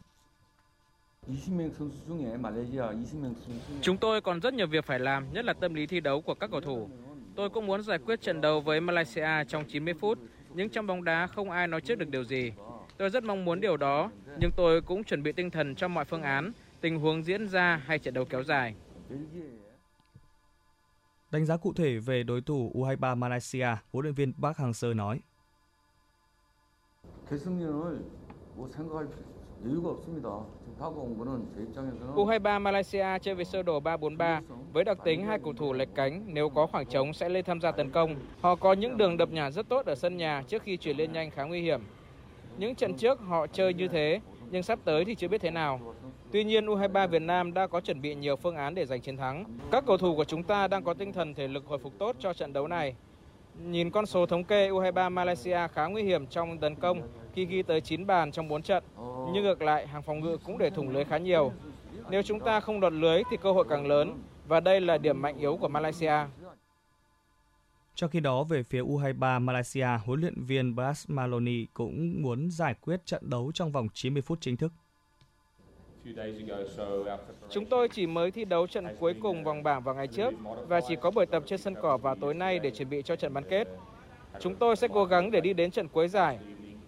Chúng 3.81 3.97
tôi 3.97 4.21
còn 4.21 4.39
rất 4.39 4.53
nhiều 4.53 4.67
việc 4.67 4.85
phải 4.85 4.99
làm, 4.99 5.33
nhất 5.33 5.45
là 5.45 5.53
tâm 5.53 5.73
lý 5.73 5.87
thi 5.87 5.99
đấu 5.99 6.21
của 6.21 6.33
các 6.33 6.51
cầu 6.51 6.61
thủ. 6.61 6.89
Tôi 7.35 7.49
cũng 7.49 7.65
muốn 7.65 7.83
giải 7.83 7.97
quyết 7.97 8.21
trận 8.21 8.41
đấu 8.41 8.61
với 8.61 8.81
Malaysia 8.81 9.43
trong 9.47 9.65
90 9.65 9.93
phút, 9.93 10.19
nhưng 10.53 10.69
trong 10.69 10.87
bóng 10.87 11.03
đá 11.03 11.27
không 11.27 11.51
ai 11.51 11.67
nói 11.67 11.81
trước 11.81 11.95
được 11.95 12.09
điều 12.09 12.23
gì. 12.23 12.51
Tôi 12.97 13.09
rất 13.09 13.23
mong 13.23 13.45
muốn 13.45 13.61
điều 13.61 13.77
đó, 13.77 14.11
nhưng 14.39 14.51
tôi 14.51 14.81
cũng 14.81 15.03
chuẩn 15.03 15.23
bị 15.23 15.31
tinh 15.31 15.49
thần 15.51 15.75
cho 15.75 15.87
mọi 15.87 16.05
phương 16.05 16.21
án, 16.21 16.51
tình 16.81 16.99
huống 16.99 17.23
diễn 17.23 17.47
ra 17.47 17.81
hay 17.85 17.99
trận 17.99 18.13
đấu 18.13 18.25
kéo 18.25 18.43
dài. 18.43 18.75
Đánh 21.31 21.45
giá 21.45 21.57
cụ 21.57 21.73
thể 21.73 21.97
về 21.97 22.23
đối 22.23 22.41
thủ 22.41 22.71
U23 22.75 23.17
Malaysia, 23.17 23.67
huấn 23.91 24.03
luyện 24.03 24.13
viên 24.13 24.33
Park 24.33 24.57
Hang-seo 24.57 24.93
nói. 24.93 25.19
U23 32.15 32.61
Malaysia 32.61 33.19
chơi 33.21 33.35
với 33.35 33.45
sơ 33.45 33.63
đồ 33.63 33.79
3-4-3 33.79 34.41
với 34.73 34.83
đặc 34.83 34.97
tính 35.03 35.25
hai 35.25 35.39
cầu 35.43 35.53
thủ 35.53 35.73
lệch 35.73 35.89
cánh 35.95 36.23
nếu 36.27 36.49
có 36.49 36.67
khoảng 36.67 36.85
trống 36.85 37.13
sẽ 37.13 37.29
lên 37.29 37.45
tham 37.45 37.61
gia 37.61 37.71
tấn 37.71 37.91
công. 37.91 38.15
Họ 38.41 38.55
có 38.55 38.73
những 38.73 38.97
đường 38.97 39.17
đập 39.17 39.29
nhả 39.29 39.51
rất 39.51 39.69
tốt 39.69 39.85
ở 39.85 39.95
sân 39.95 40.17
nhà 40.17 40.43
trước 40.47 40.63
khi 40.63 40.77
chuyển 40.77 40.97
lên 40.97 41.13
nhanh 41.13 41.31
khá 41.31 41.43
nguy 41.43 41.61
hiểm. 41.61 41.81
Những 42.57 42.75
trận 42.75 42.93
trước 42.93 43.19
họ 43.19 43.47
chơi 43.47 43.73
như 43.73 43.87
thế, 43.87 44.19
nhưng 44.51 44.63
sắp 44.63 44.79
tới 44.83 45.05
thì 45.05 45.15
chưa 45.15 45.27
biết 45.27 45.41
thế 45.41 45.51
nào. 45.51 45.79
Tuy 46.31 46.43
nhiên 46.43 46.65
U23 46.65 47.07
Việt 47.07 47.21
Nam 47.21 47.53
đã 47.53 47.67
có 47.67 47.81
chuẩn 47.81 48.01
bị 48.01 48.15
nhiều 48.15 48.35
phương 48.35 48.55
án 48.55 48.75
để 48.75 48.85
giành 48.85 49.01
chiến 49.01 49.17
thắng. 49.17 49.45
Các 49.71 49.83
cầu 49.87 49.97
thủ 49.97 50.15
của 50.15 50.23
chúng 50.25 50.43
ta 50.43 50.67
đang 50.67 50.83
có 50.83 50.93
tinh 50.93 51.13
thần 51.13 51.33
thể 51.33 51.47
lực 51.47 51.65
hồi 51.65 51.79
phục 51.79 51.93
tốt 51.99 52.15
cho 52.19 52.33
trận 52.33 52.53
đấu 52.53 52.67
này. 52.67 52.95
Nhìn 53.65 53.89
con 53.89 54.05
số 54.05 54.25
thống 54.25 54.43
kê 54.43 54.69
U23 54.69 55.11
Malaysia 55.11 55.59
khá 55.73 55.85
nguy 55.85 56.03
hiểm 56.03 56.27
trong 56.27 56.57
tấn 56.57 56.75
công 56.75 57.01
khi 57.33 57.45
ghi 57.45 57.63
tới 57.63 57.81
9 57.81 58.07
bàn 58.07 58.31
trong 58.31 58.47
4 58.47 58.61
trận. 58.61 58.83
Nhưng 59.33 59.43
ngược 59.43 59.61
lại, 59.61 59.87
hàng 59.87 60.01
phòng 60.01 60.19
ngự 60.19 60.37
cũng 60.45 60.57
để 60.57 60.69
thủng 60.69 60.89
lưới 60.89 61.03
khá 61.03 61.17
nhiều. 61.17 61.51
Nếu 62.09 62.21
chúng 62.21 62.39
ta 62.39 62.59
không 62.59 62.79
đột 62.79 62.93
lưới 62.93 63.23
thì 63.31 63.37
cơ 63.37 63.51
hội 63.51 63.65
càng 63.69 63.87
lớn 63.87 64.19
và 64.47 64.59
đây 64.59 64.81
là 64.81 64.97
điểm 64.97 65.21
mạnh 65.21 65.37
yếu 65.37 65.57
của 65.57 65.67
Malaysia. 65.67 66.13
Trong 67.97 68.09
khi 68.09 68.19
đó, 68.19 68.43
về 68.43 68.63
phía 68.63 68.81
U23 68.81 69.41
Malaysia, 69.41 69.87
huấn 70.05 70.21
luyện 70.21 70.43
viên 70.43 70.75
Bas 70.75 71.09
Maloney 71.09 71.65
cũng 71.73 72.21
muốn 72.21 72.51
giải 72.51 72.75
quyết 72.81 73.05
trận 73.05 73.29
đấu 73.29 73.51
trong 73.53 73.71
vòng 73.71 73.87
90 73.93 74.21
phút 74.21 74.37
chính 74.41 74.57
thức. 74.57 74.71
Chúng 77.49 77.65
tôi 77.65 77.89
chỉ 77.89 78.07
mới 78.07 78.31
thi 78.31 78.45
đấu 78.45 78.67
trận 78.67 78.85
cuối 78.99 79.13
cùng 79.21 79.43
vòng 79.43 79.63
bảng 79.63 79.83
vào 79.83 79.95
ngày 79.95 80.07
trước 80.07 80.33
và 80.67 80.81
chỉ 80.87 80.95
có 81.01 81.11
buổi 81.11 81.25
tập 81.25 81.43
trên 81.45 81.59
sân 81.59 81.75
cỏ 81.81 81.97
vào 81.97 82.15
tối 82.15 82.33
nay 82.33 82.59
để 82.59 82.71
chuẩn 82.71 82.89
bị 82.89 83.01
cho 83.01 83.15
trận 83.15 83.33
bán 83.33 83.43
kết. 83.49 83.67
Chúng 84.39 84.55
tôi 84.55 84.75
sẽ 84.75 84.87
cố 84.87 85.05
gắng 85.05 85.31
để 85.31 85.41
đi 85.41 85.53
đến 85.53 85.71
trận 85.71 85.87
cuối 85.87 86.07
giải. 86.07 86.39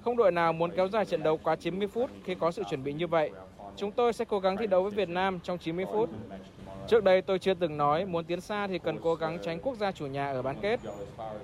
Không 0.01 0.17
đội 0.17 0.31
nào 0.31 0.53
muốn 0.53 0.71
kéo 0.71 0.88
dài 0.88 1.05
trận 1.05 1.23
đấu 1.23 1.39
quá 1.43 1.55
90 1.55 1.88
phút 1.88 2.09
khi 2.23 2.35
có 2.35 2.51
sự 2.51 2.63
chuẩn 2.69 2.83
bị 2.83 2.93
như 2.93 3.07
vậy. 3.07 3.31
Chúng 3.75 3.91
tôi 3.91 4.13
sẽ 4.13 4.25
cố 4.25 4.39
gắng 4.39 4.57
thi 4.57 4.67
đấu 4.67 4.83
với 4.83 4.91
Việt 4.91 5.09
Nam 5.09 5.39
trong 5.43 5.57
90 5.57 5.85
phút. 5.93 6.09
Trước 6.88 7.03
đây 7.03 7.21
tôi 7.21 7.39
chưa 7.39 7.53
từng 7.53 7.77
nói 7.77 8.05
muốn 8.05 8.25
tiến 8.25 8.41
xa 8.41 8.67
thì 8.67 8.79
cần 8.79 8.97
cố 9.03 9.15
gắng 9.15 9.38
tránh 9.43 9.59
quốc 9.59 9.77
gia 9.77 9.91
chủ 9.91 10.05
nhà 10.05 10.31
ở 10.31 10.41
bán 10.41 10.55
kết. 10.62 10.79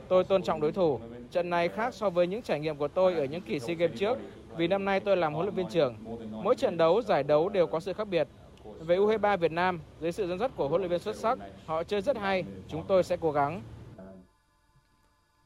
Tôi 0.08 0.24
tôn 0.24 0.44
trọng 0.44 0.62
đối 0.62 0.72
thủ. 0.72 1.00
Trận 1.32 1.50
này 1.50 1.70
khác 1.70 1.94
so 1.94 2.10
với 2.10 2.28
những 2.28 2.41
trải 2.41 2.60
nghiệm 2.60 2.78
của 2.78 2.88
tôi 2.88 3.13
ở 3.13 3.26
những 3.26 3.41
kỳ 3.41 3.60
SEA 3.60 3.76
Games 3.76 4.00
trước 4.00 4.18
vì 4.58 4.68
năm 4.68 4.86
nay 4.86 5.00
tôi 5.00 5.18
làm 5.18 5.34
huấn 5.34 5.46
luyện 5.46 5.56
viên 5.56 5.68
trưởng. 5.68 5.96
Mỗi 6.32 6.56
trận 6.56 6.78
đấu, 6.78 7.02
giải 7.02 7.24
đấu 7.24 7.50
đều 7.50 7.68
có 7.68 7.80
sự 7.80 7.94
khác 7.94 8.08
biệt. 8.08 8.28
Về 8.80 8.98
U23 8.98 9.38
Việt 9.38 9.52
Nam, 9.52 9.80
dưới 10.02 10.12
sự 10.12 10.28
dẫn 10.28 10.39
dắt 10.39 10.52
của 10.56 10.68
huấn 10.68 10.82
luyện 10.82 10.91
viên 10.91 11.00
xuất 11.00 11.15
sắc, 11.15 11.38
họ 11.65 11.84
chơi 11.84 12.02
rất 12.02 12.18
hay, 12.18 12.44
chúng 12.68 12.84
tôi 12.88 13.04
sẽ 13.04 13.18
cố 13.22 13.32
gắng. 13.32 13.62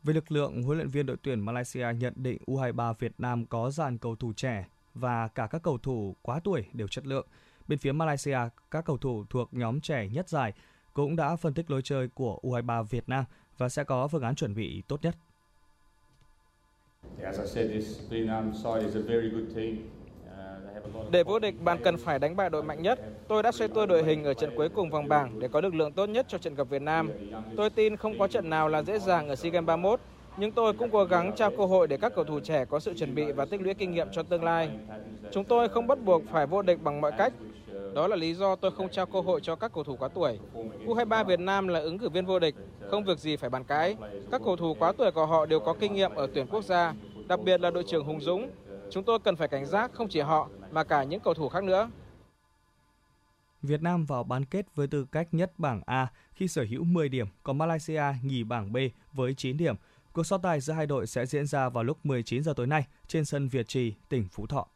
Về 0.03 0.13
lực 0.13 0.31
lượng, 0.31 0.63
huấn 0.63 0.77
luyện 0.77 0.89
viên 0.89 1.05
đội 1.05 1.17
tuyển 1.21 1.39
Malaysia 1.39 1.87
nhận 1.99 2.13
định 2.15 2.41
U23 2.47 2.93
Việt 2.93 3.11
Nam 3.17 3.45
có 3.45 3.71
dàn 3.71 3.97
cầu 3.97 4.15
thủ 4.15 4.33
trẻ 4.33 4.67
và 4.93 5.27
cả 5.27 5.47
các 5.47 5.63
cầu 5.63 5.77
thủ 5.77 6.15
quá 6.21 6.39
tuổi 6.43 6.65
đều 6.73 6.87
chất 6.87 7.07
lượng. 7.07 7.27
Bên 7.67 7.79
phía 7.79 7.91
Malaysia, 7.91 8.39
các 8.71 8.85
cầu 8.85 8.97
thủ 8.97 9.25
thuộc 9.29 9.53
nhóm 9.53 9.81
trẻ 9.81 10.07
nhất 10.07 10.29
giải 10.29 10.53
cũng 10.93 11.15
đã 11.15 11.35
phân 11.35 11.53
tích 11.53 11.71
lối 11.71 11.81
chơi 11.81 12.07
của 12.07 12.39
U23 12.43 12.83
Việt 12.83 13.09
Nam 13.09 13.23
và 13.57 13.69
sẽ 13.69 13.83
có 13.83 14.07
phương 14.07 14.21
án 14.21 14.35
chuẩn 14.35 14.55
bị 14.55 14.83
tốt 14.87 14.99
nhất. 15.01 15.15
Để 21.11 21.23
vô 21.23 21.39
địch, 21.39 21.55
bạn 21.63 21.77
cần 21.83 21.97
phải 21.97 22.19
đánh 22.19 22.35
bại 22.35 22.49
đội 22.49 22.63
mạnh 22.63 22.81
nhất. 22.81 22.99
Tôi 23.27 23.43
đã 23.43 23.51
xoay 23.51 23.67
tua 23.67 23.85
đội 23.85 24.03
hình 24.03 24.23
ở 24.23 24.33
trận 24.33 24.55
cuối 24.55 24.69
cùng 24.69 24.89
vòng 24.89 25.07
bảng 25.07 25.39
để 25.39 25.47
có 25.47 25.61
lực 25.61 25.75
lượng 25.75 25.91
tốt 25.91 26.05
nhất 26.09 26.25
cho 26.29 26.37
trận 26.37 26.55
gặp 26.55 26.69
Việt 26.69 26.81
Nam. 26.81 27.11
Tôi 27.57 27.69
tin 27.69 27.97
không 27.97 28.19
có 28.19 28.27
trận 28.27 28.49
nào 28.49 28.69
là 28.69 28.83
dễ 28.83 28.99
dàng 28.99 29.29
ở 29.29 29.35
SEA 29.35 29.51
Games 29.51 29.67
31, 29.67 29.99
nhưng 30.37 30.51
tôi 30.51 30.73
cũng 30.73 30.89
cố 30.91 31.03
gắng 31.03 31.31
trao 31.35 31.51
cơ 31.57 31.65
hội 31.65 31.87
để 31.87 31.97
các 31.97 32.15
cầu 32.15 32.23
thủ 32.23 32.39
trẻ 32.39 32.65
có 32.65 32.79
sự 32.79 32.93
chuẩn 32.93 33.15
bị 33.15 33.31
và 33.31 33.45
tích 33.45 33.61
lũy 33.61 33.73
kinh 33.73 33.91
nghiệm 33.91 34.07
cho 34.11 34.23
tương 34.23 34.43
lai. 34.43 34.69
Chúng 35.31 35.43
tôi 35.43 35.69
không 35.69 35.87
bắt 35.87 35.99
buộc 36.05 36.21
phải 36.31 36.47
vô 36.47 36.61
địch 36.61 36.83
bằng 36.83 37.01
mọi 37.01 37.11
cách. 37.17 37.33
Đó 37.95 38.07
là 38.07 38.15
lý 38.15 38.33
do 38.33 38.55
tôi 38.55 38.71
không 38.71 38.89
trao 38.89 39.05
cơ 39.05 39.21
hội 39.21 39.41
cho 39.41 39.55
các 39.55 39.71
cầu 39.73 39.83
thủ 39.83 39.95
quá 39.99 40.09
tuổi. 40.13 40.39
U23 40.85 41.23
Việt 41.23 41.39
Nam 41.39 41.67
là 41.67 41.79
ứng 41.79 41.97
cử 41.97 42.09
viên 42.09 42.25
vô 42.25 42.39
địch, 42.39 42.55
không 42.89 43.03
việc 43.03 43.19
gì 43.19 43.35
phải 43.35 43.49
bàn 43.49 43.63
cãi. 43.63 43.95
Các 44.31 44.41
cầu 44.45 44.55
thủ 44.55 44.75
quá 44.79 44.91
tuổi 44.97 45.11
của 45.11 45.25
họ 45.25 45.45
đều 45.45 45.59
có 45.59 45.73
kinh 45.73 45.93
nghiệm 45.93 46.15
ở 46.15 46.27
tuyển 46.33 46.47
quốc 46.47 46.63
gia, 46.63 46.93
đặc 47.27 47.39
biệt 47.39 47.61
là 47.61 47.71
đội 47.71 47.83
trưởng 47.83 48.05
Hùng 48.05 48.21
Dũng. 48.21 48.49
Chúng 48.89 49.03
tôi 49.03 49.19
cần 49.19 49.35
phải 49.35 49.47
cảnh 49.47 49.65
giác 49.65 49.91
không 49.93 50.07
chỉ 50.07 50.19
họ 50.19 50.49
mà 50.71 50.83
cả 50.83 51.03
những 51.03 51.19
cầu 51.19 51.33
thủ 51.33 51.49
khác 51.49 51.63
nữa. 51.63 51.89
Việt 53.61 53.81
Nam 53.81 54.05
vào 54.05 54.23
bán 54.23 54.45
kết 54.45 54.75
với 54.75 54.87
tư 54.87 55.05
cách 55.11 55.27
nhất 55.31 55.51
bảng 55.57 55.81
A 55.85 56.07
khi 56.33 56.47
sở 56.47 56.65
hữu 56.69 56.83
10 56.83 57.09
điểm, 57.09 57.27
còn 57.43 57.57
Malaysia 57.57 58.03
nhì 58.23 58.43
bảng 58.43 58.73
B 58.73 58.77
với 59.13 59.33
9 59.33 59.57
điểm. 59.57 59.75
Cuộc 60.13 60.23
so 60.23 60.37
tài 60.37 60.59
giữa 60.59 60.73
hai 60.73 60.85
đội 60.85 61.07
sẽ 61.07 61.25
diễn 61.25 61.47
ra 61.47 61.69
vào 61.69 61.83
lúc 61.83 61.97
19 62.03 62.43
giờ 62.43 62.53
tối 62.55 62.67
nay 62.67 62.87
trên 63.07 63.25
sân 63.25 63.47
Việt 63.47 63.67
Trì, 63.67 63.93
tỉnh 64.09 64.27
Phú 64.31 64.47
Thọ. 64.47 64.67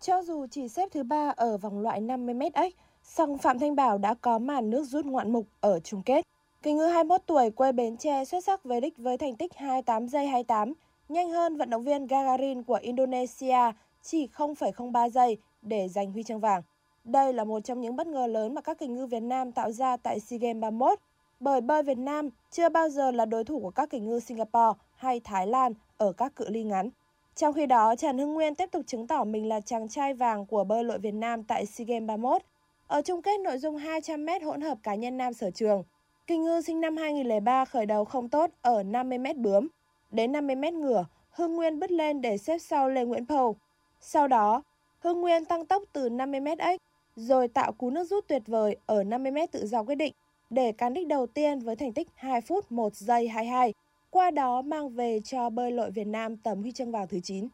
Cho 0.00 0.22
dù 0.22 0.46
chỉ 0.50 0.68
xếp 0.68 0.88
thứ 0.92 1.02
ba 1.02 1.32
ở 1.36 1.56
vòng 1.56 1.80
loại 1.80 2.00
50m 2.00 2.50
X, 2.54 2.74
song 3.02 3.38
Phạm 3.38 3.58
Thanh 3.58 3.76
Bảo 3.76 3.98
đã 3.98 4.14
có 4.14 4.38
màn 4.38 4.70
nước 4.70 4.84
rút 4.84 5.04
ngoạn 5.04 5.32
mục 5.32 5.46
ở 5.60 5.80
chung 5.80 6.02
kết. 6.02 6.26
Kỳ 6.62 6.72
ngư 6.72 6.86
21 6.86 7.20
tuổi 7.26 7.50
quê 7.50 7.72
Bến 7.72 7.96
Tre 7.96 8.24
xuất 8.24 8.44
sắc 8.44 8.64
về 8.64 8.80
đích 8.80 8.98
với 8.98 9.18
thành 9.18 9.36
tích 9.36 9.52
28 9.56 10.08
giây 10.08 10.26
28, 10.26 10.72
nhanh 11.08 11.30
hơn 11.30 11.56
vận 11.56 11.70
động 11.70 11.84
viên 11.84 12.06
Gagarin 12.06 12.62
của 12.62 12.78
Indonesia 12.82 13.72
chỉ 14.02 14.28
0,03 14.36 15.10
giây 15.10 15.36
để 15.62 15.88
giành 15.88 16.12
huy 16.12 16.22
chương 16.22 16.40
vàng. 16.40 16.62
Đây 17.04 17.32
là 17.32 17.44
một 17.44 17.60
trong 17.60 17.80
những 17.80 17.96
bất 17.96 18.06
ngờ 18.06 18.26
lớn 18.26 18.54
mà 18.54 18.60
các 18.60 18.78
kình 18.78 18.94
ngư 18.94 19.06
Việt 19.06 19.22
Nam 19.22 19.52
tạo 19.52 19.72
ra 19.72 19.96
tại 19.96 20.20
SEA 20.20 20.38
Games 20.38 20.60
31, 20.60 20.98
bởi 21.40 21.60
bơi 21.60 21.82
Việt 21.82 21.98
Nam 21.98 22.28
chưa 22.50 22.68
bao 22.68 22.88
giờ 22.88 23.10
là 23.10 23.24
đối 23.24 23.44
thủ 23.44 23.60
của 23.60 23.70
các 23.70 23.90
kình 23.90 24.08
ngư 24.08 24.20
Singapore 24.20 24.78
hay 24.96 25.20
Thái 25.20 25.46
Lan 25.46 25.72
ở 25.96 26.12
các 26.12 26.36
cự 26.36 26.48
ly 26.48 26.62
ngắn. 26.62 26.90
Trong 27.34 27.54
khi 27.54 27.66
đó, 27.66 27.96
Trần 27.96 28.18
Hưng 28.18 28.34
Nguyên 28.34 28.54
tiếp 28.54 28.68
tục 28.72 28.82
chứng 28.86 29.06
tỏ 29.06 29.24
mình 29.24 29.48
là 29.48 29.60
chàng 29.60 29.88
trai 29.88 30.14
vàng 30.14 30.46
của 30.46 30.64
bơi 30.64 30.84
lội 30.84 30.98
Việt 30.98 31.14
Nam 31.14 31.42
tại 31.42 31.66
SEA 31.66 31.84
Games 31.84 32.06
31. 32.08 32.42
Ở 32.86 33.02
chung 33.02 33.22
kết 33.22 33.40
nội 33.40 33.58
dung 33.58 33.78
200m 33.78 34.44
hỗn 34.44 34.60
hợp 34.60 34.78
cá 34.82 34.94
nhân 34.94 35.16
nam 35.16 35.32
sở 35.32 35.50
trường, 35.50 35.82
kình 36.26 36.44
ngư 36.44 36.60
sinh 36.60 36.80
năm 36.80 36.96
2003 36.96 37.64
khởi 37.64 37.86
đầu 37.86 38.04
không 38.04 38.28
tốt 38.28 38.50
ở 38.62 38.82
50m 38.82 39.42
bướm. 39.42 39.68
Đến 40.10 40.32
50m 40.32 40.80
ngửa, 40.80 41.06
Hưng 41.30 41.56
Nguyên 41.56 41.80
bứt 41.80 41.90
lên 41.90 42.20
để 42.20 42.38
xếp 42.38 42.58
sau 42.58 42.88
Lê 42.88 43.04
Nguyễn 43.04 43.26
Pầu. 43.26 43.56
Sau 44.04 44.28
đó, 44.28 44.62
Hưng 44.98 45.20
Nguyên 45.20 45.44
tăng 45.44 45.66
tốc 45.66 45.82
từ 45.92 46.08
50m 46.08 46.56
x, 46.56 46.80
rồi 47.16 47.48
tạo 47.48 47.72
cú 47.72 47.90
nước 47.90 48.04
rút 48.04 48.28
tuyệt 48.28 48.42
vời 48.46 48.76
ở 48.86 49.02
50m 49.02 49.46
tự 49.52 49.66
do 49.66 49.82
quyết 49.82 49.94
định 49.94 50.12
để 50.50 50.72
cán 50.72 50.94
đích 50.94 51.06
đầu 51.06 51.26
tiên 51.26 51.58
với 51.58 51.76
thành 51.76 51.92
tích 51.92 52.08
2 52.14 52.40
phút 52.40 52.72
1 52.72 52.94
giây 52.94 53.28
22, 53.28 53.74
qua 54.10 54.30
đó 54.30 54.62
mang 54.62 54.88
về 54.88 55.20
cho 55.24 55.50
bơi 55.50 55.72
lội 55.72 55.90
Việt 55.90 56.06
Nam 56.06 56.36
tấm 56.36 56.62
huy 56.62 56.72
chương 56.72 56.90
vàng 56.90 57.08
thứ 57.08 57.20
9. 57.20 57.48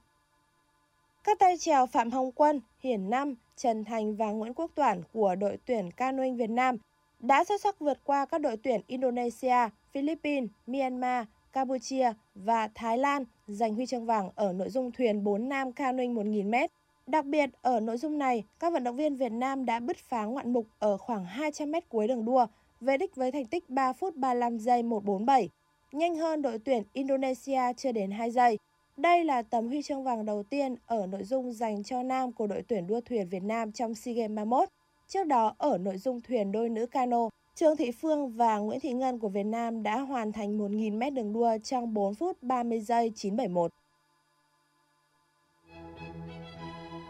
Các 1.24 1.38
tay 1.38 1.58
trèo 1.58 1.86
Phạm 1.86 2.10
Hồng 2.10 2.32
Quân, 2.32 2.60
Hiển 2.80 3.10
Năm, 3.10 3.34
Trần 3.56 3.84
Thành 3.84 4.16
và 4.16 4.30
Nguyễn 4.30 4.54
Quốc 4.54 4.70
Toản 4.74 5.02
của 5.12 5.34
đội 5.34 5.58
tuyển 5.64 5.90
canoeing 5.90 6.36
Việt 6.36 6.50
Nam 6.50 6.76
đã 7.20 7.44
xuất 7.44 7.60
sắc 7.60 7.78
vượt 7.78 7.98
qua 8.04 8.26
các 8.26 8.40
đội 8.40 8.56
tuyển 8.56 8.80
Indonesia, 8.86 9.68
Philippines, 9.92 10.50
Myanmar, 10.66 11.26
Campuchia 11.58 12.12
và 12.34 12.68
Thái 12.74 12.98
Lan 12.98 13.24
giành 13.46 13.74
huy 13.74 13.86
chương 13.86 14.06
vàng 14.06 14.30
ở 14.34 14.52
nội 14.52 14.70
dung 14.70 14.92
thuyền 14.92 15.24
4 15.24 15.48
nam 15.48 15.72
canoeing 15.72 16.14
1.000m. 16.14 16.68
Đặc 17.06 17.24
biệt, 17.24 17.50
ở 17.62 17.80
nội 17.80 17.96
dung 17.96 18.18
này, 18.18 18.44
các 18.58 18.72
vận 18.72 18.84
động 18.84 18.96
viên 18.96 19.16
Việt 19.16 19.32
Nam 19.32 19.64
đã 19.64 19.80
bứt 19.80 19.96
phá 19.96 20.24
ngoạn 20.24 20.52
mục 20.52 20.66
ở 20.78 20.96
khoảng 20.96 21.24
200m 21.24 21.80
cuối 21.88 22.08
đường 22.08 22.24
đua, 22.24 22.46
về 22.80 22.96
đích 22.96 23.16
với 23.16 23.32
thành 23.32 23.46
tích 23.46 23.70
3 23.70 23.92
phút 23.92 24.16
35 24.16 24.58
giây 24.58 24.82
147, 24.82 25.48
nhanh 25.92 26.16
hơn 26.16 26.42
đội 26.42 26.58
tuyển 26.58 26.82
Indonesia 26.92 27.60
chưa 27.76 27.92
đến 27.92 28.10
2 28.10 28.30
giây. 28.30 28.58
Đây 28.96 29.24
là 29.24 29.42
tấm 29.42 29.68
huy 29.68 29.82
chương 29.82 30.04
vàng 30.04 30.24
đầu 30.24 30.42
tiên 30.42 30.74
ở 30.86 31.06
nội 31.06 31.24
dung 31.24 31.52
dành 31.52 31.82
cho 31.82 32.02
nam 32.02 32.32
của 32.32 32.46
đội 32.46 32.62
tuyển 32.68 32.86
đua 32.86 33.00
thuyền 33.00 33.28
Việt 33.28 33.42
Nam 33.42 33.72
trong 33.72 33.94
SEA 33.94 34.14
Games 34.14 34.36
31. 34.36 34.68
Trước 35.08 35.26
đó, 35.26 35.54
ở 35.58 35.78
nội 35.78 35.98
dung 35.98 36.20
thuyền 36.20 36.52
đôi 36.52 36.68
nữ 36.68 36.86
cano, 36.86 37.28
Trương 37.58 37.76
Thị 37.76 37.90
Phương 37.90 38.30
và 38.30 38.58
Nguyễn 38.58 38.80
Thị 38.80 38.92
Ngân 38.92 39.18
của 39.18 39.28
Việt 39.28 39.44
Nam 39.44 39.82
đã 39.82 39.98
hoàn 40.00 40.32
thành 40.32 40.58
1.000 40.58 41.10
m 41.10 41.14
đường 41.14 41.32
đua 41.32 41.58
trong 41.62 41.94
4 41.94 42.14
phút 42.14 42.42
30 42.42 42.80
giây 42.80 43.12
971. 43.14 43.72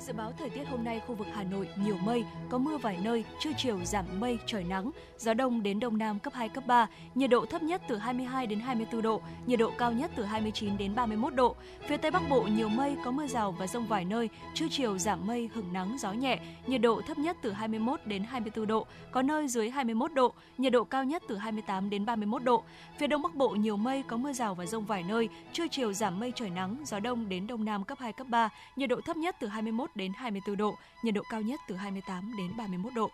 Dự 0.08 0.14
báo 0.14 0.32
thời 0.38 0.50
tiết 0.50 0.68
hôm 0.68 0.84
nay 0.84 1.00
khu 1.06 1.14
vực 1.14 1.26
Hà 1.34 1.44
Nội 1.44 1.68
nhiều 1.76 1.96
mây, 2.04 2.24
có 2.50 2.58
mưa 2.58 2.76
vài 2.76 2.98
nơi, 3.02 3.24
trưa 3.40 3.50
chiều 3.56 3.78
giảm 3.84 4.04
mây, 4.20 4.38
trời 4.46 4.64
nắng, 4.64 4.90
gió 5.18 5.34
đông 5.34 5.62
đến 5.62 5.80
đông 5.80 5.98
nam 5.98 6.18
cấp 6.18 6.32
2 6.34 6.48
cấp 6.48 6.66
3, 6.66 6.86
nhiệt 7.14 7.30
độ 7.30 7.46
thấp 7.46 7.62
nhất 7.62 7.82
từ 7.88 7.96
22 7.96 8.46
đến 8.46 8.60
24 8.60 9.02
độ, 9.02 9.20
nhiệt 9.46 9.58
độ 9.58 9.72
cao 9.78 9.92
nhất 9.92 10.10
từ 10.16 10.24
29 10.24 10.76
đến 10.78 10.94
31 10.94 11.34
độ. 11.34 11.56
Phía 11.86 11.96
Tây 11.96 12.10
Bắc 12.10 12.22
Bộ 12.28 12.42
nhiều 12.42 12.68
mây, 12.68 12.96
có 13.04 13.10
mưa 13.10 13.26
rào 13.26 13.52
và 13.52 13.66
rông 13.66 13.86
vài 13.86 14.04
nơi, 14.04 14.28
trưa 14.54 14.66
chiều 14.70 14.98
giảm 14.98 15.26
mây, 15.26 15.50
hứng 15.54 15.72
nắng, 15.72 15.96
gió 15.98 16.12
nhẹ, 16.12 16.38
nhiệt 16.66 16.80
độ 16.80 17.00
thấp 17.06 17.18
nhất 17.18 17.36
từ 17.42 17.52
21 17.52 18.00
đến 18.04 18.24
24 18.24 18.66
độ, 18.66 18.86
có 19.12 19.22
nơi 19.22 19.48
dưới 19.48 19.70
21 19.70 20.12
độ, 20.12 20.32
nhiệt 20.58 20.72
độ 20.72 20.84
cao 20.84 21.04
nhất 21.04 21.22
từ 21.28 21.36
28 21.36 21.90
đến 21.90 22.06
31 22.06 22.42
độ. 22.42 22.62
Phía 22.98 23.06
Đông 23.06 23.22
Bắc 23.22 23.34
Bộ 23.34 23.48
nhiều 23.48 23.76
mây, 23.76 24.02
có 24.08 24.16
mưa 24.16 24.32
rào 24.32 24.54
và 24.54 24.66
rông 24.66 24.84
vài 24.84 25.02
nơi, 25.02 25.28
trưa 25.52 25.68
chiều 25.70 25.92
giảm 25.92 26.20
mây 26.20 26.32
trời 26.36 26.50
nắng, 26.50 26.76
gió 26.84 27.00
đông 27.00 27.28
đến 27.28 27.46
đông 27.46 27.64
nam 27.64 27.84
cấp 27.84 27.98
2 28.00 28.12
cấp 28.12 28.26
3, 28.30 28.48
nhiệt 28.76 28.88
độ 28.88 29.00
thấp 29.00 29.16
nhất 29.16 29.36
từ 29.40 29.46
21 29.46 29.90
đến 29.98 30.12
24 30.16 30.56
độ, 30.56 30.74
nhiệt 31.02 31.14
độ 31.14 31.22
cao 31.30 31.42
nhất 31.42 31.60
từ 31.68 31.74
28 31.74 32.32
đến 32.38 32.50
31 32.56 32.92
độ. 32.94 33.10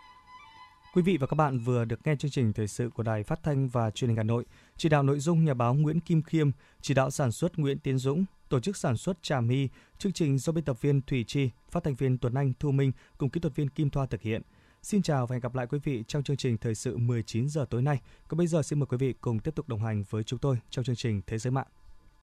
Quý 0.95 1.03
vị 1.03 1.17
và 1.17 1.27
các 1.27 1.35
bạn 1.35 1.59
vừa 1.59 1.85
được 1.85 2.01
nghe 2.07 2.17
chương 2.17 2.31
trình 2.31 2.53
thời 2.53 2.69
sự 2.69 2.91
của 2.95 3.03
Đài 3.03 3.23
Phát 3.23 3.43
thanh 3.43 3.69
và 3.69 3.91
Truyền 3.91 4.09
hình 4.09 4.17
Hà 4.17 4.23
Nội. 4.23 4.45
Chỉ 4.77 4.89
đạo 4.89 5.03
nội 5.03 5.19
dung 5.19 5.45
nhà 5.45 5.55
báo 5.55 5.75
Nguyễn 5.75 6.01
Kim 6.01 6.23
Khiêm, 6.23 6.51
chỉ 6.81 6.95
đạo 6.95 7.11
sản 7.11 7.33
xuất 7.33 7.59
Nguyễn 7.59 7.79
Tiến 7.79 7.99
Dũng, 7.99 8.25
tổ 8.49 8.61
chức 8.61 8.77
sản 8.77 8.97
xuất 8.97 9.23
Trà 9.23 9.41
My, 9.41 9.69
chương 9.99 10.13
trình 10.13 10.39
do 10.39 10.53
biên 10.53 10.65
tập 10.65 10.81
viên 10.81 11.03
Thủy 11.03 11.25
Chi, 11.25 11.51
phát 11.71 11.85
thanh 11.85 11.95
viên 11.95 12.19
Tuấn 12.19 12.35
Anh, 12.35 12.53
Thu 12.61 12.73
Minh 12.73 12.93
cùng 13.19 13.31
kỹ 13.31 13.41
thuật 13.41 13.57
viên 13.57 13.69
Kim 13.69 13.91
Thoa 13.91 14.07
thực 14.07 14.23
hiện. 14.23 14.43
Xin 14.83 15.03
chào 15.03 15.27
và 15.27 15.35
hẹn 15.35 15.41
gặp 15.41 15.55
lại 15.55 15.67
quý 15.67 15.79
vị 15.85 16.05
trong 16.09 16.23
chương 16.23 16.37
trình 16.37 16.59
thời 16.59 16.75
sự 16.75 16.97
19 16.97 17.49
giờ 17.49 17.67
tối 17.71 17.83
nay. 17.83 18.01
Còn 18.29 18.39
bây 18.39 18.47
giờ 18.47 18.63
xin 18.63 18.79
mời 18.79 18.87
quý 18.87 18.97
vị 18.97 19.15
cùng 19.21 19.39
tiếp 19.39 19.55
tục 19.55 19.69
đồng 19.69 19.85
hành 19.85 20.05
với 20.11 20.25
chúng 20.25 20.39
tôi 20.39 20.59
trong 20.71 20.85
chương 20.85 20.97
trình 20.97 21.21
Thế 21.27 21.39
giới 21.39 21.51
mạng. 21.51 21.67